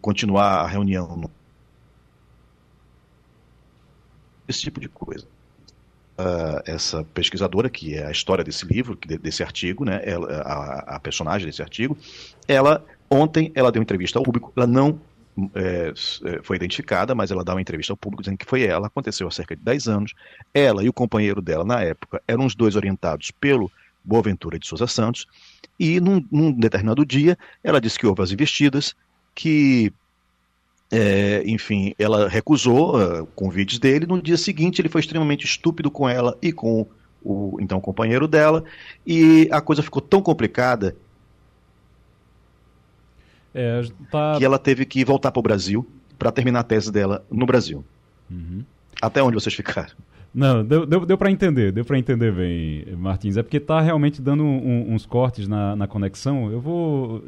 continuar 0.00 0.62
a 0.62 0.66
reunião. 0.66 1.30
Esse 4.48 4.62
tipo 4.62 4.80
de 4.80 4.88
coisa. 4.88 5.26
Uh, 6.16 6.62
essa 6.64 7.02
pesquisadora, 7.12 7.68
que 7.68 7.96
é 7.96 8.06
a 8.06 8.10
história 8.12 8.44
desse 8.44 8.64
livro, 8.64 8.96
desse 9.20 9.42
artigo, 9.42 9.84
né, 9.84 10.00
ela, 10.04 10.32
a, 10.42 10.94
a, 10.94 11.00
personagem 11.00 11.44
desse 11.44 11.60
artigo, 11.60 11.98
ela 12.46 12.84
Ontem 13.14 13.52
ela 13.54 13.70
deu 13.70 13.80
entrevista 13.80 14.18
ao 14.18 14.24
público, 14.24 14.52
ela 14.56 14.66
não 14.66 14.98
é, 15.54 15.92
é, 16.24 16.42
foi 16.42 16.56
identificada, 16.56 17.14
mas 17.14 17.30
ela 17.30 17.44
dá 17.44 17.54
uma 17.54 17.60
entrevista 17.60 17.92
ao 17.92 17.96
público 17.96 18.22
dizendo 18.22 18.38
que 18.38 18.44
foi 18.44 18.62
ela, 18.64 18.88
aconteceu 18.88 19.28
há 19.28 19.30
cerca 19.30 19.54
de 19.54 19.62
10 19.62 19.88
anos. 19.88 20.14
Ela 20.52 20.82
e 20.82 20.88
o 20.88 20.92
companheiro 20.92 21.40
dela 21.40 21.64
na 21.64 21.80
época 21.80 22.20
eram 22.26 22.44
os 22.44 22.56
dois 22.56 22.74
orientados 22.74 23.30
pelo 23.30 23.70
Boaventura 24.04 24.58
de 24.58 24.66
Souza 24.66 24.86
Santos, 24.86 25.26
e 25.78 26.00
num, 26.00 26.26
num 26.30 26.52
determinado 26.52 27.06
dia 27.06 27.38
ela 27.62 27.80
disse 27.80 27.98
que 27.98 28.06
houve 28.06 28.22
as 28.22 28.32
investidas, 28.32 28.94
que 29.34 29.92
é, 30.90 31.42
enfim, 31.46 31.94
ela 31.98 32.28
recusou 32.28 32.96
uh, 32.96 33.26
convites 33.34 33.78
dele. 33.78 34.06
No 34.06 34.20
dia 34.20 34.36
seguinte, 34.36 34.80
ele 34.80 34.88
foi 34.88 35.00
extremamente 35.00 35.44
estúpido 35.44 35.90
com 35.90 36.08
ela 36.08 36.36
e 36.40 36.52
com 36.52 36.86
o 37.24 37.56
então 37.60 37.80
companheiro 37.80 38.28
dela, 38.28 38.62
e 39.06 39.48
a 39.50 39.60
coisa 39.60 39.82
ficou 39.82 40.02
tão 40.02 40.20
complicada 40.20 40.94
é, 43.54 43.82
tá... 44.10 44.34
que 44.36 44.44
ela 44.44 44.58
teve 44.58 44.84
que 44.84 45.04
voltar 45.04 45.32
para 45.32 45.40
o 45.40 45.42
Brasil 45.42 45.88
para 46.18 46.30
terminar 46.30 46.60
a 46.60 46.64
tese 46.64 46.92
dela 46.92 47.24
no 47.30 47.46
Brasil. 47.46 47.82
Uhum. 48.30 48.62
Até 49.00 49.22
onde 49.22 49.34
vocês 49.34 49.54
ficaram? 49.54 49.94
Não, 50.34 50.64
deu, 50.64 50.84
deu, 50.84 51.06
deu 51.06 51.16
para 51.16 51.30
entender, 51.30 51.70
deu 51.72 51.84
para 51.84 51.98
entender 51.98 52.32
bem, 52.32 52.84
Martins. 52.96 53.36
É 53.36 53.42
porque 53.42 53.60
tá 53.60 53.80
realmente 53.80 54.20
dando 54.20 54.42
um, 54.42 54.92
uns 54.92 55.06
cortes 55.06 55.46
na, 55.46 55.76
na 55.76 55.86
conexão. 55.86 56.50
Eu 56.50 56.60
vou. 56.60 57.22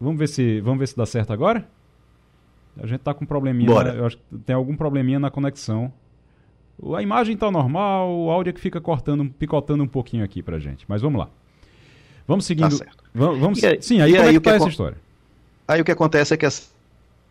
Vamos 0.00 0.18
ver 0.18 0.28
se 0.28 0.60
vamos 0.60 0.80
ver 0.80 0.88
se 0.88 0.96
dá 0.96 1.06
certo 1.06 1.32
agora. 1.32 1.66
A 2.80 2.86
gente 2.86 3.00
tá 3.00 3.14
com 3.14 3.24
um 3.24 3.26
probleminha. 3.26 3.68
Bora. 3.68 3.94
Eu 3.94 4.06
acho 4.06 4.16
que 4.16 4.38
tem 4.44 4.54
algum 4.54 4.76
probleminha 4.76 5.18
na 5.18 5.30
conexão. 5.30 5.92
A 6.96 7.02
imagem 7.02 7.36
tá 7.36 7.50
normal, 7.50 8.12
o 8.12 8.30
áudio 8.30 8.50
é 8.50 8.52
que 8.52 8.60
fica 8.60 8.80
cortando, 8.80 9.30
picotando 9.38 9.84
um 9.84 9.86
pouquinho 9.86 10.24
aqui 10.24 10.42
pra 10.42 10.58
gente. 10.58 10.84
Mas 10.88 11.00
vamos 11.00 11.20
lá. 11.20 11.28
Vamos 12.26 12.46
seguindo. 12.46 12.70
Tá 12.70 12.84
certo. 12.84 13.04
Vamos, 13.14 13.38
vamos... 13.38 13.64
Aí, 13.64 13.80
sim, 13.80 14.00
aí 14.00 14.12
como 14.12 14.22
aí, 14.24 14.28
é 14.30 14.32
que 14.32 14.40
tá 14.40 14.56
essa 14.56 14.68
história? 14.68 14.98
Aí 15.68 15.80
o 15.80 15.84
que 15.84 15.92
acontece 15.92 16.34
é 16.34 16.36
que 16.36 16.44
essa 16.44 16.74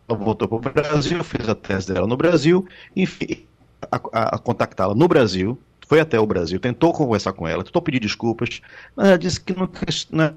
voltou 0.08 0.48
para 0.48 0.56
o 0.56 0.60
Brasil, 0.60 1.24
fez 1.24 1.48
a 1.48 1.54
tese 1.54 1.92
dela 1.92 2.06
no 2.06 2.16
Brasil, 2.16 2.66
enfim, 2.94 3.44
a, 3.90 3.96
a, 4.12 4.36
a 4.36 4.38
contactá-la 4.38 4.94
no 4.94 5.08
Brasil, 5.08 5.58
foi 5.86 6.00
até 6.00 6.18
o 6.18 6.26
Brasil, 6.26 6.60
tentou 6.60 6.92
conversar 6.92 7.32
com 7.32 7.48
ela, 7.48 7.64
tentou 7.64 7.80
pedir 7.80 8.00
desculpas, 8.00 8.60
mas 8.94 9.08
ela 9.08 9.18
disse 9.18 9.40
que 9.40 9.54
não. 9.54 9.68
Né, 10.10 10.34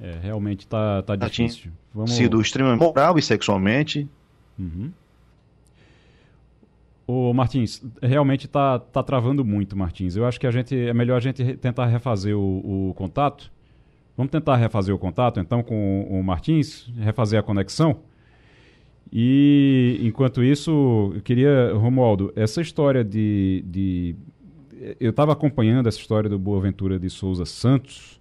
é, 0.00 0.18
realmente 0.22 0.60
está 0.60 1.02
tá 1.02 1.16
difícil. 1.16 1.70
Vamos... 1.94 2.12
Sido 2.12 2.40
extremamente 2.40 2.80
moral 2.80 3.18
e 3.18 3.22
sexualmente. 3.22 4.08
Uhum. 4.58 4.90
Ô, 7.06 7.32
Martins, 7.32 7.82
realmente 8.02 8.46
está 8.46 8.78
tá 8.78 9.02
travando 9.02 9.44
muito, 9.44 9.76
Martins. 9.76 10.14
Eu 10.14 10.26
acho 10.26 10.38
que 10.38 10.46
a 10.46 10.50
gente 10.50 10.76
é 10.76 10.92
melhor 10.92 11.16
a 11.16 11.20
gente 11.20 11.56
tentar 11.56 11.86
refazer 11.86 12.36
o, 12.36 12.90
o 12.90 12.94
contato. 12.94 13.50
Vamos 14.16 14.30
tentar 14.30 14.56
refazer 14.56 14.94
o 14.94 14.98
contato, 14.98 15.40
então, 15.40 15.62
com 15.62 16.06
o 16.10 16.22
Martins, 16.22 16.92
refazer 16.98 17.38
a 17.38 17.42
conexão. 17.42 18.00
E, 19.12 19.98
enquanto 20.02 20.42
isso, 20.42 21.12
eu 21.14 21.22
queria, 21.22 21.72
Romualdo, 21.72 22.32
essa 22.36 22.60
história 22.60 23.02
de... 23.02 23.64
de 23.66 24.16
eu 25.00 25.10
estava 25.10 25.32
acompanhando 25.32 25.88
essa 25.88 25.98
história 25.98 26.28
do 26.28 26.38
Boaventura 26.38 26.98
de 26.98 27.08
Souza 27.08 27.44
Santos. 27.46 28.17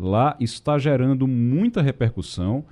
Lá 0.00 0.36
está 0.40 0.78
gerando 0.78 1.26
muita 1.26 1.82
repercussão 1.82 2.64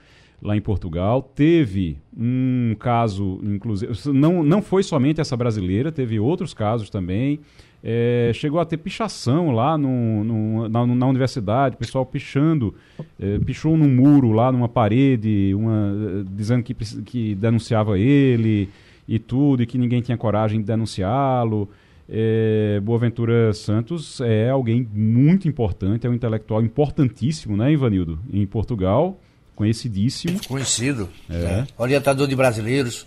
lá 0.42 0.56
em 0.56 0.60
Portugal. 0.60 1.22
Teve 1.22 1.98
um 2.16 2.74
caso, 2.78 3.40
inclusive, 3.42 3.92
não, 4.12 4.42
não 4.42 4.62
foi 4.62 4.82
somente 4.82 5.20
essa 5.20 5.36
brasileira, 5.36 5.92
teve 5.92 6.18
outros 6.18 6.54
casos 6.54 6.88
também. 6.88 7.40
É, 7.82 8.32
chegou 8.34 8.58
a 8.58 8.64
ter 8.64 8.76
pichação 8.76 9.52
lá 9.52 9.78
no, 9.78 10.24
no, 10.24 10.68
na, 10.68 10.84
na, 10.84 11.06
universidade, 11.06 11.76
pessoal 11.76 12.04
pichando, 12.04 12.74
é, 13.20 13.38
pichou 13.38 13.76
num 13.76 13.88
muro 13.88 14.32
lá, 14.32 14.50
numa 14.50 14.68
parede, 14.68 15.54
uma, 15.54 16.24
dizendo 16.28 16.64
que, 16.64 16.74
que 16.74 17.36
denunciava 17.36 17.96
ele 17.96 18.68
e 19.06 19.18
tudo, 19.20 19.62
e 19.62 19.66
que 19.66 19.78
ninguém 19.78 20.00
tinha 20.00 20.16
coragem 20.16 20.60
de 20.60 20.66
denunciá-lo. 20.66 21.68
É, 22.08 22.80
Boaventura 22.80 23.52
Santos 23.52 24.20
é 24.20 24.48
alguém 24.48 24.88
muito 24.92 25.46
importante, 25.46 26.06
é 26.06 26.10
um 26.10 26.14
intelectual 26.14 26.62
importantíssimo, 26.62 27.56
né, 27.56 27.70
Ivanildo, 27.70 28.18
em 28.32 28.46
Portugal 28.46 29.20
conhecidíssimo. 29.58 30.38
Conhecido. 30.46 31.08
É. 31.28 31.34
é. 31.34 31.66
Orientador 31.76 32.28
de 32.28 32.36
brasileiros. 32.36 33.04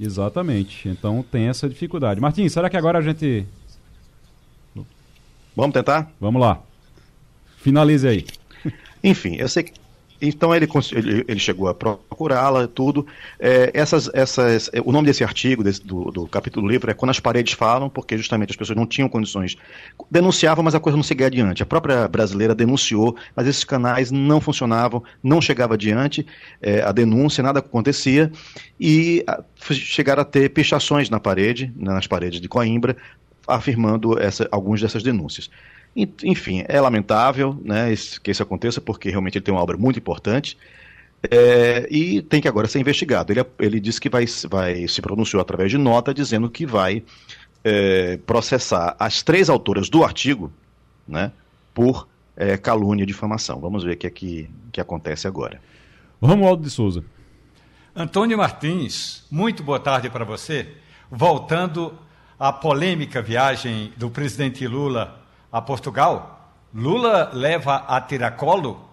Exatamente. 0.00 0.88
Então 0.88 1.22
tem 1.22 1.48
essa 1.48 1.68
dificuldade. 1.68 2.18
Martins, 2.18 2.50
será 2.50 2.70
que 2.70 2.78
agora 2.78 2.98
a 2.98 3.02
gente. 3.02 3.46
Vamos 5.54 5.74
tentar? 5.74 6.10
Vamos 6.18 6.40
lá. 6.40 6.62
Finalize 7.58 8.08
aí. 8.08 8.24
Enfim, 9.04 9.36
eu 9.36 9.48
sei 9.50 9.64
que 9.64 9.72
então 10.20 10.54
ele, 10.54 10.68
ele, 11.26 11.40
chegou 11.40 11.68
a 11.68 11.74
procurá-la, 11.74 12.66
tudo. 12.66 13.06
É, 13.38 13.70
essas, 13.72 14.10
essas, 14.12 14.70
é, 14.72 14.80
o 14.84 14.92
nome 14.92 15.06
desse 15.06 15.24
artigo, 15.24 15.64
desse, 15.64 15.84
do, 15.84 16.10
do 16.10 16.26
capítulo 16.26 16.66
do 16.66 16.70
livro, 16.72 16.90
é 16.90 16.94
Quando 16.94 17.10
as 17.10 17.20
Paredes 17.20 17.54
Falam, 17.54 17.88
porque 17.88 18.16
justamente 18.16 18.50
as 18.50 18.56
pessoas 18.56 18.76
não 18.76 18.86
tinham 18.86 19.08
condições. 19.08 19.56
Denunciavam, 20.10 20.62
mas 20.62 20.74
a 20.74 20.80
coisa 20.80 20.96
não 20.96 21.02
seguia 21.02 21.26
adiante. 21.26 21.62
A 21.62 21.66
própria 21.66 22.06
brasileira 22.06 22.54
denunciou, 22.54 23.16
mas 23.34 23.46
esses 23.46 23.64
canais 23.64 24.10
não 24.10 24.40
funcionavam, 24.40 25.02
não 25.22 25.40
chegava 25.40 25.74
adiante 25.74 26.26
é, 26.60 26.82
a 26.82 26.92
denúncia, 26.92 27.42
nada 27.42 27.60
acontecia, 27.60 28.30
e 28.78 29.24
a, 29.26 29.42
chegaram 29.72 30.22
a 30.22 30.24
ter 30.24 30.50
pichações 30.50 31.08
na 31.08 31.18
parede, 31.18 31.72
nas 31.76 32.06
paredes 32.06 32.40
de 32.40 32.48
Coimbra, 32.48 32.96
afirmando 33.46 34.18
essa, 34.18 34.48
algumas 34.50 34.80
dessas 34.80 35.02
denúncias. 35.02 35.50
Enfim, 35.94 36.64
é 36.68 36.80
lamentável 36.80 37.58
né, 37.64 37.92
que 38.22 38.30
isso 38.30 38.42
aconteça, 38.42 38.80
porque 38.80 39.10
realmente 39.10 39.38
ele 39.38 39.44
tem 39.44 39.52
uma 39.52 39.62
obra 39.62 39.76
muito 39.76 39.98
importante. 39.98 40.56
É, 41.30 41.86
e 41.90 42.22
tem 42.22 42.40
que 42.40 42.48
agora 42.48 42.66
ser 42.66 42.80
investigado. 42.80 43.32
Ele, 43.32 43.44
ele 43.58 43.80
disse 43.80 44.00
que 44.00 44.08
vai, 44.08 44.24
vai 44.48 44.88
se 44.88 45.02
pronunciou 45.02 45.40
através 45.40 45.70
de 45.70 45.76
nota 45.76 46.14
dizendo 46.14 46.48
que 46.48 46.64
vai 46.64 47.02
é, 47.62 48.18
processar 48.18 48.96
as 48.98 49.22
três 49.22 49.50
autoras 49.50 49.88
do 49.88 50.02
artigo 50.02 50.50
né, 51.06 51.30
por 51.74 52.08
é, 52.36 52.56
calúnia 52.56 53.02
e 53.02 53.06
difamação. 53.06 53.60
Vamos 53.60 53.84
ver 53.84 53.94
o 53.94 53.96
que 53.96 54.06
é 54.06 54.10
que, 54.10 54.50
que 54.72 54.80
acontece 54.80 55.26
agora. 55.26 55.60
Romualdo 56.22 56.62
de 56.62 56.70
Souza. 56.70 57.04
Antônio 57.94 58.38
Martins, 58.38 59.26
muito 59.30 59.62
boa 59.62 59.80
tarde 59.80 60.08
para 60.08 60.24
você. 60.24 60.68
Voltando 61.10 61.98
à 62.38 62.52
polêmica 62.52 63.20
viagem 63.20 63.92
do 63.96 64.08
presidente 64.08 64.66
Lula 64.66 65.19
a 65.52 65.60
Portugal, 65.60 66.54
Lula 66.72 67.30
leva 67.32 67.84
a 67.88 68.00
tiracolo 68.00 68.88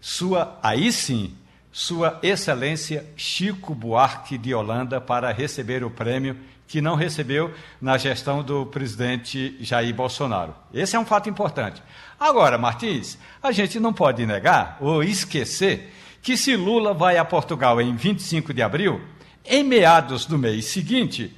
sua, 0.00 0.58
aí 0.62 0.92
sim, 0.92 1.34
sua 1.72 2.18
excelência 2.22 3.06
Chico 3.16 3.74
Buarque 3.74 4.36
de 4.36 4.54
Holanda 4.54 5.00
para 5.00 5.32
receber 5.32 5.82
o 5.84 5.90
prêmio 5.90 6.36
que 6.66 6.80
não 6.80 6.94
recebeu 6.94 7.52
na 7.80 7.96
gestão 7.96 8.42
do 8.42 8.66
presidente 8.66 9.56
Jair 9.60 9.94
Bolsonaro. 9.94 10.54
Esse 10.72 10.96
é 10.96 10.98
um 10.98 11.04
fato 11.04 11.28
importante. 11.28 11.82
Agora, 12.18 12.58
Martins, 12.58 13.18
a 13.42 13.52
gente 13.52 13.78
não 13.78 13.92
pode 13.92 14.26
negar 14.26 14.76
ou 14.80 15.02
esquecer 15.02 15.92
que 16.22 16.36
se 16.36 16.56
Lula 16.56 16.94
vai 16.94 17.16
a 17.18 17.24
Portugal 17.24 17.80
em 17.80 17.94
25 17.94 18.52
de 18.52 18.62
abril, 18.62 19.00
em 19.44 19.62
meados 19.62 20.26
do 20.26 20.38
mês 20.38 20.64
seguinte, 20.66 21.36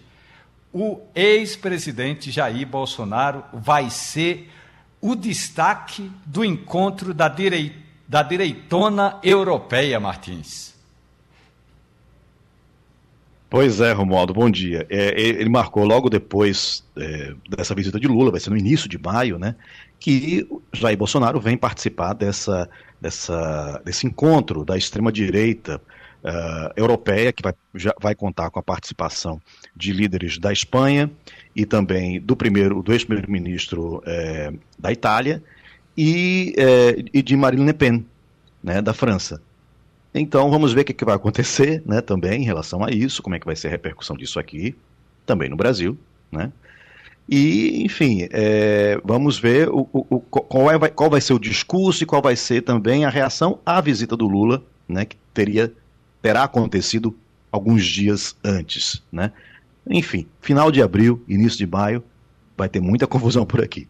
o 0.73 1.01
ex-presidente 1.15 2.31
Jair 2.31 2.67
Bolsonaro 2.67 3.45
vai 3.53 3.91
ser 3.91 4.51
o 5.01 5.15
destaque 5.15 6.11
do 6.25 6.45
encontro 6.45 7.15
da, 7.15 7.29
direi, 7.29 7.73
da 8.09 8.23
direitona 8.23 9.19
europeia, 9.23 10.01
Martins. 10.01 10.75
Pois 13.49 13.81
é, 13.81 13.93
Romualdo, 13.93 14.35
bom 14.35 14.51
dia. 14.51 14.87
É, 14.91 15.19
ele 15.21 15.49
marcou 15.49 15.85
logo 15.85 16.11
depois 16.11 16.85
é, 16.97 17.33
dessa 17.49 17.75
visita 17.75 17.99
de 17.99 18.09
Lula, 18.09 18.33
vai 18.33 18.41
ser 18.41 18.51
no 18.51 18.57
início 18.57 18.89
de 18.89 18.99
maio, 18.99 19.39
né? 19.39 19.55
Que 20.01 20.47
Jair 20.73 20.99
Bolsonaro 20.99 21.41
vem 21.41 21.57
participar 21.57 22.13
dessa, 22.13 22.69
dessa, 23.01 23.81
desse 23.85 24.07
encontro 24.07 24.65
da 24.65 24.77
extrema-direita 24.77 25.81
uh, 26.25 26.73
europeia, 26.77 27.33
que 27.33 27.43
vai, 27.43 27.55
já 27.75 27.95
vai 28.01 28.15
contar 28.15 28.51
com 28.51 28.59
a 28.59 28.63
participação 28.63 29.41
de 29.75 29.93
líderes 29.93 30.39
da 30.39 30.53
Espanha 30.53 31.11
e 31.55 31.65
também 31.65 32.21
do 32.21 32.37
primeiro, 32.37 32.83
do 32.83 32.93
ex-primeiro-ministro 32.93 34.03
eh, 34.07 34.53
da 34.79 34.93
Itália 34.93 35.43
e, 35.97 36.55
eh, 36.59 37.05
e, 37.13 37.23
de 37.23 37.35
Marine 37.37 37.65
Le 37.65 37.73
Pen, 37.73 38.05
né, 38.63 38.83
da 38.83 38.93
França. 38.93 39.41
Então 40.15 40.51
vamos 40.51 40.73
ver 40.73 40.83
o 40.83 40.85
que, 40.85 40.93
que 40.93 41.05
vai 41.05 41.15
acontecer, 41.15 41.83
né, 41.87 42.01
também 42.01 42.43
em 42.43 42.45
relação 42.45 42.85
a 42.85 42.91
isso, 42.91 43.23
como 43.23 43.35
é 43.35 43.41
que 43.41 43.47
vai 43.47 43.57
ser 43.57 43.69
a 43.69 43.71
repercussão 43.71 44.17
disso 44.17 44.39
aqui, 44.39 44.75
também 45.25 45.49
no 45.49 45.57
Brasil, 45.57 45.97
né? 46.31 46.53
E, 47.29 47.83
enfim, 47.85 48.29
é, 48.31 49.01
vamos 49.05 49.37
ver 49.37 49.69
o, 49.69 49.89
o, 49.93 50.21
qual, 50.21 50.71
é, 50.71 50.89
qual 50.89 51.11
vai 51.11 51.21
ser 51.21 51.33
o 51.33 51.41
discurso 51.41 52.05
e 52.05 52.07
qual 52.07 52.23
vai 52.23 52.37
ser 52.37 52.63
também 52.63 53.05
a 53.05 53.11
reação 53.11 53.59
à 53.67 53.81
visita 53.81 54.17
do 54.17 54.29
Lula, 54.29 54.63
né, 54.89 55.05
que 55.05 55.17
teria 55.35 55.73
terá 56.27 56.43
acontecido 56.43 57.17
alguns 57.53 57.87
dias 57.87 58.37
antes, 58.43 59.01
né? 59.13 59.31
Enfim, 59.89 60.27
final 60.41 60.73
de 60.73 60.83
abril, 60.83 61.23
início 61.29 61.57
de 61.57 61.69
maio, 61.69 62.03
vai 62.57 62.69
ter 62.69 62.81
muita 62.81 63.07
confusão 63.07 63.47
por 63.47 63.63
aqui. 63.63 63.87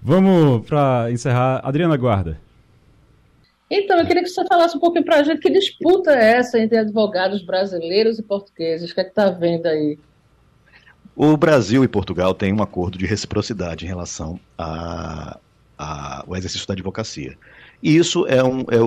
Vamos 0.00 0.64
para 0.64 1.10
encerrar, 1.10 1.60
Adriana 1.64 1.96
Guarda. 1.96 2.40
Então, 3.68 3.98
eu 3.98 4.06
queria 4.06 4.22
que 4.22 4.28
você 4.28 4.46
falasse 4.46 4.76
um 4.76 4.80
pouquinho 4.80 5.04
para 5.04 5.16
a 5.16 5.22
gente 5.24 5.40
que 5.40 5.50
disputa 5.50 6.12
é 6.12 6.36
essa 6.36 6.60
entre 6.60 6.78
advogados 6.78 7.42
brasileiros 7.42 8.20
e 8.20 8.22
portugueses. 8.22 8.92
O 8.92 8.94
que 8.94 9.00
é 9.00 9.04
que 9.04 9.10
está 9.10 9.28
vendo 9.28 9.66
aí? 9.66 9.98
O 11.16 11.36
Brasil 11.36 11.82
e 11.82 11.88
Portugal 11.88 12.34
têm 12.34 12.52
um 12.52 12.62
acordo 12.62 12.96
de 12.96 13.06
reciprocidade 13.06 13.84
em 13.84 13.88
relação 13.88 14.38
ao 14.56 16.36
exercício 16.36 16.68
da 16.68 16.74
advocacia. 16.74 17.36
E 17.82 17.96
isso 17.96 18.26
é 18.26 18.42
um. 18.44 18.60
É, 18.70 18.80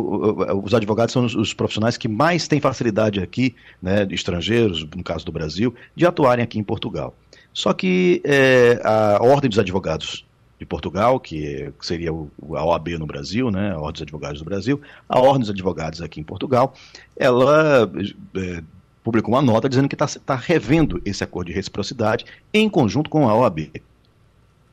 os 0.55 0.73
advogados 0.73 1.11
são 1.11 1.25
os, 1.25 1.35
os, 1.35 1.53
profissionais 1.53 1.97
que 1.97 2.07
mais 2.07 2.47
têm 2.47 2.61
facilidade 2.61 3.19
aqui, 3.19 3.53
né, 3.81 4.07
estrangeiros, 4.09 4.85
no 4.95 5.03
caso 5.03 5.25
do 5.25 5.31
Brasil, 5.31 5.75
de 5.95 6.05
atuarem 6.05 6.43
aqui 6.43 6.57
em 6.57 6.63
Portugal. 6.63 7.13
Só 7.53 7.73
que 7.73 8.21
é, 8.23 8.79
a 8.83 9.19
Ordem 9.21 9.49
dos 9.49 9.59
Advogados 9.59 10.25
de 10.57 10.65
Portugal, 10.65 11.19
que 11.19 11.71
seria 11.81 12.09
a 12.09 12.65
OAB 12.65 12.89
no 12.97 13.05
Brasil, 13.05 13.51
né, 13.51 13.71
a 13.71 13.77
Ordem 13.77 13.93
dos 13.93 14.01
Advogados 14.03 14.39
do 14.39 14.45
Brasil, 14.45 14.81
a 15.09 15.19
Ordem 15.19 15.41
dos 15.41 15.49
Advogados 15.49 16.01
aqui 16.01 16.21
em 16.21 16.23
Portugal, 16.23 16.73
ela 17.17 17.91
é, 18.35 18.63
publicou 19.03 19.33
uma 19.33 19.41
nota 19.41 19.67
dizendo 19.67 19.89
que 19.89 19.95
está 19.95 20.07
tá 20.25 20.35
revendo 20.35 21.01
esse 21.03 21.23
acordo 21.23 21.47
de 21.47 21.53
reciprocidade 21.53 22.25
em 22.53 22.69
conjunto 22.69 23.09
com 23.09 23.27
a 23.27 23.35
OAB. 23.35 23.71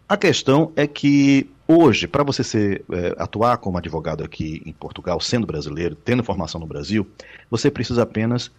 A 0.08 0.16
questão 0.16 0.72
é 0.76 0.86
que 0.86 1.48
hoje, 1.74 2.06
para 2.06 2.22
você 2.22 2.42
ser, 2.42 2.84
é, 2.92 3.14
atuar 3.18 3.56
como 3.58 3.78
advogado 3.78 4.22
aqui 4.24 4.62
em 4.64 4.72
Portugal, 4.72 5.20
sendo 5.20 5.46
brasileiro, 5.46 5.94
tendo 5.94 6.22
formação 6.22 6.60
no 6.60 6.66
Brasil, 6.66 7.06
você 7.50 7.70
precisa 7.70 8.02
apenas, 8.02 8.50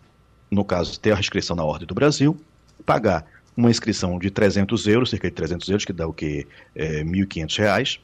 no 0.50 0.64
caso, 0.64 1.00
ter 1.00 1.14
a 1.14 1.20
inscrição 1.20 1.56
na 1.56 1.64
Ordem 1.64 1.88
do 1.88 1.96
Brasil, 1.96 2.38
pagar 2.86 3.26
uma 3.56 3.70
inscrição 3.70 4.18
de 4.18 4.32
300 4.32 4.88
euros, 4.88 5.10
cerca 5.10 5.30
de 5.30 5.36
300 5.36 5.70
euros, 5.70 5.86
que 5.86 5.94
dá 5.94 6.08
o 6.08 6.14
que? 6.14 6.48
É, 6.76 7.04
1.500 7.04 7.58
reais, 7.58 8.00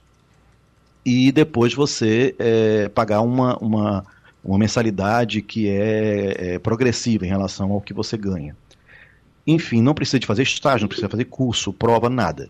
e 1.05 1.32
depois 1.32 1.74
você 1.74 2.36
é, 2.38 2.89
pagar 2.89 3.22
uma, 3.22 3.57
uma 3.57 4.05
uma 4.43 4.57
mensalidade 4.57 5.41
que 5.41 5.70
é, 5.70 6.53
é 6.55 6.60
progressiva 6.60 7.26
em 7.26 7.30
relação 7.30 7.72
ao 7.72 7.82
que 7.82 7.93
você 7.93 8.18
ganha. 8.18 8.55
Enfim, 9.45 9.82
não 9.82 9.93
precisa 9.93 10.20
de 10.20 10.28
fazer 10.28 10.43
estágio, 10.43 10.84
não 10.84 10.88
precisa 10.88 11.10
fazer 11.10 11.26
curso, 11.26 11.74
prova, 11.74 12.10
nada. 12.10 12.49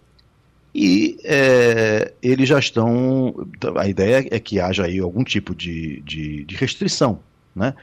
E 0.73 1.17
é, 1.23 2.13
eles 2.21 2.47
já 2.47 2.59
estão. 2.59 3.47
A 3.75 3.87
ideia 3.87 4.27
é 4.29 4.39
que 4.39 4.59
haja 4.59 4.85
aí 4.85 4.99
algum 4.99 5.23
tipo 5.23 5.55
de, 5.55 6.01
de, 6.01 6.45
de 6.45 6.55
restrição. 6.55 7.19
Né? 7.55 7.73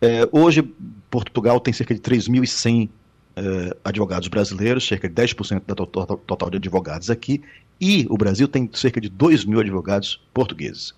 É, 0.00 0.28
hoje, 0.32 0.62
Portugal 1.10 1.60
tem 1.60 1.72
cerca 1.72 1.94
de 1.94 2.00
3.100 2.00 2.88
é, 3.36 3.76
advogados 3.84 4.28
brasileiros, 4.28 4.86
cerca 4.86 5.08
de 5.08 5.14
10% 5.14 5.62
da 5.66 5.74
total, 5.74 6.16
total 6.18 6.50
de 6.50 6.56
advogados 6.56 7.10
aqui, 7.10 7.42
e 7.80 8.06
o 8.08 8.16
Brasil 8.16 8.48
tem 8.48 8.68
cerca 8.72 9.00
de 9.00 9.08
2 9.08 9.44
mil 9.44 9.60
advogados 9.60 10.20
portugueses. 10.32 10.92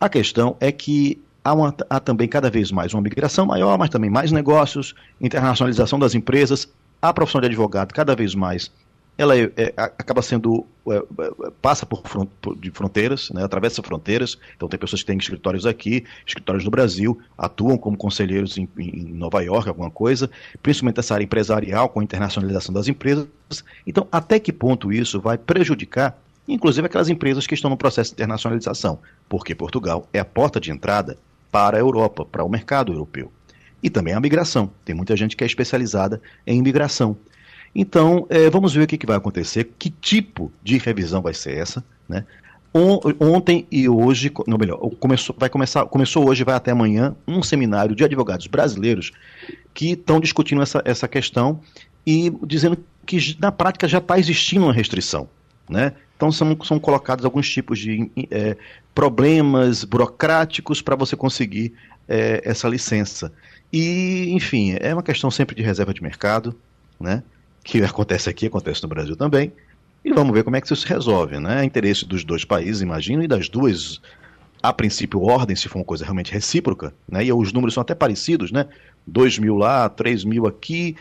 A 0.00 0.08
questão 0.08 0.56
é 0.58 0.72
que 0.72 1.20
há, 1.44 1.54
uma, 1.54 1.74
há 1.88 2.00
também 2.00 2.28
cada 2.28 2.50
vez 2.50 2.70
mais 2.70 2.92
uma 2.92 3.02
migração 3.02 3.46
maior, 3.46 3.78
mas 3.78 3.90
também 3.90 4.10
mais 4.10 4.32
negócios, 4.32 4.94
internacionalização 5.20 5.98
das 5.98 6.14
empresas, 6.14 6.68
a 7.00 7.12
profissão 7.12 7.40
de 7.40 7.46
advogado 7.48 7.92
cada 7.92 8.14
vez 8.14 8.34
mais 8.34 8.70
ela 9.22 9.38
é, 9.38 9.52
é, 9.56 9.72
acaba 9.76 10.20
sendo 10.20 10.66
é, 10.88 10.96
é, 10.96 11.50
passa 11.62 11.86
por, 11.86 12.02
front, 12.06 12.28
por, 12.40 12.56
de 12.56 12.70
fronteiras, 12.70 13.30
né, 13.30 13.44
atravessa 13.44 13.82
fronteiras. 13.82 14.36
Então 14.56 14.68
tem 14.68 14.78
pessoas 14.78 15.02
que 15.02 15.06
têm 15.06 15.16
escritórios 15.16 15.64
aqui, 15.64 16.04
escritórios 16.26 16.64
no 16.64 16.70
Brasil, 16.70 17.20
atuam 17.38 17.78
como 17.78 17.96
conselheiros 17.96 18.58
em, 18.58 18.68
em, 18.78 19.12
Nova 19.12 19.40
York, 19.42 19.68
alguma 19.68 19.90
coisa, 19.90 20.30
principalmente 20.62 20.98
essa 20.98 21.14
área 21.14 21.24
empresarial 21.24 21.88
com 21.88 22.00
a 22.00 22.04
internacionalização 22.04 22.74
das 22.74 22.88
empresas. 22.88 23.26
Então, 23.86 24.08
até 24.10 24.38
que 24.40 24.52
ponto 24.52 24.92
isso 24.92 25.20
vai 25.20 25.38
prejudicar, 25.38 26.18
inclusive 26.48 26.86
aquelas 26.86 27.08
empresas 27.08 27.46
que 27.46 27.54
estão 27.54 27.70
no 27.70 27.76
processo 27.76 28.10
de 28.10 28.14
internacionalização, 28.14 28.98
porque 29.28 29.54
Portugal 29.54 30.08
é 30.12 30.18
a 30.18 30.24
porta 30.24 30.60
de 30.60 30.70
entrada 30.70 31.16
para 31.50 31.76
a 31.76 31.80
Europa, 31.80 32.24
para 32.24 32.42
o 32.42 32.48
mercado 32.48 32.92
europeu. 32.92 33.30
E 33.82 33.90
também 33.90 34.14
a 34.14 34.20
migração. 34.20 34.70
Tem 34.84 34.94
muita 34.94 35.16
gente 35.16 35.36
que 35.36 35.42
é 35.42 35.46
especializada 35.46 36.20
em 36.46 36.58
imigração. 36.58 37.16
Então, 37.74 38.26
é, 38.28 38.50
vamos 38.50 38.74
ver 38.74 38.82
o 38.82 38.86
que, 38.86 38.98
que 38.98 39.06
vai 39.06 39.16
acontecer, 39.16 39.72
que 39.78 39.90
tipo 39.90 40.52
de 40.62 40.78
revisão 40.78 41.22
vai 41.22 41.32
ser 41.32 41.56
essa, 41.56 41.82
né? 42.08 42.24
Ontem 43.20 43.66
e 43.70 43.86
hoje, 43.86 44.32
não 44.46 44.56
melhor, 44.56 44.78
começou, 44.98 45.36
vai 45.38 45.50
começar, 45.50 45.84
começou 45.84 46.26
hoje, 46.26 46.42
vai 46.42 46.54
até 46.54 46.70
amanhã, 46.70 47.14
um 47.28 47.42
seminário 47.42 47.94
de 47.94 48.02
advogados 48.02 48.46
brasileiros 48.46 49.12
que 49.74 49.90
estão 49.90 50.18
discutindo 50.18 50.62
essa, 50.62 50.80
essa 50.86 51.06
questão 51.06 51.60
e 52.06 52.32
dizendo 52.46 52.78
que 53.04 53.36
na 53.38 53.52
prática 53.52 53.86
já 53.86 53.98
está 53.98 54.18
existindo 54.18 54.64
uma 54.64 54.72
restrição. 54.72 55.28
Né? 55.68 55.92
Então 56.16 56.32
são, 56.32 56.56
são 56.64 56.78
colocados 56.80 57.26
alguns 57.26 57.48
tipos 57.48 57.78
de 57.78 58.10
é, 58.30 58.56
problemas 58.94 59.84
burocráticos 59.84 60.80
para 60.80 60.96
você 60.96 61.14
conseguir 61.14 61.74
é, 62.08 62.40
essa 62.42 62.68
licença. 62.68 63.32
E, 63.70 64.30
enfim, 64.30 64.76
é 64.80 64.94
uma 64.94 65.02
questão 65.02 65.30
sempre 65.30 65.54
de 65.54 65.62
reserva 65.62 65.92
de 65.92 66.02
mercado, 66.02 66.54
né? 66.98 67.22
Que 67.62 67.82
acontece 67.82 68.28
aqui, 68.28 68.46
acontece 68.46 68.82
no 68.82 68.88
Brasil 68.88 69.16
também. 69.16 69.52
E 70.04 70.12
vamos 70.12 70.32
ver 70.32 70.42
como 70.42 70.56
é 70.56 70.60
que 70.60 70.66
isso 70.66 70.76
se 70.76 70.86
resolve, 70.86 71.38
né? 71.38 71.62
É 71.62 71.64
interesse 71.64 72.04
dos 72.04 72.24
dois 72.24 72.44
países, 72.44 72.82
imagino, 72.82 73.22
e 73.22 73.28
das 73.28 73.48
duas, 73.48 74.00
a 74.62 74.72
princípio, 74.72 75.22
ordens, 75.22 75.60
se 75.60 75.68
for 75.68 75.78
uma 75.78 75.84
coisa 75.84 76.04
realmente 76.04 76.32
recíproca, 76.32 76.92
né? 77.08 77.24
E 77.24 77.32
os 77.32 77.52
números 77.52 77.74
são 77.74 77.82
até 77.82 77.94
parecidos, 77.94 78.50
né? 78.50 78.66
2 79.06 79.38
mil 79.38 79.56
lá, 79.56 79.88
3 79.88 80.24
mil 80.24 80.46
aqui, 80.46 80.96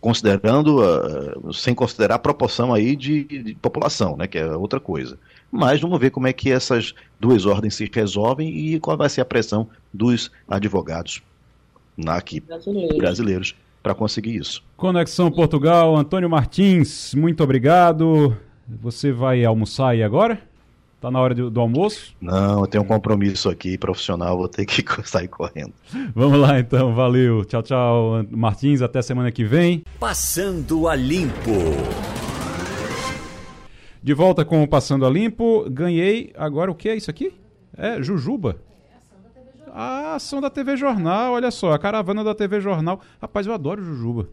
considerando, 0.00 0.80
uh, 0.82 1.52
sem 1.52 1.74
considerar 1.74 2.14
a 2.14 2.18
proporção 2.18 2.72
aí 2.72 2.96
de, 2.96 3.24
de, 3.24 3.54
população, 3.56 4.16
né? 4.16 4.26
Que 4.26 4.38
é 4.38 4.56
outra 4.56 4.80
coisa. 4.80 5.18
Mas 5.52 5.80
vamos 5.80 6.00
ver 6.00 6.10
como 6.10 6.26
é 6.26 6.32
que 6.32 6.50
essas 6.50 6.94
duas 7.20 7.44
ordens 7.44 7.74
se 7.74 7.90
resolvem 7.92 8.48
e 8.48 8.80
qual 8.80 8.96
vai 8.96 9.08
ser 9.08 9.20
a 9.20 9.24
pressão 9.24 9.68
dos 9.92 10.30
advogados 10.48 11.22
aqui, 12.08 12.40
brasileiros, 12.40 12.96
brasileiros 12.96 13.54
para 13.84 13.94
conseguir 13.94 14.34
isso. 14.36 14.64
Conexão 14.78 15.30
Portugal, 15.30 15.94
Antônio 15.94 16.28
Martins, 16.28 17.14
muito 17.14 17.44
obrigado. 17.44 18.34
Você 18.66 19.12
vai 19.12 19.44
almoçar 19.44 19.90
aí 19.90 20.02
agora? 20.02 20.40
Tá 21.02 21.10
na 21.10 21.20
hora 21.20 21.34
do, 21.34 21.50
do, 21.50 21.60
almoço? 21.60 22.16
Não, 22.18 22.60
eu 22.60 22.66
tenho 22.66 22.82
um 22.82 22.86
compromisso 22.86 23.50
aqui 23.50 23.76
profissional, 23.76 24.38
vou 24.38 24.48
ter 24.48 24.64
que 24.64 24.82
sair 25.04 25.28
correndo. 25.28 25.74
Vamos 26.14 26.40
lá 26.40 26.58
então, 26.58 26.94
valeu. 26.94 27.44
Tchau, 27.44 27.62
tchau, 27.62 28.24
Martins, 28.30 28.80
até 28.80 29.02
semana 29.02 29.30
que 29.30 29.44
vem. 29.44 29.84
Passando 30.00 30.88
a 30.88 30.96
limpo. 30.96 31.52
De 34.02 34.14
volta 34.14 34.46
com 34.46 34.62
o 34.62 34.68
Passando 34.68 35.04
a 35.04 35.10
Limpo, 35.10 35.68
ganhei 35.70 36.30
agora 36.36 36.70
o 36.70 36.74
que 36.74 36.88
é 36.88 36.96
isso 36.96 37.10
aqui? 37.10 37.34
É 37.76 38.02
Jujuba. 38.02 38.56
A 39.74 40.14
ação 40.14 40.40
da 40.40 40.48
TV 40.48 40.76
Jornal, 40.76 41.32
olha 41.32 41.50
só, 41.50 41.72
a 41.72 41.78
caravana 41.80 42.22
da 42.22 42.32
TV 42.32 42.60
Jornal. 42.60 43.00
Rapaz, 43.20 43.44
eu 43.44 43.52
adoro 43.52 43.82
Jujuba. 43.82 44.28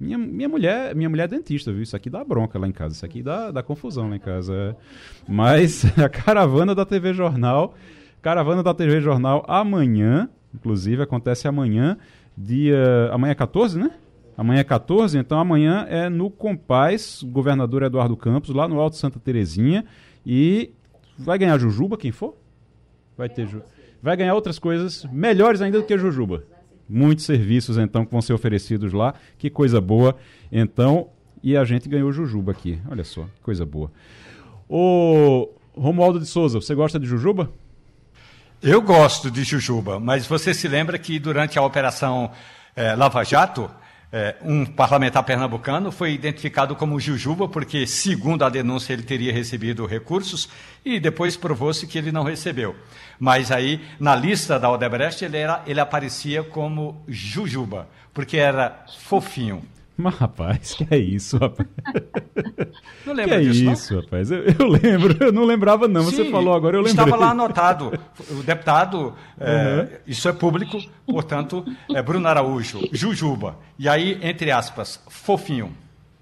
Minha, 0.00 0.16
minha 0.16 0.48
mulher 0.48 0.94
minha 0.94 1.10
mulher 1.10 1.24
é 1.24 1.28
dentista, 1.28 1.70
viu? 1.70 1.82
Isso 1.82 1.94
aqui 1.94 2.08
dá 2.08 2.24
bronca 2.24 2.58
lá 2.58 2.66
em 2.66 2.72
casa. 2.72 2.94
Isso 2.94 3.04
aqui 3.04 3.22
dá, 3.22 3.50
dá 3.50 3.62
confusão 3.62 4.08
lá 4.08 4.16
em 4.16 4.18
casa. 4.18 4.74
Mas 5.28 5.84
a 6.00 6.08
caravana 6.08 6.74
da 6.74 6.86
TV 6.86 7.12
Jornal. 7.12 7.74
Caravana 8.22 8.62
da 8.62 8.72
TV 8.72 9.02
Jornal 9.02 9.44
amanhã, 9.46 10.30
inclusive, 10.54 11.02
acontece 11.02 11.46
amanhã, 11.46 11.98
dia. 12.34 13.10
Amanhã 13.12 13.32
é 13.32 13.34
14, 13.34 13.78
né? 13.78 13.90
Amanhã 14.34 14.60
é 14.60 14.64
14, 14.64 15.18
então 15.18 15.38
amanhã 15.38 15.86
é 15.90 16.08
no 16.08 16.30
Compaz, 16.30 17.22
governador 17.22 17.82
Eduardo 17.82 18.16
Campos, 18.16 18.54
lá 18.54 18.66
no 18.66 18.80
Alto 18.80 18.96
Santa 18.96 19.20
Terezinha. 19.20 19.84
E 20.24 20.72
vai 21.18 21.36
ganhar 21.36 21.58
Jujuba, 21.58 21.98
quem 21.98 22.12
for? 22.12 22.34
Vai 23.16 23.28
ter 23.28 23.44
Jujuba 23.44 23.75
vai 24.06 24.16
ganhar 24.16 24.34
outras 24.34 24.56
coisas 24.56 25.04
melhores 25.10 25.60
ainda 25.60 25.80
do 25.80 25.84
que 25.84 25.92
a 25.92 25.98
Jujuba. 25.98 26.44
Muitos 26.88 27.24
serviços, 27.24 27.76
então, 27.76 28.04
que 28.04 28.12
vão 28.12 28.22
ser 28.22 28.32
oferecidos 28.32 28.92
lá. 28.92 29.14
Que 29.36 29.50
coisa 29.50 29.80
boa. 29.80 30.16
Então, 30.52 31.08
e 31.42 31.56
a 31.56 31.64
gente 31.64 31.88
ganhou 31.88 32.12
Jujuba 32.12 32.52
aqui. 32.52 32.78
Olha 32.88 33.02
só, 33.02 33.26
coisa 33.42 33.66
boa. 33.66 33.90
O 34.68 35.48
Romualdo 35.76 36.20
de 36.20 36.26
Souza, 36.26 36.60
você 36.60 36.72
gosta 36.72 37.00
de 37.00 37.06
Jujuba? 37.06 37.50
Eu 38.62 38.80
gosto 38.80 39.28
de 39.28 39.42
Jujuba, 39.42 39.98
mas 39.98 40.24
você 40.24 40.54
se 40.54 40.68
lembra 40.68 40.96
que 41.00 41.18
durante 41.18 41.58
a 41.58 41.62
Operação 41.62 42.30
é, 42.76 42.94
Lava 42.94 43.24
Jato, 43.24 43.68
é, 44.18 44.34
um 44.40 44.64
parlamentar 44.64 45.22
pernambucano 45.24 45.92
foi 45.92 46.14
identificado 46.14 46.74
como 46.74 46.98
Jujuba, 46.98 47.46
porque, 47.46 47.86
segundo 47.86 48.46
a 48.46 48.48
denúncia, 48.48 48.94
ele 48.94 49.02
teria 49.02 49.30
recebido 49.30 49.84
recursos 49.84 50.48
e 50.82 50.98
depois 50.98 51.36
provou-se 51.36 51.86
que 51.86 51.98
ele 51.98 52.10
não 52.10 52.24
recebeu. 52.24 52.74
Mas 53.20 53.52
aí, 53.52 53.78
na 54.00 54.16
lista 54.16 54.58
da 54.58 54.70
Odebrecht, 54.70 55.22
ele, 55.22 55.36
era, 55.36 55.62
ele 55.66 55.80
aparecia 55.80 56.42
como 56.42 57.04
Jujuba, 57.06 57.90
porque 58.14 58.38
era 58.38 58.86
fofinho. 59.00 59.62
Mas, 59.96 60.14
rapaz, 60.14 60.74
que 60.74 60.86
é 60.90 60.98
isso, 60.98 61.38
rapaz? 61.38 61.68
Não 63.06 63.14
lembra 63.14 63.38
que 63.38 63.48
disso, 63.48 63.68
é 63.68 63.72
isso, 63.72 63.94
não? 63.94 64.02
rapaz? 64.02 64.30
Eu, 64.30 64.42
eu, 64.44 64.66
lembro, 64.66 65.16
eu 65.20 65.32
não 65.32 65.44
lembrava, 65.44 65.86
não. 65.86 66.02
Sim, 66.04 66.16
Você 66.16 66.30
falou 66.30 66.54
agora, 66.54 66.76
eu 66.76 66.82
lembrei. 66.82 67.04
Estava 67.04 67.16
lá 67.16 67.30
anotado. 67.30 67.92
O 68.30 68.42
deputado, 68.42 69.14
é, 69.38 69.80
uhum. 69.80 69.98
isso 70.06 70.28
é 70.28 70.32
público, 70.32 70.78
portanto, 71.06 71.64
é 71.94 72.02
Bruno 72.02 72.26
Araújo, 72.26 72.80
Jujuba. 72.92 73.56
E 73.78 73.88
aí, 73.88 74.18
entre 74.22 74.50
aspas, 74.50 75.00
fofinho. 75.08 75.72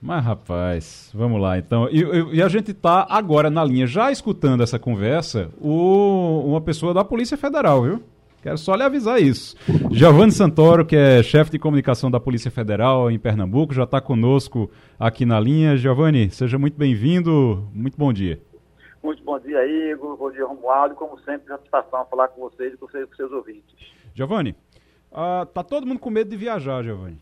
Mas, 0.01 0.23
rapaz, 0.23 1.11
vamos 1.15 1.41
lá 1.41 1.57
então. 1.57 1.89
E, 1.91 2.37
e, 2.37 2.43
a 2.43 2.49
gente 2.49 2.73
está 2.73 3.07
agora 3.09 3.49
na 3.49 3.65
linha, 3.65 3.87
já 3.87 4.13
escutando 4.13 4.63
essa 4.63 4.79
conversa, 4.79 5.49
o, 5.59 6.43
uma 6.47 6.61
pessoa 6.61 6.93
da 6.93 7.03
Polícia 7.03 7.39
Federal, 7.39 7.83
viu? 7.83 8.03
Quero 8.45 8.59
só 8.59 8.75
lhe 8.75 8.83
avisar 8.83 9.23
isso. 9.23 9.57
Giovanni 9.91 10.31
Santoro, 10.31 10.85
que 10.85 10.95
é 10.95 11.23
chefe 11.23 11.53
de 11.53 11.59
comunicação 11.59 12.11
da 12.11 12.21
Polícia 12.21 12.51
Federal 12.51 13.11
em 13.11 13.19
Pernambuco, 13.19 13.73
já 13.73 13.85
está 13.85 14.03
conosco 14.03 14.71
aqui 15.01 15.25
na 15.25 15.41
linha. 15.41 15.79
Giovanni, 15.79 16.29
seja 16.29 16.59
muito 16.59 16.77
bem-vindo. 16.77 17.67
Muito 17.73 17.97
bom 17.97 18.13
dia. 18.13 18.39
Muito 19.03 19.25
bom 19.25 19.39
dia, 19.39 19.67
Igor. 19.67 20.15
Bom 20.19 20.31
dia, 20.31 20.45
Romualdo. 20.45 20.95
Como 20.95 21.19
sempre, 21.21 21.49
satisfação 21.49 22.05
falar 22.05 22.29
com 22.29 22.43
vocês 22.43 22.75
e 22.75 22.77
com 22.77 22.87
seus, 22.91 23.09
com 23.09 23.17
seus 23.17 23.33
ouvintes. 23.33 23.75
Giovanni, 24.15 24.55
uh, 25.11 25.47
tá 25.47 25.63
todo 25.63 25.87
mundo 25.87 26.01
com 26.01 26.11
medo 26.11 26.29
de 26.29 26.37
viajar, 26.37 26.85
Giovanni. 26.85 27.19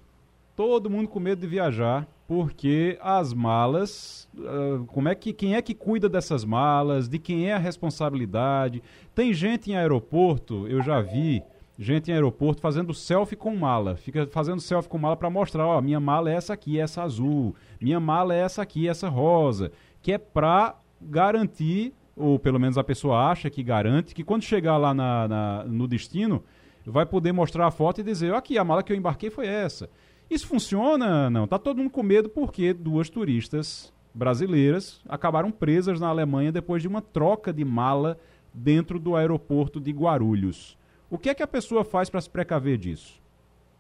Todo 0.57 0.91
mundo 0.91 1.07
com 1.07 1.21
medo 1.21 1.41
de 1.41 1.47
viajar 1.47 2.05
porque 2.33 2.97
as 3.03 3.35
malas, 3.35 4.27
uh, 4.39 4.87
como 4.87 5.07
é 5.07 5.15
que 5.15 5.35
quem 5.35 5.55
é 5.55 5.61
que 5.61 5.75
cuida 5.75 6.09
dessas 6.09 6.47
malas, 6.47 7.07
de 7.07 7.19
quem 7.19 7.51
é 7.51 7.53
a 7.53 7.59
responsabilidade? 7.59 8.83
Tem 9.15 9.35
gente 9.35 9.71
em 9.71 9.77
aeroporto, 9.77 10.67
eu 10.67 10.81
já 10.81 11.03
vi 11.03 11.43
gente 11.79 12.11
em 12.11 12.15
aeroporto 12.15 12.63
fazendo 12.63 12.95
selfie 12.95 13.37
com 13.37 13.55
mala, 13.55 13.97
fica 13.97 14.27
fazendo 14.29 14.63
selfie 14.63 14.89
com 14.89 14.97
mala 14.97 15.15
para 15.15 15.29
mostrar, 15.29 15.67
ó, 15.67 15.79
minha 15.83 16.01
mala 16.01 16.31
é 16.31 16.35
essa 16.35 16.55
aqui, 16.55 16.81
essa 16.81 17.03
azul, 17.03 17.55
minha 17.79 18.01
mala 18.01 18.35
é 18.35 18.39
essa 18.39 18.63
aqui, 18.63 18.89
essa 18.89 19.11
rosa, 19.11 19.71
que 20.01 20.11
é 20.11 20.17
para 20.17 20.75
garantir, 21.03 21.93
ou 22.17 22.39
pelo 22.39 22.59
menos 22.59 22.79
a 22.79 22.85
pessoa 22.85 23.31
acha 23.31 23.51
que 23.51 23.63
garante, 23.63 24.15
que 24.15 24.25
quando 24.25 24.43
chegar 24.43 24.79
lá 24.79 24.95
na, 24.95 25.29
na, 25.29 25.65
no 25.65 25.87
destino, 25.87 26.43
vai 26.87 27.05
poder 27.05 27.33
mostrar 27.33 27.67
a 27.67 27.71
foto 27.71 28.01
e 28.01 28.03
dizer, 28.03 28.33
aqui, 28.33 28.57
a 28.57 28.65
mala 28.65 28.83
que 28.83 28.91
eu 28.91 28.97
embarquei 28.97 29.29
foi 29.29 29.47
essa. 29.47 29.91
Isso 30.33 30.47
funciona? 30.47 31.29
Não. 31.29 31.47
Tá 31.47 31.59
todo 31.59 31.77
mundo 31.77 31.91
com 31.91 32.03
medo 32.03 32.27
porque 32.31 32.73
duas 32.73 33.11
turistas 33.11 33.93
brasileiras 34.15 35.03
acabaram 35.07 35.51
presas 35.51 36.01
na 36.01 36.09
Alemanha 36.09 36.51
depois 36.51 36.81
de 36.81 36.89
uma 36.89 37.03
troca 37.03 37.53
de 37.53 37.63
mala 37.67 38.19
dentro 38.51 38.99
do 38.99 39.15
aeroporto 39.15 39.79
de 39.79 39.91
Guarulhos. 39.93 40.79
O 41.11 41.19
que 41.19 41.29
é 41.29 41.35
que 41.35 41.43
a 41.43 41.47
pessoa 41.47 41.85
faz 41.85 42.09
para 42.09 42.19
se 42.19 42.31
precaver 42.31 42.79
disso? 42.79 43.21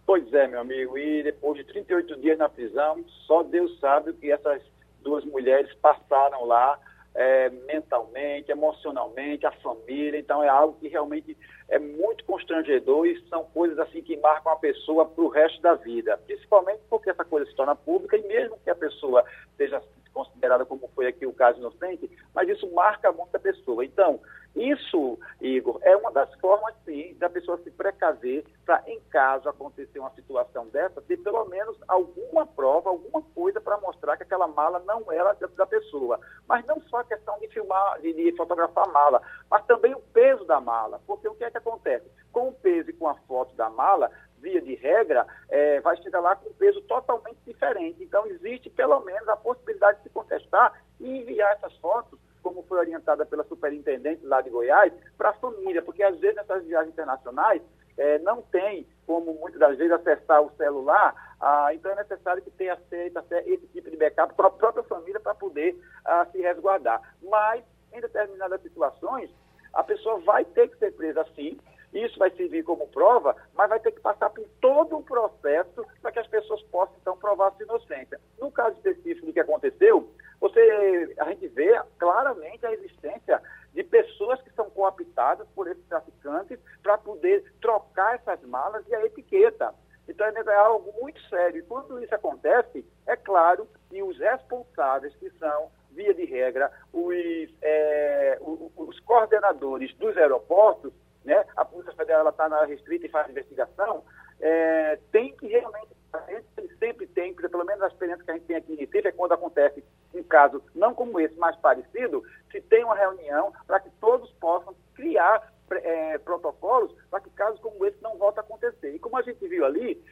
Pois 0.05 0.31
é, 0.35 0.47
meu 0.47 0.61
amigo, 0.61 0.99
e 0.99 1.23
depois 1.23 1.57
de 1.57 1.65
38 1.65 2.21
dias 2.21 2.37
na 2.37 2.51
prisão, 2.51 3.03
só 3.27 3.43
Deus 3.43 3.81
sabe 3.81 4.11
o 4.11 4.15
que 4.15 4.31
essas 4.31 4.61
duas 5.03 5.25
mulheres 5.25 5.73
passaram 5.81 6.45
lá 6.45 6.79
é, 7.15 7.51
mentalmente, 7.51 8.51
emocionalmente, 8.51 9.47
a 9.47 9.53
família. 9.53 10.19
Então 10.19 10.43
é 10.43 10.49
algo 10.49 10.77
que 10.81 10.89
realmente 10.89 11.37
é 11.69 11.79
muito 11.79 12.25
constrangedor 12.25 13.07
e 13.07 13.21
são 13.29 13.45
coisas 13.45 13.79
assim 13.79 14.03
que 14.03 14.17
marcam 14.17 14.53
a 14.53 14.57
pessoa 14.57 15.07
para 15.07 15.25
o 15.25 15.29
resto 15.29 15.61
da 15.61 15.75
vida. 15.75 16.19
Principalmente 16.27 16.81
porque 16.89 17.11
essa 17.11 17.25
coisa 17.25 17.49
se 17.49 17.57
torna 17.57 17.75
pública 17.75 18.17
e 18.17 18.27
mesmo 18.27 18.59
que 18.63 18.71
a 18.71 18.75
pessoa 18.75 19.25
seja 19.57 19.83
considerada 20.13 20.65
como 20.65 20.89
foi 20.95 21.07
aqui 21.07 21.27
o 21.27 21.33
caso 21.33 21.59
inocente, 21.59 22.11
mas 22.35 22.49
isso 22.49 22.71
marca 22.73 23.11
muito 23.13 23.35
a 23.35 23.41
pessoa. 23.41 23.85
Então, 23.85 24.21
isso, 24.55 25.19
Igor, 25.41 25.79
é 25.83 25.97
uma 25.97 26.13
das 26.13 26.33
formas, 26.35 26.75
sim, 26.85 27.15
da 27.19 27.31
pessoa 27.31 27.57
se 27.59 27.71
precaver 27.71 28.45
para, 28.67 28.83
em 28.87 29.01
caso 29.11 29.49
acontecer 29.49 29.99
uma 29.99 30.11
situação 30.11 30.69
dessa, 30.69 31.01
ter 31.01 31.17
pelo 31.19 31.45
menos 31.47 31.77
alguma 31.89 32.47
prova, 32.47 32.91
alguma 32.91 33.23
coisa 33.35 33.61
para 33.63 33.79
mostrar 33.79 34.17
que 34.19 34.25
aquela 34.25 34.47
mala 34.47 34.79
não 34.81 35.11
era 35.11 35.35
da 35.57 35.67
pessoa. 35.67 36.21
Mas 36.47 36.67
não 36.67 36.81
só 36.83 36.99
a 36.99 37.05
questão 37.05 37.39
de 37.39 37.49
filmar, 37.49 38.01
de, 38.03 38.13
de 38.13 38.37
fotografar 38.37 38.85
a 38.85 38.93
mala, 38.93 39.23
mas 39.51 39.65
também 39.65 39.95
o 39.95 40.01
peso 40.13 40.45
da 40.45 40.61
mala. 40.61 41.01
Porque 41.07 41.27
o 41.27 41.35
que 41.35 41.45
é 41.45 41.51
que 41.51 41.59
acontece? 41.59 42.11
Com 42.31 42.49
o 42.49 42.53
peso 42.53 42.91
e 42.91 42.95
com 42.95 43.09
a 43.09 43.15
foto 43.27 43.55
da 43.57 43.71
mala, 43.71 44.11
via 44.39 44.61
de 44.61 44.75
regra, 44.75 45.27
é, 45.49 45.81
vai 45.81 45.97
chegar 46.03 46.21
lá 46.21 46.37
com 46.37 46.51
um 46.51 46.55
peso 46.55 46.83
totalmente 46.83 47.39
diferente. 47.47 48.03
Então, 48.03 48.27
existe 48.27 48.69
pelo 48.69 49.01
menos 49.01 49.27
a 49.29 49.37
possibilidade 49.37 49.99
de 49.99 50.05
se 50.05 50.11
contestar 50.11 50.79
e 51.01 51.09
enviar 51.21 51.53
essas 51.53 51.75
fotos 51.79 52.19
como 52.43 52.63
foi 52.65 52.79
orientada 52.79 53.25
pela 53.25 53.45
superintendente 53.45 54.25
lá 54.25 54.41
de 54.41 54.51
Goiás, 54.51 54.93
para 55.17 55.31
a 55.31 55.35
família, 55.35 55.83
porque 55.83 56.03
às 56.03 56.19
vezes 56.19 56.37
nessas 56.37 56.65
viagens 56.65 56.93
internacionais 56.93 57.63
é, 57.97 58.19
não 58.21 58.43
tem 58.43 58.87
como 59.07 59.35
muitas 59.35 59.61
das 59.61 59.77
vezes 59.77 59.93
acessar 59.93 60.43
o 60.43 60.51
celular, 60.57 61.15
ah, 61.41 61.75
então 61.75 61.91
é 61.93 61.97
necessário 61.97 62.43
que 62.43 62.51
tenha 62.53 62.77
feito 62.89 63.19
esse 63.47 63.67
tipo 63.69 63.91
de 63.91 63.97
backup 63.97 64.35
para 64.35 64.47
a 64.47 64.51
própria 64.51 64.85
família 64.85 65.21
para 65.21 65.35
poder 65.35 65.77
ah, 66.05 66.27
se 66.31 66.41
resguardar. 66.41 67.01
Mas, 67.23 67.65
em 67.93 68.01
determinadas 68.01 68.63
situações, 68.63 69.31
a 69.73 69.83
pessoa 69.83 70.19
vai 70.21 70.45
ter 70.45 70.69
que 70.69 70.79
ser 70.79 70.93
presa 70.93 71.27
sim, 71.35 71.59
isso 71.93 72.19
vai 72.19 72.31
servir 72.31 72.63
como 72.63 72.87
prova, 72.89 73.37
mas 73.55 73.69
vai 73.69 73.79
ter 73.79 73.93
que 73.93 74.01
passar 74.01 74.31
por 74.31 74.47
todo 74.61 74.97
o 74.97 75.03
processo 75.03 75.85
para 76.01 76.11
que 76.11 76.19
as 76.19 76.27
pessoas 76.27 76.63
possam, 76.65 76.95
então, 77.01 77.17
provar 77.19 77.53
sua 77.53 77.65
inocência. 77.65 78.19
No 78.41 78.51
caso 78.51 78.77
específico 78.77 79.27
do 79.27 79.33
que 79.33 79.41
aconteceu, 79.41 80.09
você, 80.43 81.15
a 81.21 81.25
gente 81.27 81.47
vê 81.47 81.81
claramente 82.01 82.67
a 82.67 82.73
existência 82.73 83.41
de 83.73 83.85
pessoas 83.85 84.43
que 84.43 84.51
são 84.55 84.69
cooptadas 84.71 85.47
por 85.55 85.69
esses 85.69 85.87
traficantes 85.87 86.59
para 86.83 86.99
poder 86.99 87.45
trocar 87.61 88.17
essas 88.17 88.43
malas 88.43 88.85
e 88.89 88.95
a 88.95 89.07
etiqueta. 89.07 89.73
Então 90.09 90.27
é 90.27 90.57
algo 90.57 90.93
muito 91.01 91.21
sério. 91.29 91.61
E 91.61 91.63
quando 91.63 92.03
isso 92.03 92.13
acontece, 92.13 92.85
é 93.07 93.15
claro 93.15 93.69
que 93.89 94.03
os 94.03 94.19
responsáveis, 94.19 95.15
que 95.15 95.31
são, 95.39 95.71
via 95.93 96.13
de 96.13 96.25
regra, 96.25 96.73
os, 96.93 97.15
é, 97.63 98.37
os 98.41 98.99
coordenadores 98.99 99.95
dos 99.95 100.17
aeroportos, 100.17 100.93
né, 101.25 101.45
a 101.57 101.65
Polícia 101.65 101.93
Federal 101.93 102.29
está 102.29 102.49
na 102.49 102.65
restrita 102.65 103.07
e 103.07 103.11
faz 103.11 103.31
investigação, 103.31 104.03
é, 104.41 104.99
tem 105.13 105.37
que 105.37 105.47
realmente, 105.47 105.95
a 106.13 106.21
gente 106.31 106.79
sempre 106.79 107.07
tem, 107.07 107.35
pelo 107.35 107.65
menos 107.65 107.83
a 107.83 107.89
experiência 107.89 108.25
que 108.25 108.31
a 108.31 108.35
gente 108.35 108.47
tem 108.47 108.57
aqui 108.57 108.73
em 108.73 108.77
Recife, 108.77 109.09
é 109.09 109.13
quando 109.13 109.33
acontece 109.33 109.83
um 110.15 110.23
caso 110.23 110.63
não 110.75 110.95
como 110.95 111.19
esse, 111.19 111.35
mas 111.39 111.57
parecido, 111.57 112.23
se 112.51 112.61
tem 112.61 112.85
uma 112.85 112.95
reunião 112.95 113.53
para 113.67 113.81
que 113.81 113.91
todos 114.01 114.31
possam 114.33 114.75
criar 114.95 115.53
é, 115.71 116.19
protocolos 116.19 116.95
para 117.11 117.21
que 117.21 117.31
casos 117.31 117.59
como 117.61 117.85
esse 117.87 117.97
não 118.03 118.19
voltem 118.19 118.43
a 118.43 118.45
acontecer. 118.45 118.95
E 118.95 118.99
como 118.99 119.17
a 119.17 119.23
gente 119.23 119.47
viu 119.49 119.65
ali, 119.65 120.03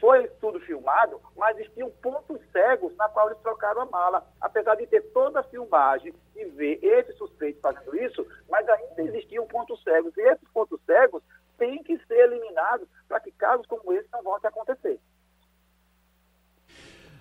foi 0.00 0.28
tudo 0.40 0.60
filmado, 0.60 1.20
mas 1.36 1.58
existiam 1.58 1.90
pontos 2.02 2.40
cegos 2.52 2.94
na 2.96 3.08
qual 3.08 3.28
eles 3.28 3.42
trocaram 3.42 3.82
a 3.82 3.86
mala. 3.86 4.26
Apesar 4.40 4.76
de 4.76 4.86
ter 4.86 5.02
toda 5.12 5.40
a 5.40 5.44
filmagem 5.44 6.14
e 6.36 6.44
ver 6.44 6.78
esse 6.82 7.12
suspeito 7.14 7.60
fazendo 7.60 7.96
isso, 7.96 8.24
mas 8.48 8.68
ainda 8.68 9.02
existiam 9.02 9.46
pontos 9.46 9.82
cegos. 9.82 10.16
E 10.16 10.20
esses 10.20 10.48
pontos 10.50 10.80
cegos 10.86 11.22
têm 11.56 11.82
que 11.82 11.98
ser 12.06 12.18
eliminados 12.26 12.88
para 13.08 13.18
que 13.18 13.32
casos 13.32 13.66
como 13.66 13.92
esse 13.92 14.08
não 14.12 14.22
voltem 14.22 14.46
a 14.46 14.50
acontecer. 14.50 15.00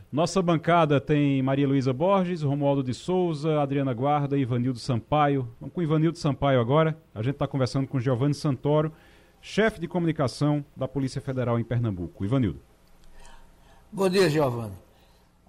Nossa 0.10 0.42
bancada 0.42 1.02
tem 1.02 1.42
Maria 1.44 1.68
Luísa 1.68 1.92
Borges, 1.92 2.42
Romualdo 2.42 2.82
de 2.82 2.94
Souza, 2.94 3.60
Adriana 3.60 3.94
Guarda 3.94 4.38
e 4.38 4.42
Ivanildo 4.42 4.80
Sampaio. 4.80 5.50
Vamos 5.60 5.76
com 5.76 5.82
Ivanildo 5.82 6.18
Sampaio 6.18 6.62
agora. 6.62 6.98
A 7.14 7.22
gente 7.22 7.34
está 7.34 7.46
conversando 7.46 7.90
com 7.90 8.00
Giovanni 8.00 8.34
Santoro, 8.34 8.94
chefe 9.42 9.82
de 9.82 9.88
comunicação 9.88 10.64
da 10.78 10.88
Polícia 10.88 11.20
Federal 11.20 11.60
em 11.60 11.64
Pernambuco. 11.64 12.24
Ivanildo. 12.24 12.62
Bom 13.92 14.08
dia, 14.08 14.30
Giovanni. 14.30 14.72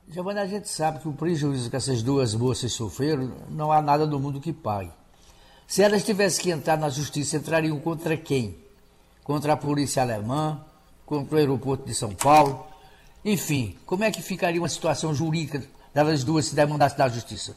Giovanni, 0.09 0.41
a 0.41 0.47
gente 0.47 0.69
sabe 0.69 0.99
que 0.99 1.09
o 1.09 1.13
prejuízo 1.13 1.71
que 1.71 1.77
essas 1.77 2.03
duas 2.03 2.35
moças 2.35 2.73
sofreram, 2.73 3.31
não 3.49 3.71
há 3.71 3.81
nada 3.81 4.07
no 4.07 4.19
mundo 4.19 4.41
que 4.41 4.53
pague. 4.53 4.91
Se 5.69 5.85
elas 5.85 6.05
tivessem 6.05 6.43
que 6.43 6.51
entrar 6.51 6.77
na 6.77 6.89
justiça, 6.89 7.37
entrariam 7.37 7.79
contra 7.79 8.17
quem? 8.17 8.57
Contra 9.23 9.53
a 9.53 9.57
polícia 9.57 10.03
alemã, 10.03 10.61
contra 11.07 11.37
o 11.37 11.39
aeroporto 11.39 11.87
de 11.87 11.95
São 11.95 12.13
Paulo, 12.13 12.67
enfim, 13.29 13.79
como 13.85 14.05
é 14.05 14.11
que 14.11 14.23
ficaria 14.23 14.61
uma 14.61 14.69
situação 14.69 15.13
jurídica 15.13 15.63
delas 15.93 16.25
duas 16.25 16.47
se 16.47 16.57
demandasse 16.57 16.97
da 16.97 17.09
justiça? 17.09 17.55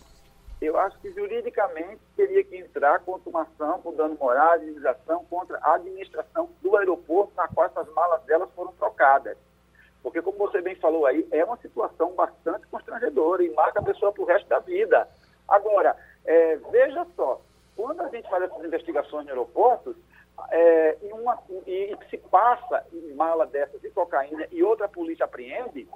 Eu 0.61 0.77
acho 0.77 0.99
que 0.99 1.11
juridicamente 1.11 1.99
teria 2.15 2.43
que 2.43 2.57
entrar 2.57 2.99
contra 2.99 3.29
uma 3.29 3.43
ação 3.43 3.79
por 3.79 3.95
dano 3.95 4.15
moral, 4.19 4.57
indenização 4.57 5.25
contra 5.29 5.57
a 5.61 5.75
administração 5.75 6.49
do 6.61 6.75
aeroporto 6.75 7.31
na 7.35 7.47
qual 7.47 7.67
essas 7.67 7.87
malas 7.93 8.21
delas 8.23 8.49
foram 8.55 8.71
trocadas. 8.73 9.37
Porque, 10.03 10.21
como 10.21 10.37
você 10.37 10.61
bem 10.61 10.75
falou 10.75 11.05
aí, 11.05 11.25
é 11.31 11.43
uma 11.45 11.57
situação 11.57 12.13
bastante 12.13 12.67
constrangedora 12.67 13.43
e 13.43 13.53
marca 13.53 13.79
a 13.79 13.83
pessoa 13.83 14.11
para 14.11 14.23
o 14.23 14.25
resto 14.25 14.49
da 14.49 14.59
vida. 14.59 15.07
Agora, 15.47 15.95
é, 16.25 16.57
veja 16.69 17.07
só, 17.15 17.39
quando 17.75 18.01
a 18.01 18.09
gente 18.09 18.29
faz 18.29 18.43
essas 18.43 18.63
investigações 18.63 19.25
no 19.25 19.31
aeroportos, 19.31 19.95
é, 20.49 20.97
e, 21.01 21.13
uma, 21.13 21.37
e, 21.67 21.97
se 22.09 22.17
passa 22.17 22.85
em 22.91 23.13
mala 23.13 23.45
dessas 23.45 23.81
de 23.81 23.89
cocaína 23.89 24.47
e 24.51 24.63
outra 24.63 24.87
polícia 24.87 25.25
apreende, 25.25 25.87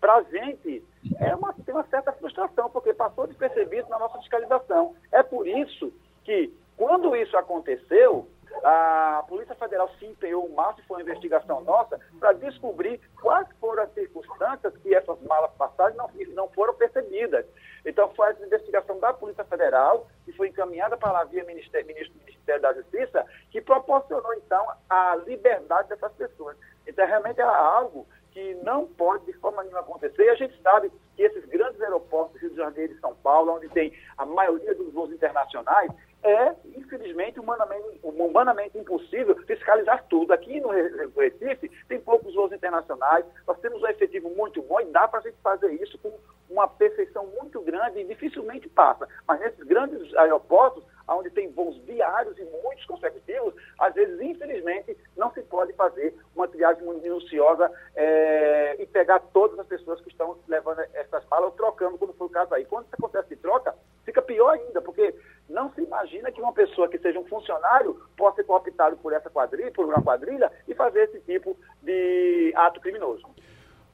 para 0.00 0.16
a 0.16 0.22
gente 0.22 0.84
é 1.18 1.34
uma, 1.34 1.52
tem 1.52 1.74
uma 1.74 1.86
certa 1.88 2.12
frustração, 2.12 2.70
porque 2.70 2.94
passou 2.94 3.26
despercebido 3.26 3.88
na 3.88 3.98
nossa 3.98 4.18
fiscalização. 4.18 4.94
É 5.10 5.22
por 5.22 5.46
isso 5.46 5.92
que, 6.24 6.52
quando 6.76 7.16
isso 7.16 7.36
aconteceu, 7.36 8.28
a 8.64 9.24
Polícia 9.28 9.54
Federal 9.54 9.88
se 9.98 10.06
empenhou 10.06 10.44
o 10.44 10.54
máximo, 10.54 10.86
foi 10.86 10.98
uma 10.98 11.10
investigação 11.10 11.60
nossa, 11.62 12.00
para 12.18 12.32
descobrir 12.32 13.00
quais 13.20 13.46
foram 13.60 13.82
as 13.82 13.92
circunstâncias 13.92 14.76
que 14.78 14.94
essas 14.94 15.20
malas 15.22 15.50
passadas 15.52 15.96
não, 15.96 16.10
não 16.34 16.48
foram 16.48 16.74
percebidas. 16.74 17.46
Então, 17.84 18.12
foi 18.14 18.30
essa 18.30 18.44
investigação 18.44 18.98
da 18.98 19.12
Polícia 19.12 19.44
Federal, 19.44 20.08
que 20.24 20.32
foi 20.32 20.48
encaminhada 20.48 20.96
para 20.96 21.12
lá 21.12 21.24
via 21.24 21.44
Ministério, 21.44 21.86
Ministério 21.86 22.62
da 22.62 22.72
Justiça, 22.74 23.24
que 23.50 23.60
proporcionou, 23.60 24.34
então, 24.34 24.66
a 24.88 25.16
liberdade 25.16 25.88
dessas 25.88 26.12
pessoas. 26.12 26.56
Então, 26.86 27.06
realmente 27.06 27.40
é 27.40 27.44
algo 27.44 28.06
que 28.32 28.54
não 28.62 28.86
pode 28.86 29.24
de 29.26 29.32
forma 29.34 29.62
nenhuma 29.62 29.80
acontecer. 29.80 30.24
E 30.24 30.28
a 30.28 30.34
gente 30.34 30.60
sabe 30.62 30.92
que 31.16 31.22
esses 31.22 31.44
grandes 31.46 31.80
aeroportos, 31.80 32.40
Rio 32.40 32.50
de 32.50 32.56
Janeiro 32.56 32.92
e 32.92 33.00
São 33.00 33.14
Paulo, 33.16 33.54
onde 33.54 33.68
tem 33.70 33.92
a 34.16 34.24
maioria 34.24 34.74
dos 34.74 34.92
voos 34.92 35.12
internacionais, 35.12 35.90
é, 36.22 36.54
infelizmente, 36.76 37.38
humanamente, 37.38 38.00
humanamente 38.02 38.78
impossível 38.78 39.36
fiscalizar 39.46 40.04
tudo. 40.08 40.32
Aqui 40.32 40.60
no 40.60 40.70
Recife 41.16 41.70
tem 41.88 42.00
poucos 42.00 42.34
voos 42.34 42.52
internacionais, 42.52 43.24
nós 43.46 43.58
temos 43.60 43.82
um 43.82 43.86
efetivo 43.86 44.28
muito 44.30 44.60
bom 44.62 44.80
e 44.80 44.86
dá 44.86 45.06
para 45.06 45.20
a 45.20 45.22
gente 45.22 45.36
fazer 45.42 45.72
isso 45.72 45.98
com 45.98 46.12
uma 46.50 46.66
perfeição 46.66 47.26
muito 47.38 47.60
grande 47.60 48.00
e 48.00 48.04
dificilmente 48.04 48.68
passa. 48.68 49.08
Mas 49.26 49.40
nesses 49.40 49.62
grandes 49.64 50.14
aeroportos, 50.16 50.82
onde 51.14 51.30
tem 51.30 51.50
voos 51.50 51.82
diários 51.84 52.36
e 52.38 52.44
muitos 52.62 52.84
consecutivos, 52.84 53.54
às 53.78 53.94
vezes, 53.94 54.20
infelizmente, 54.20 54.96
não 55.16 55.32
se 55.32 55.42
pode 55.42 55.72
fazer 55.72 56.14
uma 56.34 56.48
triagem 56.48 56.84
muito 56.84 57.02
minuciosa 57.02 57.70
é, 57.94 58.76
e 58.78 58.86
pegar 58.86 59.20
todas 59.32 59.58
as 59.58 59.66
pessoas 59.66 60.00
que 60.00 60.08
estão 60.08 60.36
levando 60.46 60.80
essas 60.94 61.24
malas 61.30 61.46
ou 61.46 61.52
trocando, 61.52 61.98
como 61.98 62.12
foi 62.12 62.26
o 62.26 62.30
caso 62.30 62.54
aí. 62.54 62.64
Quando 62.64 62.86
isso 62.86 62.94
acontece 62.94 63.28
de 63.30 63.36
troca, 63.36 63.74
fica 64.04 64.20
pior 64.22 64.50
ainda, 64.50 64.80
porque 64.80 65.14
não 65.48 65.72
se 65.72 65.80
imagina 65.80 66.30
que 66.30 66.40
uma 66.40 66.52
pessoa 66.52 66.88
que 66.88 66.98
seja 66.98 67.18
um 67.18 67.24
funcionário 67.24 68.00
possa 68.16 68.36
ser 68.36 68.44
cooptado 68.44 68.96
por 68.98 69.12
essa 69.12 69.30
quadrilha, 69.30 69.72
por 69.72 69.86
uma 69.86 70.02
quadrilha, 70.02 70.50
e 70.66 70.74
fazer 70.74 71.04
esse 71.04 71.20
tipo 71.20 71.56
de 71.82 72.52
ato 72.54 72.80
criminoso. 72.80 73.26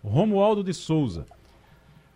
Romualdo 0.02 0.62
de 0.62 0.74
Souza. 0.74 1.26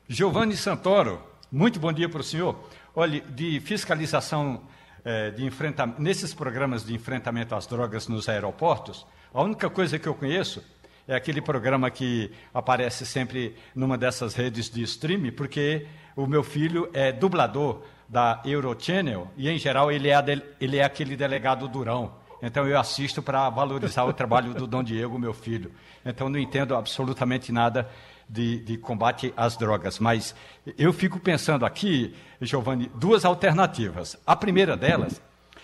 Giovanni 0.09 0.57
Santoro, 0.57 1.21
muito 1.51 1.79
bom 1.79 1.93
dia 1.93 2.09
para 2.09 2.21
o 2.21 2.25
senhor. 2.25 2.57
Olha, 2.95 3.21
de 3.21 3.61
fiscalização 3.61 4.63
eh, 5.11 5.31
de 5.31 5.43
enfrentamento, 5.43 6.03
nesses 6.03 6.35
programas 6.35 6.85
de 6.85 6.95
enfrentamento 6.95 7.55
às 7.55 7.67
drogas 7.67 8.09
nos 8.09 8.29
aeroportos, 8.29 9.07
a 9.33 9.43
única 9.43 9.71
coisa 9.71 9.99
que 9.99 10.07
eu 10.07 10.15
conheço 10.15 10.63
é 11.07 11.15
aquele 11.15 11.41
programa 11.41 11.91
que 11.91 12.31
aparece 12.53 13.07
sempre 13.07 13.57
numa 13.75 13.97
dessas 13.97 14.35
redes 14.35 14.69
de 14.69 14.83
streaming, 14.83 15.31
porque 15.31 15.87
o 16.15 16.27
meu 16.27 16.43
filho 16.43 16.91
é 16.93 17.11
dublador 17.11 17.81
da 18.07 18.43
Eurochannel 18.45 19.31
e, 19.35 19.49
em 19.49 19.57
geral, 19.57 19.91
ele 19.91 20.11
é, 20.11 20.23
ele 20.61 20.77
é 20.77 20.85
aquele 20.85 21.17
delegado 21.17 21.67
durão. 21.69 22.13
então 22.43 22.69
eu 22.69 22.79
assisto 22.79 23.23
para 23.23 23.49
valorizar 23.49 24.05
o 24.05 24.13
trabalho 24.13 24.53
do 24.53 24.67
Dom 24.67 24.83
Diego, 24.83 25.19
meu 25.19 25.33
filho. 25.33 25.73
Então 26.05 26.29
não 26.29 26.39
entendo 26.39 26.77
absolutamente 26.77 27.51
nada 27.51 27.89
de, 28.29 28.59
de, 28.61 28.77
combate 28.77 29.33
às 29.37 29.57
drogas. 29.57 29.99
Mas 29.99 30.35
eu 30.77 30.93
fico 30.93 31.19
pensando 31.19 31.65
aqui, 31.65 32.15
Giovanni, 32.41 32.91
duas 32.95 33.25
alternativas. 33.25 34.17
A 34.27 34.37
primeira 34.37 34.77
delas 34.77 35.21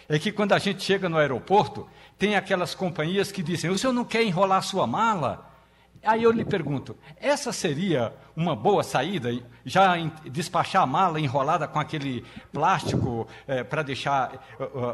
é 0.09 0.19
que 0.19 0.33
quando 0.33 0.53
a 0.53 0.59
gente 0.59 0.83
chega 0.83 1.09
no 1.09 1.19
aeroporto, 1.19 1.87
tem 2.19 2.37
aquelas 2.37 2.75
companhias 2.75 3.31
que 3.31 3.43
dizem: 3.43 3.71
o 3.71 3.79
senhor 3.79 3.93
não 3.93 4.05
quer 4.05 4.23
enrolar 4.23 4.63
sua 4.63 4.87
mala? 4.87 5.51
Aí 6.03 6.23
eu 6.23 6.31
lhe 6.31 6.45
pergunto: 6.45 6.97
essa 7.17 7.53
seria 7.53 8.13
uma 8.37 8.55
boa 8.55 8.83
saída? 8.83 9.31
Já 9.65 9.97
despachar 10.31 10.83
a 10.83 10.87
mala 10.87 11.21
enrolada 11.21 11.67
com 11.67 11.79
aquele 11.79 12.25
plástico 12.53 13.27
é, 13.47 13.65
para 13.65 13.83
deixar 13.83 14.45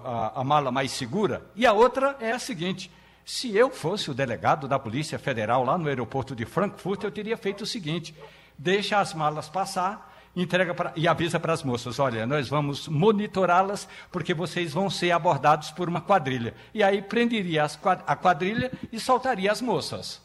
a, 0.04 0.40
a 0.40 0.44
mala 0.44 0.70
mais 0.70 0.92
segura? 0.92 1.42
E 1.56 1.66
a 1.66 1.72
outra 1.72 2.16
é 2.20 2.32
a 2.32 2.38
seguinte: 2.38 2.90
se 3.30 3.56
eu 3.56 3.70
fosse 3.70 4.10
o 4.10 4.14
delegado 4.14 4.66
da 4.66 4.76
Polícia 4.76 5.16
Federal 5.16 5.62
lá 5.62 5.78
no 5.78 5.86
aeroporto 5.86 6.34
de 6.34 6.44
Frankfurt, 6.44 7.04
eu 7.04 7.12
teria 7.12 7.36
feito 7.36 7.60
o 7.60 7.66
seguinte: 7.66 8.12
deixa 8.58 8.98
as 8.98 9.14
malas 9.14 9.48
passar 9.48 10.10
entrega 10.34 10.74
pra, 10.74 10.92
e 10.96 11.06
avisa 11.06 11.38
para 11.38 11.52
as 11.52 11.62
moças: 11.62 12.00
olha, 12.00 12.26
nós 12.26 12.48
vamos 12.48 12.88
monitorá-las 12.88 13.88
porque 14.10 14.34
vocês 14.34 14.74
vão 14.74 14.90
ser 14.90 15.12
abordados 15.12 15.70
por 15.70 15.88
uma 15.88 16.00
quadrilha. 16.00 16.54
E 16.74 16.82
aí 16.82 17.00
prenderia 17.00 17.62
as, 17.62 17.78
a 18.04 18.16
quadrilha 18.16 18.72
e 18.92 18.98
soltaria 18.98 19.52
as 19.52 19.62
moças. 19.62 20.20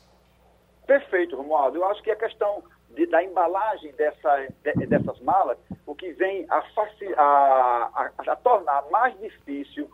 Perfeito, 0.87 1.35
Romualdo. 1.35 1.77
Eu 1.77 1.85
acho 1.85 2.01
que 2.01 2.09
a 2.09 2.15
questão 2.15 2.63
de, 2.89 3.05
da 3.05 3.23
embalagem 3.23 3.91
dessa, 3.91 4.47
de, 4.63 4.87
dessas 4.87 5.19
malas, 5.21 5.59
o 5.85 5.93
que 5.93 6.11
vem 6.13 6.47
a, 6.49 6.57
a, 6.57 7.91
a, 7.93 8.31
a 8.31 8.35
tornar 8.37 8.83
mais 8.89 9.15
difícil 9.19 9.87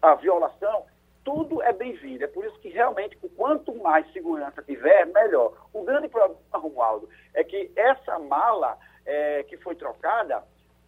a 0.00 0.14
violação, 0.14 0.84
tudo 1.24 1.62
é 1.62 1.72
bem-vindo. 1.72 2.24
É 2.24 2.26
por 2.26 2.44
isso 2.44 2.58
que 2.60 2.68
realmente, 2.68 3.16
quanto 3.36 3.74
mais 3.76 4.10
segurança 4.12 4.62
tiver, 4.62 5.06
melhor. 5.06 5.52
O 5.72 5.84
grande 5.84 6.08
problema, 6.08 6.38
Romualdo, 6.52 7.08
é 7.34 7.44
que 7.44 7.70
essa 7.76 8.18
mala 8.18 8.78
é, 9.04 9.42
que 9.44 9.56
foi 9.58 9.74
trocada, 9.74 10.42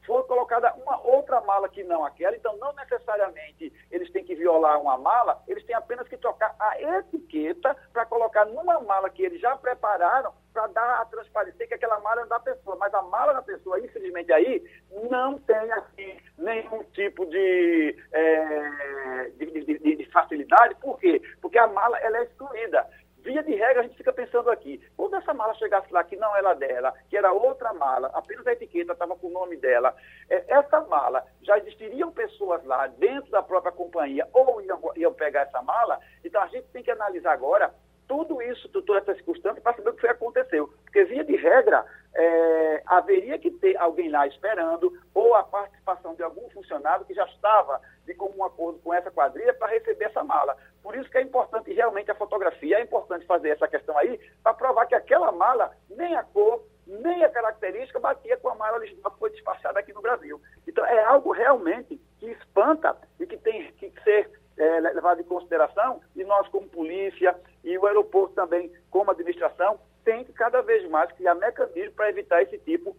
foi 0.07 0.22
colocada 0.24 0.72
uma 0.74 1.01
outra 1.03 1.41
mala 1.41 1.68
que 1.68 1.82
não 1.82 2.05
aquela, 2.05 2.37
então 2.37 2.57
não 2.59 2.72
necessariamente 2.74 3.72
eles 3.91 4.11
têm 4.11 4.24
que 4.24 4.35
violar 4.35 4.80
uma 4.80 4.99
mala, 4.99 5.43
eles 5.49 5.64
têm 5.64 5.74
apenas 5.74 6.07
que 6.09 6.16
trocar 6.16 6.55
a 6.59 6.80
etiqueta 6.99 7.74
para 7.93 8.05
colocar 8.07 8.45
numa 8.45 8.80
mala 8.80 9.09
que 9.09 9.22
eles 9.22 9.41
já 9.41 9.57
prepararam 9.57 10.32
para 10.55 10.68
dar 10.68 11.01
a 11.01 11.05
transparecer 11.07 11.66
que 11.66 11.74
aquela 11.74 11.99
mala 11.99 12.22
é 12.22 12.26
da 12.26 12.39
pessoa. 12.39 12.76
Mas 12.76 12.95
a 12.95 13.03
mala 13.03 13.35
da 13.35 13.43
pessoa, 13.43 13.80
infelizmente, 13.80 14.32
aí 14.32 14.64
não 15.11 15.37
tem 15.41 15.72
assim, 15.72 16.16
nenhum 16.39 16.85
tipo 16.95 17.26
de, 17.26 17.97
é, 18.12 19.30
de, 19.37 19.47
de, 19.47 19.78
de, 19.78 20.04
facilidade. 20.15 20.77
Por 20.77 20.99
quê? 20.99 21.21
Porque 21.43 21.59
a 21.59 21.67
mala 21.67 21.99
ela 21.99 22.19
é 22.19 22.23
excluída. 22.23 22.89
Via 23.19 23.43
de 23.43 23.55
regra, 23.55 23.81
a 23.81 23.83
gente 23.85 23.97
fica 23.97 24.12
pensando 24.12 24.51
aqui, 24.51 24.79
quando 24.99 25.17
essa 25.17 25.33
mala 25.33 25.55
chegasse 25.55 25.91
lá 25.91 26.05
que 26.05 26.15
não 26.15 26.37
era 26.37 26.53
dela, 26.53 26.93
que 27.09 27.17
era 27.17 27.33
outra 27.33 27.73
mala, 27.73 28.11
apenas 28.12 28.47
a 28.47 28.53
etiqueta 28.53 28.93
estava 28.93 29.17
com 29.17 29.29
o 29.29 29.33
nome 29.33 29.57
dela, 29.57 29.97
é, 30.29 30.45
essa 30.47 30.83
mala, 30.83 31.25
já 31.41 31.57
existiriam 31.57 32.12
pessoas 32.12 32.62
lá 32.65 32.87
dentro 32.87 33.31
da 33.31 33.43
própria 33.43 33.73
companhia 33.73 34.29
ou 34.31 34.61
iam, 34.61 34.79
iam 34.95 35.15
pegar 35.15 35.41
essa 35.41 35.62
mala, 35.62 35.99
então 36.23 36.43
a 36.43 36.49
gente 36.49 36.67
tem 36.67 36.83
que 36.83 36.91
analisar 36.91 37.33
agora 37.33 37.73
tudo 38.07 38.41
isso, 38.43 38.69
toda 38.69 38.99
essa 38.99 39.15
circunstância, 39.15 39.61
para 39.61 39.77
saber 39.77 39.91
o 39.91 39.95
que 39.95 40.07
aconteceu. 40.07 40.73
Porque, 40.85 41.05
via 41.05 41.25
de 41.25 41.37
regra, 41.37 41.85
é, 42.15 42.83
haveria 42.87 43.39
que 43.39 43.51
ter 43.51 43.77
alguém 43.77 44.11
lá 44.11 44.27
esperando, 44.27 44.93
ou 45.13 45.35
a 45.35 45.43
participação 45.43 46.15
de 46.15 46.23
algum 46.23 46.49
funcionário 46.51 47.05
que 47.05 47.15
já 47.15 47.25
estava 47.25 47.81
de 48.07 48.15
comum 48.15 48.45
acordo 48.45 48.79
com 48.81 48.93
essa 48.93 49.11
quadrilha 49.11 49.55
para 49.55 49.73
receber 49.73 50.07
essa 50.07 50.23
mala. 50.23 50.57
Por 50.83 50.97
isso 50.97 51.11
que 51.11 51.19
é 51.19 51.23
importante 51.23 51.73
realmente 51.73 52.11
a 52.11 52.15
fotografia, 52.15 52.79
é 52.79 52.83
importante 52.83 53.27
fazer 53.27 53.51
essa 53.51 53.67
questão 53.67 53.97
aí, 53.99 54.21
para 54.43 54.55
provar 54.55 54.87
que 54.87 54.95
aquela 54.95 55.33
mala, 55.33 55.73
nem 55.91 56.15
a 56.15 56.23
cor, 56.23 56.63
nem 56.87 57.25
a 57.25 57.31
característica 57.31 57.99
batia 57.99 58.37
com 58.37 58.51
a 58.51 58.55
mala 58.55 58.77
original 58.77 59.11
que 59.11 59.19
foi 59.19 59.31
despachada 59.31 59.81
aqui 59.81 59.93
no 59.93 60.03
Brasil. 60.03 60.41
Então, 60.69 60.85
é 60.85 61.03
algo 61.05 61.33
realmente 61.33 62.01
que 62.19 62.27
espanta 62.31 62.97
e 63.19 63.27
que 63.27 63.39
tem 63.39 63.73
que 63.73 63.93
ser 64.03 64.31
é, 64.57 64.81
levado 64.81 65.21
em 65.21 65.25
consideração, 65.25 66.01
e 66.15 66.25
nós, 66.25 66.47
como 66.49 66.69
polícia, 66.69 67.35
e 67.63 67.77
o 67.77 67.87
aeroporto 67.87 68.35
também, 68.35 68.73
como 68.91 69.11
administração, 69.11 69.79
tem 70.05 70.23
que 70.23 70.33
cada 70.33 70.61
vez 70.61 70.89
mais 70.91 71.11
criar 71.13 71.35
mecanismos 71.35 71.95
para 71.95 72.11
evitar 72.11 72.43
esse 72.43 72.59
tipo 72.59 72.95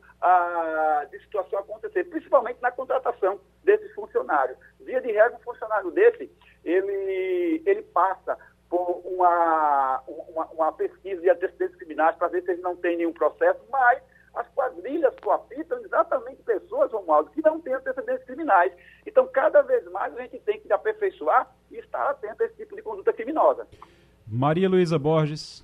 de 1.12 1.20
situação 1.20 1.60
acontecer, 1.60 2.04
principalmente 2.06 2.60
na 2.62 2.72
contratação 2.72 3.40
desses 3.64 3.94
funcionários. 3.94 4.58
Via 4.80 5.00
de 5.00 5.12
regra, 5.12 5.38
um 5.38 5.44
funcionário 5.44 5.92
desse, 5.92 6.32
ele, 6.64 7.62
ele 7.66 7.84
passa 7.84 8.38
por 8.68 9.02
uma, 9.06 10.02
uma, 10.08 10.46
uma 10.48 10.72
pesquisa 10.74 11.22
de 11.22 11.30
antecedentes 11.30 11.76
criminais 11.76 12.16
para 12.16 12.28
ver 12.28 12.44
se 12.44 12.52
ele 12.52 12.62
não 12.62 12.76
tem 12.76 12.98
nenhum 12.98 13.14
processo, 13.14 13.60
mas 13.70 14.02
as 14.36 14.48
quadrilhas 14.50 15.14
coapitam 15.22 15.80
exatamente 15.84 16.42
pessoas, 16.44 16.92
Romualdo, 16.92 17.32
que 17.32 17.42
não 17.42 17.60
têm 17.60 17.74
antecedentes 17.74 18.26
criminais. 18.26 18.72
Então, 19.06 19.28
cada 19.28 19.62
vez 19.62 19.84
mais 19.92 20.16
a 20.16 20.22
gente 20.22 20.40
tem 20.40 20.60
que 20.60 20.72
aperfeiçoar 20.72 21.50
e 21.72 21.78
estar 21.78 22.10
atento 22.10 22.44
a 22.44 22.46
esse 22.46 22.56
tipo 22.56 22.76
de 22.76 22.82
conduta 22.82 23.14
criminosa. 23.14 23.68
Maria 24.28 24.68
Luísa 24.68 25.00
Borges. 25.00 25.64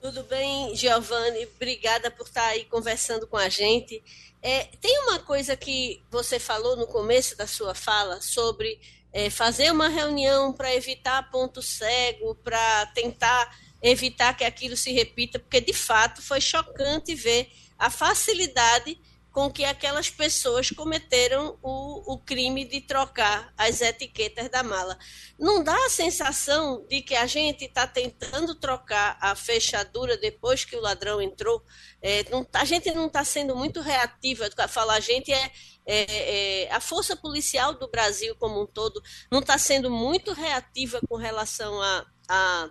Tudo 0.00 0.22
bem, 0.24 0.74
Giovanni? 0.76 1.46
Obrigada 1.56 2.10
por 2.10 2.26
estar 2.26 2.46
aí 2.48 2.66
conversando 2.66 3.26
com 3.26 3.38
a 3.38 3.48
gente. 3.48 4.02
É, 4.42 4.64
tem 4.80 4.98
uma 5.04 5.18
coisa 5.18 5.56
que 5.56 6.02
você 6.10 6.38
falou 6.38 6.76
no 6.76 6.86
começo 6.86 7.36
da 7.38 7.46
sua 7.46 7.74
fala 7.74 8.20
sobre 8.20 8.78
é, 9.14 9.30
fazer 9.30 9.72
uma 9.72 9.88
reunião 9.88 10.52
para 10.52 10.74
evitar 10.74 11.30
ponto 11.30 11.62
cego, 11.62 12.34
para 12.34 12.86
tentar 12.94 13.50
evitar 13.84 14.34
que 14.34 14.44
aquilo 14.44 14.76
se 14.76 14.92
repita, 14.92 15.38
porque 15.38 15.60
de 15.60 15.74
fato 15.74 16.22
foi 16.22 16.40
chocante 16.40 17.14
ver 17.14 17.50
a 17.78 17.90
facilidade 17.90 18.98
com 19.30 19.50
que 19.50 19.64
aquelas 19.64 20.08
pessoas 20.08 20.70
cometeram 20.70 21.58
o, 21.60 22.14
o 22.14 22.18
crime 22.18 22.64
de 22.64 22.80
trocar 22.80 23.52
as 23.58 23.80
etiquetas 23.80 24.48
da 24.48 24.62
mala. 24.62 24.96
Não 25.36 25.62
dá 25.62 25.74
a 25.74 25.90
sensação 25.90 26.86
de 26.88 27.02
que 27.02 27.16
a 27.16 27.26
gente 27.26 27.64
está 27.64 27.84
tentando 27.84 28.54
trocar 28.54 29.18
a 29.20 29.34
fechadura 29.34 30.16
depois 30.16 30.64
que 30.64 30.76
o 30.76 30.80
ladrão 30.80 31.20
entrou? 31.20 31.64
É, 32.00 32.30
não, 32.30 32.46
a 32.52 32.64
gente 32.64 32.92
não 32.92 33.08
está 33.08 33.24
sendo 33.24 33.56
muito 33.56 33.80
reativa. 33.80 34.48
Falar 34.68 34.94
a 34.94 35.00
gente 35.00 35.32
é, 35.32 35.50
é, 35.84 36.62
é, 36.66 36.72
a 36.72 36.78
força 36.78 37.16
policial 37.16 37.74
do 37.74 37.88
Brasil 37.88 38.36
como 38.36 38.62
um 38.62 38.66
todo 38.66 39.02
não 39.32 39.40
está 39.40 39.58
sendo 39.58 39.90
muito 39.90 40.32
reativa 40.32 41.00
com 41.08 41.16
relação 41.16 41.82
a, 41.82 42.06
a, 42.28 42.70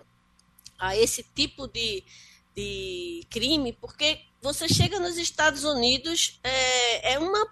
a 0.83 0.97
esse 0.97 1.23
tipo 1.23 1.65
de, 1.67 2.03
de 2.53 3.25
crime, 3.29 3.71
porque 3.73 4.19
você 4.41 4.67
chega 4.67 4.99
nos 4.99 5.17
Estados 5.17 5.63
Unidos, 5.63 6.39
é, 6.43 7.13
é 7.13 7.19
uma 7.19 7.47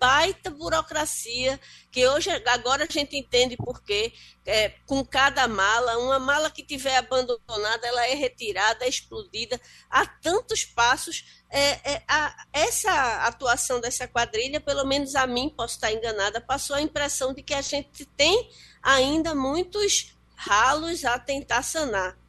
baita 0.00 0.50
burocracia 0.50 1.60
que 1.90 2.06
hoje 2.06 2.28
agora 2.46 2.84
a 2.84 2.92
gente 2.92 3.16
entende 3.16 3.56
porque 3.56 4.12
é, 4.44 4.70
com 4.86 5.04
cada 5.04 5.46
mala 5.46 5.96
uma 5.98 6.18
mala 6.18 6.50
que 6.50 6.62
tiver 6.62 6.96
abandonada 6.96 7.86
ela 7.86 8.06
é 8.06 8.14
retirada 8.14 8.84
é 8.84 8.88
explodida 8.88 9.58
há 9.88 10.04
tantos 10.04 10.64
passos. 10.64 11.24
É, 11.48 11.92
é, 11.92 12.02
a, 12.08 12.46
essa 12.52 13.26
atuação 13.26 13.80
dessa 13.80 14.08
quadrilha 14.08 14.60
pelo 14.60 14.84
menos 14.84 15.14
a 15.14 15.26
mim 15.26 15.48
posso 15.48 15.76
estar 15.76 15.92
enganada 15.92 16.40
passou 16.40 16.76
a 16.76 16.82
impressão 16.82 17.32
de 17.32 17.42
que 17.42 17.54
a 17.54 17.62
gente 17.62 18.04
tem 18.04 18.50
ainda 18.82 19.34
muitos 19.34 20.14
ralos 20.34 21.04
a 21.04 21.18
tentar 21.18 21.62
sanar 21.62 22.23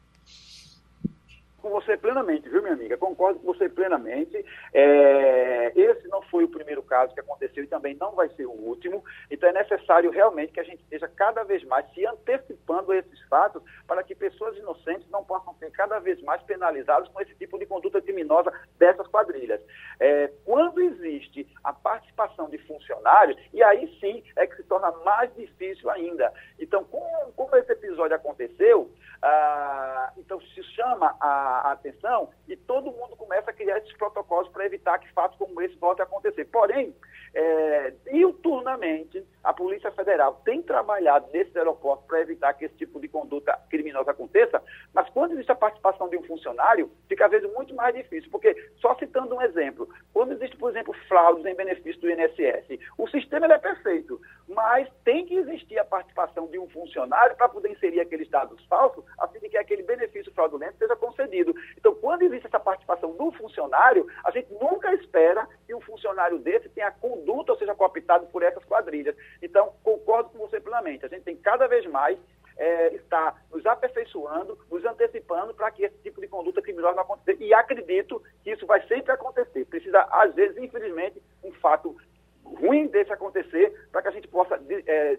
com 1.66 1.70
você 1.70 1.96
plenamente, 1.96 2.48
viu, 2.48 2.62
minha 2.62 2.74
amiga? 2.74 2.96
Concordo 2.96 3.40
com 3.40 3.52
você 3.52 3.68
plenamente. 3.68 4.44
É, 4.72 5.72
esse 5.74 6.06
não 6.08 6.22
foi 6.22 6.44
o 6.44 6.48
primeiro 6.48 6.82
caso 6.82 7.12
que 7.12 7.20
aconteceu 7.20 7.64
e 7.64 7.66
também 7.66 7.96
não 8.00 8.12
vai 8.12 8.28
ser 8.30 8.46
o 8.46 8.52
último. 8.52 9.04
Então 9.28 9.48
é 9.48 9.52
necessário 9.52 10.10
realmente 10.10 10.52
que 10.52 10.60
a 10.60 10.64
gente 10.64 10.80
esteja 10.82 11.08
cada 11.08 11.42
vez 11.42 11.64
mais 11.64 11.84
se 11.92 12.06
antecipando 12.06 12.92
a 12.92 12.96
esses 12.96 13.20
fatos 13.22 13.62
para 13.86 14.04
que 14.04 14.14
pessoas 14.14 14.56
inocentes 14.56 15.10
não 15.10 15.24
possam 15.24 15.54
ser 15.54 15.70
cada 15.72 15.98
vez 15.98 16.22
mais 16.22 16.40
penalizadas 16.42 17.08
com 17.08 17.20
esse 17.20 17.34
tipo 17.34 17.58
de 17.58 17.66
conduta 17.66 18.00
criminosa 18.00 18.52
dessas 18.78 19.08
quadrilhas. 19.08 19.60
É, 19.98 20.30
quando 20.44 20.80
existe 20.80 21.48
a 21.64 21.72
participação 21.72 22.48
de 22.48 22.58
funcionários, 22.58 23.36
e 23.52 23.60
aí 23.62 23.88
sim 23.98 24.22
é 24.36 24.46
que 24.46 24.56
se 24.56 24.62
torna 24.64 24.92
mais 25.04 25.34
difícil 25.34 25.90
ainda. 25.90 26.32
Então, 26.60 26.84
como, 26.84 27.32
como 27.32 27.56
esse 27.56 27.72
episódio 27.72 28.14
aconteceu, 28.14 28.88
ah, 29.22 30.12
então 30.16 30.40
se 30.40 30.62
chama 30.74 31.16
a 31.20 31.26
a, 31.36 31.72
atenção 31.72 32.30
e 32.48 32.56
todo 32.56 32.92
mundo 32.92 33.16
começa 33.16 33.50
a 33.50 33.54
criar 33.54 33.78
esses 33.78 33.92
protocolos 33.96 34.48
para 34.50 34.66
evitar 34.66 34.98
que 34.98 35.12
fatos 35.12 35.36
como 35.38 35.60
esse 35.60 35.76
voltem 35.76 36.02
a 36.02 36.06
acontecer. 36.06 36.44
Porém, 36.46 36.94
é, 37.34 37.92
diuturnamente, 38.10 39.24
a 39.42 39.52
Polícia 39.52 39.90
Federal 39.92 40.40
tem 40.44 40.62
trabalhado 40.62 41.28
nesses 41.32 41.54
aeroportos 41.56 42.06
para 42.06 42.20
evitar 42.20 42.54
que 42.54 42.64
esse 42.64 42.74
tipo 42.76 43.00
de 43.00 43.08
conduta 43.08 43.58
criminosa 43.68 44.10
aconteça, 44.10 44.62
mas 44.92 45.08
quando 45.10 45.32
existe 45.32 45.52
a 45.52 45.56
participação 45.56 46.08
de 46.08 46.16
um 46.16 46.22
funcionário, 46.22 46.90
fica 47.08 47.26
às 47.26 47.30
vezes 47.30 47.52
muito 47.52 47.74
mais 47.74 47.94
difícil, 47.94 48.30
porque, 48.30 48.54
só 48.80 48.94
citando 48.96 49.34
um 49.34 49.42
exemplo, 49.42 49.88
quando 50.12 50.32
existe, 50.32 50.56
por 50.56 50.70
exemplo, 50.70 50.94
fraudes 51.08 51.44
em 51.44 51.54
benefício 51.54 52.00
do 52.00 52.10
INSS, 52.10 52.78
o 52.96 53.08
sistema 53.08 53.46
é 53.46 53.58
perfeito, 53.58 54.20
mas 54.48 54.88
tem 55.04 55.26
que 55.26 55.34
existir 55.34 55.78
a 55.78 55.84
participação 55.84 56.06
participação 56.16 56.46
de 56.46 56.58
um 56.58 56.68
funcionário 56.68 57.36
para 57.36 57.48
poder 57.48 57.70
inserir 57.70 58.00
aqueles 58.00 58.28
dados 58.28 58.62
falsos, 58.66 59.04
a 59.18 59.28
fim 59.28 59.38
de 59.38 59.48
que 59.48 59.56
aquele 59.56 59.82
benefício 59.82 60.32
fraudulento 60.32 60.78
seja 60.78 60.96
concedido. 60.96 61.54
Então, 61.76 61.94
quando 61.94 62.22
existe 62.22 62.46
essa 62.46 62.60
participação 62.60 63.12
do 63.16 63.30
funcionário, 63.32 64.06
a 64.24 64.30
gente 64.30 64.52
nunca 64.54 64.92
espera 64.94 65.48
que 65.66 65.74
um 65.74 65.80
funcionário 65.80 66.38
desse 66.38 66.68
tenha 66.68 66.90
conduta 66.90 67.52
ou 67.52 67.58
seja 67.58 67.74
cooptado 67.74 68.26
por 68.26 68.42
essas 68.42 68.64
quadrilhas. 68.64 69.16
Então, 69.42 69.72
concordo 69.82 70.30
com 70.30 70.38
você 70.38 70.60
plenamente. 70.60 71.04
A 71.04 71.08
gente 71.08 71.22
tem 71.22 71.36
cada 71.36 71.66
vez 71.66 71.86
mais 71.86 72.18
é, 72.56 72.94
está 72.94 73.34
nos 73.52 73.64
aperfeiçoando, 73.66 74.58
nos 74.70 74.84
antecipando 74.84 75.54
para 75.54 75.70
que 75.70 75.84
esse 75.84 75.96
tipo 75.98 76.20
de 76.20 76.28
conduta 76.28 76.62
criminosa 76.62 76.94
não 76.94 77.02
aconteça. 77.02 77.42
E 77.42 77.52
acredito 77.52 78.22
que 78.42 78.50
isso 78.50 78.66
vai 78.66 78.86
sempre 78.86 79.12
acontecer. 79.12 79.64
Precisa, 79.66 80.06
às 80.10 80.34
vezes, 80.34 80.56
infelizmente, 80.56 81.22
um 81.44 81.52
fato 81.52 81.96
ruim 82.44 82.86
desse 82.86 83.12
acontecer 83.12 83.88
para 83.90 84.02
que 84.02 84.08
a 84.08 84.12
gente 84.12 84.28
possa 84.28 84.58
é, 84.86 85.18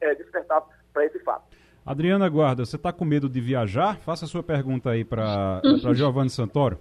é, 0.00 0.14
despertar 0.14 0.62
para 0.92 1.04
esse 1.04 1.18
fato. 1.20 1.44
Adriana 1.84 2.28
Guarda, 2.28 2.64
você 2.64 2.76
está 2.76 2.92
com 2.92 3.04
medo 3.04 3.28
de 3.28 3.40
viajar? 3.40 3.98
Faça 3.98 4.24
a 4.24 4.28
sua 4.28 4.42
pergunta 4.42 4.90
aí 4.90 5.04
para 5.04 5.60
Giovanni 5.94 6.30
Santoro. 6.30 6.78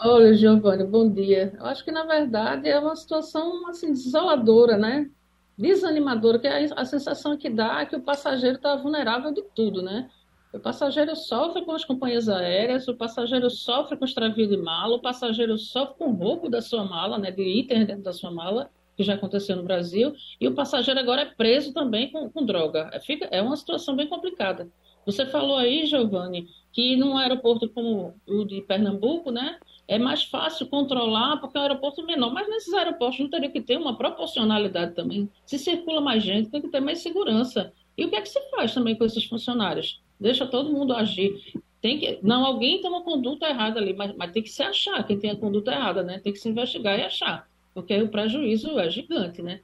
Olha, 0.00 0.34
Giovanni, 0.34 0.84
bom 0.84 1.10
dia. 1.10 1.52
Eu 1.58 1.66
acho 1.66 1.84
que, 1.84 1.90
na 1.90 2.04
verdade, 2.04 2.68
é 2.68 2.78
uma 2.78 2.94
situação 2.94 3.66
assim, 3.68 3.92
desoladora, 3.92 4.76
né? 4.76 5.10
desanimadora, 5.58 6.38
que 6.38 6.46
a, 6.46 6.56
a 6.76 6.84
sensação 6.84 7.36
que 7.36 7.50
dá 7.50 7.80
é 7.80 7.86
que 7.86 7.96
o 7.96 8.00
passageiro 8.00 8.56
está 8.56 8.76
vulnerável 8.76 9.34
de 9.34 9.42
tudo, 9.54 9.82
né? 9.82 10.08
O 10.52 10.60
passageiro 10.60 11.14
sofre 11.16 11.64
com 11.64 11.72
as 11.72 11.84
companhias 11.84 12.28
aéreas, 12.28 12.86
o 12.88 12.96
passageiro 12.96 13.50
sofre 13.50 13.96
com 13.96 14.04
extravio 14.04 14.46
de 14.48 14.56
mala, 14.56 14.94
o 14.96 15.02
passageiro 15.02 15.58
sofre 15.58 15.96
com 15.98 16.10
o 16.10 16.14
roubo 16.14 16.48
da 16.48 16.62
sua 16.62 16.84
mala, 16.84 17.18
né, 17.18 17.30
de 17.30 17.42
item 17.42 17.84
dentro 17.84 18.04
da 18.04 18.12
sua 18.12 18.30
mala, 18.30 18.70
que 18.98 19.04
já 19.04 19.14
aconteceu 19.14 19.54
no 19.54 19.62
Brasil, 19.62 20.12
e 20.40 20.48
o 20.48 20.54
passageiro 20.54 20.98
agora 20.98 21.22
é 21.22 21.24
preso 21.24 21.72
também 21.72 22.10
com, 22.10 22.28
com 22.28 22.44
droga. 22.44 22.90
É, 22.92 22.98
fica, 22.98 23.26
é 23.26 23.40
uma 23.40 23.56
situação 23.56 23.94
bem 23.94 24.08
complicada. 24.08 24.68
Você 25.06 25.24
falou 25.24 25.56
aí, 25.56 25.86
Giovanni, 25.86 26.48
que 26.72 26.96
num 26.96 27.16
aeroporto 27.16 27.68
como 27.68 28.12
o 28.26 28.44
de 28.44 28.60
Pernambuco, 28.62 29.30
né, 29.30 29.56
é 29.86 30.00
mais 30.00 30.24
fácil 30.24 30.66
controlar 30.66 31.36
porque 31.36 31.56
é 31.56 31.60
um 31.60 31.62
aeroporto 31.62 32.04
menor. 32.04 32.32
Mas 32.32 32.48
nesses 32.48 32.74
aeroportos 32.74 33.20
não 33.20 33.30
teria 33.30 33.48
que 33.48 33.60
ter 33.60 33.78
uma 33.78 33.96
proporcionalidade 33.96 34.96
também. 34.96 35.30
Se 35.46 35.58
circula 35.58 36.00
mais 36.00 36.24
gente, 36.24 36.50
tem 36.50 36.60
que 36.60 36.68
ter 36.68 36.80
mais 36.80 36.98
segurança. 36.98 37.72
E 37.96 38.04
o 38.04 38.10
que 38.10 38.16
é 38.16 38.20
que 38.20 38.28
se 38.28 38.40
faz 38.50 38.74
também 38.74 38.96
com 38.96 39.04
esses 39.04 39.24
funcionários? 39.24 40.02
Deixa 40.18 40.44
todo 40.44 40.72
mundo 40.72 40.92
agir. 40.92 41.40
Tem 41.80 42.00
que, 42.00 42.18
não, 42.20 42.44
alguém 42.44 42.80
tem 42.80 42.90
uma 42.90 43.02
conduta 43.02 43.48
errada 43.48 43.78
ali, 43.78 43.94
mas, 43.94 44.14
mas 44.16 44.32
tem 44.32 44.42
que 44.42 44.50
se 44.50 44.62
achar 44.64 45.06
quem 45.06 45.16
tem 45.18 45.30
a 45.30 45.36
conduta 45.36 45.70
errada, 45.70 46.02
né? 46.02 46.18
Tem 46.18 46.32
que 46.32 46.40
se 46.40 46.48
investigar 46.48 46.98
e 46.98 47.04
achar, 47.04 47.48
porque 47.78 48.02
o 48.02 48.10
prejuízo 48.10 48.76
é 48.80 48.90
gigante, 48.90 49.40
né? 49.40 49.60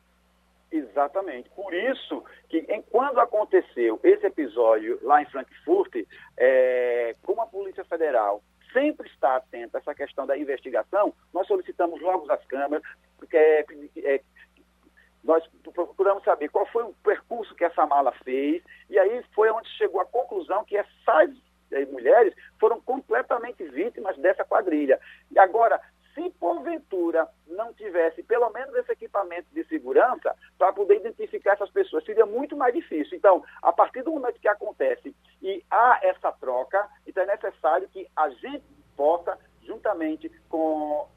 Exatamente. 0.71 1.51
Por 1.51 1.75
isso 1.75 2.23
que, 2.49 2.59
em, 2.59 2.81
quando 2.83 3.19
aconteceu 3.19 3.99
esse 4.05 4.25
episódio 4.25 5.01
lá 5.03 5.21
em 5.21 5.27
Frankfurt, 5.27 6.07
é, 6.37 7.17
como 7.25 7.43
a 7.43 7.47
Polícia 7.47 7.85
Federal 7.85 8.41
sempre 8.73 9.09
está 9.09 9.35
atenta 9.35 9.79
a 9.79 9.81
essa 9.81 9.95
questão 9.97 10.27
da 10.27 10.39
investigação, 10.39 11.13
nós 11.33 11.49
solicitamos 11.49 12.01
logo 12.01 12.31
às 12.31 12.45
câmaras, 12.47 12.85
porque 13.19 13.37
é, 13.37 13.65
é, 13.97 14.21
nós 15.25 15.45
procuramos 15.75 16.23
saber 16.23 16.49
qual 16.51 16.67
foi 16.67 16.85
o 16.85 16.95
percurso 17.03 17.53
que 17.57 17.65
essa 17.65 17.85
mala 17.85 18.13
fez, 18.25 18.63
e 18.89 18.97
aí 18.97 19.25
foi 19.35 19.51
onde 19.51 19.69
chegou 19.71 20.01
a 20.01 20.07
conclusão 20.07 20.65
que 20.65 20.77
essas 20.77 21.31
eh, 21.73 21.85
mulheres 21.87 22.33
foram 22.61 22.81
completamente 22.81 23.65
vítimas 23.65 24.17
dessa 24.19 24.45
quadrilha. 24.45 25.01
E 25.33 25.39
agora, 25.39 25.81
se 26.15 26.31
porventura 26.39 27.29
não 27.47 27.73
tivesse 27.75 28.23
pelo 28.23 28.49
menos 28.51 28.75
esse 28.77 28.93
equipamento 28.93 29.49
de 29.53 29.65
segurança 29.65 30.35
para 30.57 30.73
poder 30.73 30.97
identificar 30.97 31.53
essas 31.53 31.71
pessoas, 31.71 32.05
seria 32.05 32.25
muito 32.25 32.57
mais 32.57 32.75
difícil. 32.75 33.17
Então, 33.17 33.45
a 33.63 33.73
partir 33.73 34.03
do 34.03 34.13
momento 34.13 34.41
que 34.41 34.49
acontece 34.49 35.15
e 35.43 35.63
há 35.71 35.99
essa 36.03 36.33
troca, 36.33 36.89
então 37.07 37.23
é 37.23 37.27
necessário 37.27 37.89
que 37.89 38.09
a 38.17 38.29
gente 38.31 38.65
possa, 38.97 39.39
juntamente 39.63 40.31
com 40.49 41.09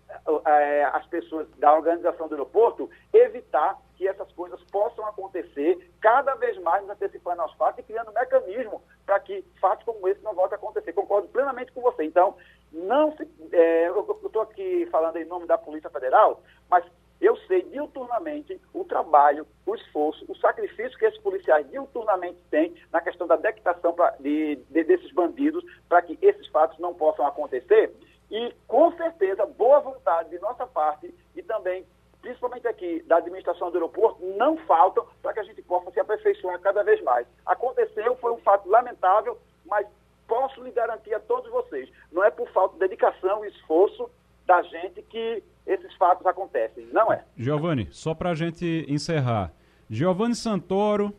as 0.94 1.06
pessoas 1.08 1.48
da 1.58 1.74
organização 1.74 2.28
do 2.28 2.36
aeroporto, 2.36 2.90
evitar 3.14 3.80
que 3.96 4.08
essas 4.08 4.32
coisas 4.34 4.62
possam 4.66 5.06
acontecer 5.08 5.92
cada 6.02 6.36
vez 6.36 6.58
mais 6.60 6.88
antecipando 6.90 7.42
aos 7.42 7.54
fatos 7.54 7.80
e 7.80 7.84
criando 7.84 8.12
um 8.12 8.14
mecanismo 8.14 8.82
para 9.06 9.20
que 9.20 9.44
fatos 9.60 9.86
como 9.86 10.08
esse 10.08 10.22
não 10.24 10.36
voltem 10.36 10.56
a 10.56 10.58
acontecer. 10.58 10.94
Concordo 10.94 11.28
plenamente 11.30 11.72
com 11.72 11.82
você. 11.82 12.04
Então, 12.04 12.36
não 12.72 13.16
se, 13.16 13.28
é, 13.52 13.88
eu 13.88 14.20
estou 14.26 14.42
aqui 14.42 14.88
falando 14.92 15.18
em 15.18 15.26
nome 15.26 15.48
da 15.48 15.58
Polícia 15.58 15.90
Federal, 15.90 16.44
mas 16.70 16.86
eu 17.20 17.36
sei 17.48 17.64
diuturnamente 17.64 18.60
o 18.74 18.84
trabalho, 18.84 19.48
o 19.66 19.74
esforço, 19.74 20.24
o 20.28 20.36
sacrifício 20.36 20.98
que 21.00 21.06
esses 21.06 21.20
policiais 21.22 21.68
diuturnamente 21.72 22.38
têm 22.52 22.76
na 22.92 23.02
questão 23.02 23.26
da 23.26 23.36
detectação 23.36 23.94
pra, 23.94 24.12
de, 24.20 24.58
de, 24.70 24.84
desses 24.84 25.12
bandidos 25.12 25.64
para 25.90 26.02
que 26.04 26.18
esses 26.22 26.48
fatos 26.50 26.78
não 26.78 26.94
possam 26.94 27.26
acontecer. 27.26 27.92
E, 28.30 28.54
com 28.68 28.92
certeza, 28.98 29.46
boa 29.46 29.80
vontade 29.80 30.30
de 30.30 30.40
nossa 30.40 30.66
parte 30.66 31.14
e 31.36 31.42
também, 31.42 31.86
principalmente 32.22 32.68
aqui, 32.68 33.02
da 33.08 33.18
administração 33.18 33.72
do 33.72 33.78
aeroporto, 33.78 34.26
não 34.38 34.58
faltam 34.60 35.06
para 35.22 35.34
que 35.34 35.40
a 35.40 35.44
gente 35.44 35.62
possa 35.62 35.92
se 35.92 36.00
aperfeiçoar 36.00 36.60
cada 36.60 36.84
vez 36.84 37.02
mais. 37.04 37.26
Aconteceu, 37.46 38.16
foi 38.18 38.32
um 38.32 38.40
fato 38.40 38.68
lamentável, 38.70 39.38
mas 39.66 39.88
posso 40.28 40.62
lhe 40.62 40.72
garantir 40.72 41.14
a 41.14 41.20
todos 41.20 41.50
vocês, 41.50 41.90
não 42.12 42.24
é 42.24 42.30
por 42.30 42.50
falta 42.52 42.74
de 42.74 42.80
dedicação 42.80 43.46
e 43.46 43.48
esforço 43.48 44.10
da 44.46 44.62
gente 44.64 45.02
que 45.04 45.42
esses 45.66 45.94
fatos 45.96 46.26
acontecem, 46.26 46.86
não 46.92 47.12
é? 47.12 47.24
Giovanni, 47.36 47.88
só 47.92 48.14
para 48.14 48.32
a 48.32 48.36
gente 48.36 48.86
encerrar. 48.88 49.52
Giovanni 49.90 50.36
Santoro 50.36 51.14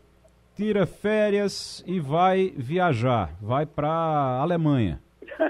tira 0.54 0.86
férias 0.86 1.82
e 1.86 2.00
vai 2.00 2.52
viajar, 2.56 3.34
vai 3.40 3.64
para 3.64 3.88
Alemanha. 3.88 5.00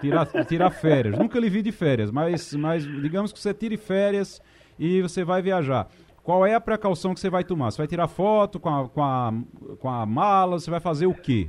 Tirar, 0.01 0.27
tirar 0.47 0.71
férias. 0.71 1.19
Nunca 1.19 1.39
lhe 1.39 1.49
vi 1.49 1.63
de 1.63 1.73
férias, 1.73 2.11
mas, 2.11 2.55
mas 2.55 2.85
digamos 2.85 3.33
que 3.33 3.39
você 3.39 3.55
tire 3.55 3.77
férias 3.77 4.43
e 4.79 5.03
você 5.03 5.25
vai 5.25 5.43
viajar. 5.43 5.89
Qual 6.23 6.45
é 6.45 6.55
a 6.55 6.61
precaução 6.61 7.15
que 7.15 7.21
você 7.21 7.31
vai 7.31 7.43
tomar? 7.43 7.71
Você 7.71 7.79
vai 7.79 7.87
tirar 7.87 8.07
foto 8.07 8.61
com 8.61 8.69
a, 8.69 8.89
com 8.89 9.03
a, 9.03 9.33
com 9.79 9.89
a 9.89 10.05
mala? 10.05 10.59
Você 10.59 10.71
vai 10.71 10.81
fazer 10.81 11.07
o 11.07 11.15
quê? 11.15 11.49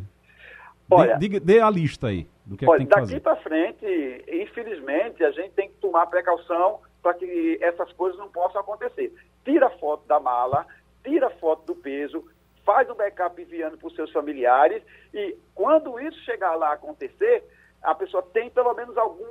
Olha, 0.89 1.17
dê, 1.17 1.39
dê 1.39 1.59
a 1.59 1.69
lista 1.69 2.07
aí 2.07 2.27
do 2.45 2.57
que, 2.57 2.65
olha, 2.65 2.83
é 2.83 2.85
que 2.85 2.85
tem 2.85 2.87
que 2.87 2.99
fazer. 2.99 3.19
Daqui 3.19 3.23
para 3.23 3.35
frente, 3.35 4.25
infelizmente, 4.27 5.23
a 5.23 5.31
gente 5.31 5.51
tem 5.51 5.69
que 5.69 5.75
tomar 5.75 6.07
precaução 6.07 6.79
para 7.01 7.13
que 7.13 7.59
essas 7.61 7.91
coisas 7.93 8.17
não 8.19 8.29
possam 8.29 8.61
acontecer. 8.61 9.13
Tira 9.45 9.69
foto 9.71 10.07
da 10.07 10.19
mala, 10.19 10.65
tira 11.03 11.29
foto 11.29 11.65
do 11.65 11.75
peso, 11.75 12.25
faz 12.65 12.89
um 12.89 12.95
backup 12.95 13.41
enviando 13.41 13.77
para 13.77 13.87
os 13.87 13.95
seus 13.95 14.11
familiares 14.11 14.81
e 15.13 15.35
quando 15.53 15.99
isso 15.99 16.19
chegar 16.21 16.55
lá 16.55 16.73
acontecer, 16.73 17.43
a 17.81 17.95
pessoa 17.95 18.23
tem 18.33 18.49
pelo 18.49 18.73
menos 18.73 18.97
algum 18.97 19.25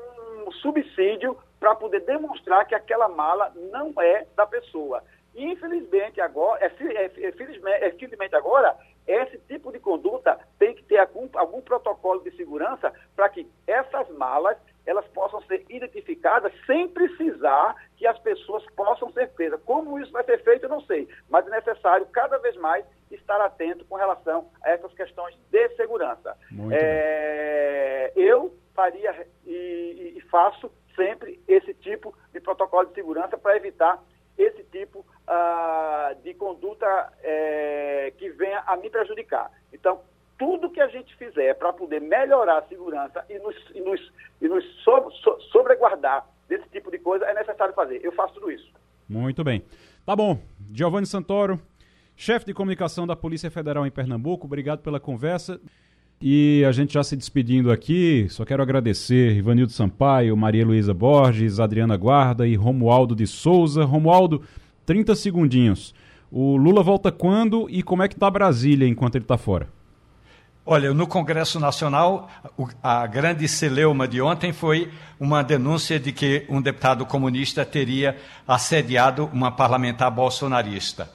subsídio 0.63 1.37
para 1.61 1.75
poder 1.75 2.01
demonstrar 2.01 2.67
que 2.67 2.75
aquela 2.75 3.09
mala 3.09 3.53
não 3.71 3.93
é 4.01 4.27
da 4.37 4.47
pessoa. 4.47 5.03
Infelizmente 5.35 6.21
agora, 6.21 6.65
é, 6.65 6.67
é, 6.67 7.05
é, 7.05 7.33
felizmente, 7.33 8.35
é, 8.35 8.39
agora, 8.39 8.77
esse 9.07 9.39
tipo 9.49 9.73
de 9.73 9.79
conduta 9.79 10.39
tem 10.59 10.75
que 10.75 10.83
ter 10.85 10.99
algum, 10.99 11.29
algum 11.35 11.61
protocolo 11.61 12.23
de 12.23 12.31
segurança 12.37 12.93
para 13.15 13.29
que 13.29 13.47
essas 13.67 14.09
malas 14.11 14.57
elas 14.85 15.07
possam 15.09 15.43
ser 15.43 15.67
identificadas 15.69 16.51
sem 16.67 16.89
precisar 16.89 17.77
que 17.97 18.07
as 18.07 18.19
pessoas 18.21 18.65
possam 18.75 19.13
ser 19.13 19.29
presas. 19.31 19.61
Como 19.65 20.01
isso 20.01 20.11
vai 20.11 20.25
ser 20.25 20.43
feito, 20.43 20.65
eu 20.65 20.71
não 20.71 20.81
sei, 20.83 21.07
mas 21.29 21.47
é 21.47 21.51
necessário 21.51 22.07
cada 22.07 22.39
vez 22.39 22.57
mais 22.57 22.85
estar 23.11 23.39
atento 23.41 23.85
com 23.85 23.97
relação 23.97 24.51
a 24.63 24.71
essas 24.71 24.93
questões 24.95 25.37
de 25.51 25.69
segurança. 25.77 26.37
É, 26.73 27.48
eu 27.48 27.48
faria 28.79 29.27
e, 29.45 30.15
e, 30.17 30.21
faço 30.31 30.71
sempre 30.95 31.41
esse 31.49 31.75
tipo 31.75 32.15
de 32.33 32.39
protocolo 32.39 32.87
de 32.87 32.95
segurança 32.95 33.37
para 33.37 33.57
evitar 33.57 34.01
esse 34.39 34.63
tipo 34.71 35.01
uh, 35.01 36.15
de 36.23 36.33
conduta 36.35 37.13
é, 37.21 38.13
que 38.17 38.31
venha 38.31 38.63
a 38.69 38.77
me 38.77 38.89
prejudicar. 38.89 39.51
Então, 39.73 40.01
tudo 40.39 40.71
que 40.71 40.81
a 40.81 40.87
gente 40.87 41.13
fizer 41.17 41.55
para 41.55 41.73
poder 41.73 42.01
melhorar 42.01 42.59
a 42.59 42.69
segurança 42.69 43.25
e 43.29 43.37
nos, 43.41 43.57
e 43.75 43.81
nos, 43.81 44.13
e 44.41 44.47
nos 44.47 44.65
so, 44.85 45.11
so, 45.11 45.41
sobreguardar 45.51 46.25
desse 46.47 46.69
tipo 46.69 46.89
de 46.89 47.01
coisa 47.01 47.25
é 47.25 47.35
necessário 47.35 47.75
fazer. 47.75 48.01
Eu 48.05 48.13
faço 48.13 48.35
tudo 48.35 48.49
isso. 48.49 48.73
Muito 49.09 49.43
bem. 49.43 49.65
Tá 50.07 50.15
bom. 50.15 50.39
Giovanni 50.73 51.07
Santoro, 51.07 51.61
chefe 52.15 52.47
de 52.47 52.55
comunicação 52.55 53.09
da 53.09 53.17
Polícia 53.17 53.51
Federal 53.51 53.85
em 53.85 53.91
Pernambuco, 53.91 54.47
obrigado 54.47 54.83
pela 54.83 55.01
conversa. 55.01 55.61
E 56.21 56.65
a 56.65 56.73
gente 56.73 56.95
já 56.95 57.05
se 57.05 57.15
despedindo 57.15 57.71
aqui, 57.71 58.27
só 58.29 58.45
quero 58.45 58.61
agradecer 58.61 59.37
Ivanildo 59.37 59.71
Sampaio, 59.71 60.37
Maria 60.37 60.67
Luísa 60.67 60.93
Borges, 60.93 61.61
Adriana 61.61 61.97
Guarda 61.97 62.45
e 62.45 62.57
Romualdo 62.57 63.15
de 63.15 63.25
Souza. 63.25 63.85
Romualdo, 63.85 64.43
30 64.85 65.15
segundinhos. 65.15 65.95
O 66.31 66.57
Lula 66.57 66.83
volta 66.83 67.13
quando 67.13 67.71
e 67.71 67.85
como 67.85 68.03
é 68.03 68.09
que 68.09 68.15
está 68.15 68.29
Brasília 68.29 68.89
enquanto 68.89 69.15
ele 69.15 69.25
está 69.25 69.39
fora? 69.39 69.69
Olha, 70.67 70.93
no 70.93 71.07
Congresso 71.07 71.61
Nacional, 71.61 72.29
a 72.83 73.07
grande 73.07 73.47
celeuma 73.47 74.07
de 74.07 74.21
ontem 74.21 74.53
foi 74.53 74.91
uma 75.21 75.43
denúncia 75.43 76.01
de 76.01 76.13
que 76.13 76.45
um 76.49 76.61
deputado 76.61 77.07
comunista 77.07 77.65
teria 77.65 78.19
assediado 78.47 79.31
uma 79.33 79.53
parlamentar 79.53 80.11
bolsonarista. 80.11 81.09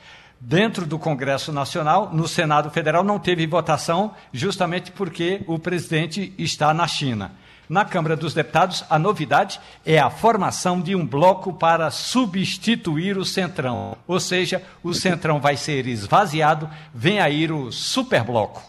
Dentro 0.45 0.85
do 0.85 0.99
Congresso 0.99 1.53
Nacional, 1.53 2.09
no 2.13 2.27
Senado 2.27 2.69
Federal, 2.69 3.01
não 3.01 3.17
teve 3.17 3.47
votação, 3.47 4.13
justamente 4.33 4.91
porque 4.91 5.41
o 5.47 5.57
presidente 5.57 6.33
está 6.37 6.73
na 6.73 6.85
China. 6.85 7.31
Na 7.69 7.85
Câmara 7.85 8.17
dos 8.17 8.33
Deputados, 8.33 8.83
a 8.89 8.99
novidade 8.99 9.57
é 9.85 9.97
a 9.97 10.09
formação 10.09 10.81
de 10.81 10.97
um 10.97 11.07
bloco 11.07 11.53
para 11.53 11.89
substituir 11.89 13.17
o 13.17 13.23
Centrão. 13.23 13.95
Ou 14.05 14.19
seja, 14.19 14.61
o 14.83 14.93
Centrão 14.93 15.39
vai 15.39 15.55
ser 15.55 15.87
esvaziado, 15.87 16.69
vem 16.93 17.21
aí 17.21 17.49
o 17.49 17.71
superbloco. 17.71 18.61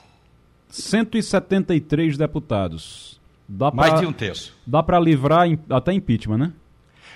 173 0.71 2.17
deputados. 2.17 3.21
Dá 3.49 3.73
pra, 3.73 3.89
Mais 3.89 4.01
de 4.01 4.07
um 4.07 4.13
terço. 4.13 4.57
Dá 4.65 4.81
para 4.81 5.01
livrar 5.01 5.49
até 5.69 5.93
impeachment, 5.93 6.39
né? 6.39 6.53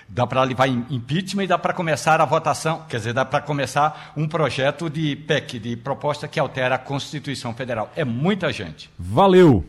Dá 0.08 0.26
para 0.26 0.42
levar 0.42 0.66
impeachment 0.68 1.44
e 1.44 1.46
dá 1.46 1.58
para 1.58 1.74
começar 1.74 2.20
a 2.20 2.24
votação, 2.24 2.82
quer 2.88 2.96
dizer, 2.96 3.12
dá 3.12 3.24
para 3.24 3.42
começar 3.42 4.12
um 4.16 4.26
projeto 4.26 4.88
de 4.88 5.14
PEC, 5.14 5.58
de 5.58 5.76
proposta 5.76 6.26
que 6.26 6.40
altera 6.40 6.76
a 6.76 6.78
Constituição 6.78 7.52
Federal. 7.52 7.92
É 7.94 8.04
muita 8.04 8.50
gente. 8.50 8.90
Valeu! 8.98 9.64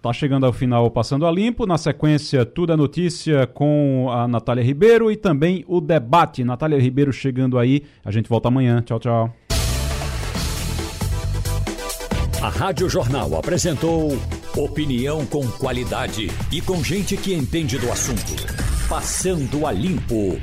Tá 0.00 0.12
chegando 0.12 0.44
ao 0.44 0.52
final 0.52 0.90
Passando 0.90 1.26
a 1.26 1.30
Limpo. 1.30 1.64
Na 1.64 1.78
sequência, 1.78 2.44
tudo 2.44 2.72
é 2.72 2.76
notícia 2.76 3.46
com 3.46 4.08
a 4.10 4.26
Natália 4.26 4.62
Ribeiro 4.62 5.12
e 5.12 5.16
também 5.16 5.64
o 5.68 5.80
debate. 5.80 6.42
Natália 6.42 6.80
Ribeiro 6.80 7.12
chegando 7.12 7.56
aí. 7.56 7.84
A 8.04 8.10
gente 8.10 8.28
volta 8.28 8.48
amanhã. 8.48 8.82
Tchau, 8.82 8.98
tchau. 8.98 9.32
A 12.42 12.48
Rádio 12.48 12.88
Jornal 12.88 13.36
apresentou 13.36 14.18
opinião 14.56 15.24
com 15.24 15.46
qualidade 15.52 16.28
e 16.50 16.60
com 16.60 16.82
gente 16.82 17.16
que 17.16 17.32
entende 17.32 17.78
do 17.78 17.90
assunto. 17.92 18.71
Passando 18.92 19.66
a 19.66 19.72
Limpo. 19.72 20.38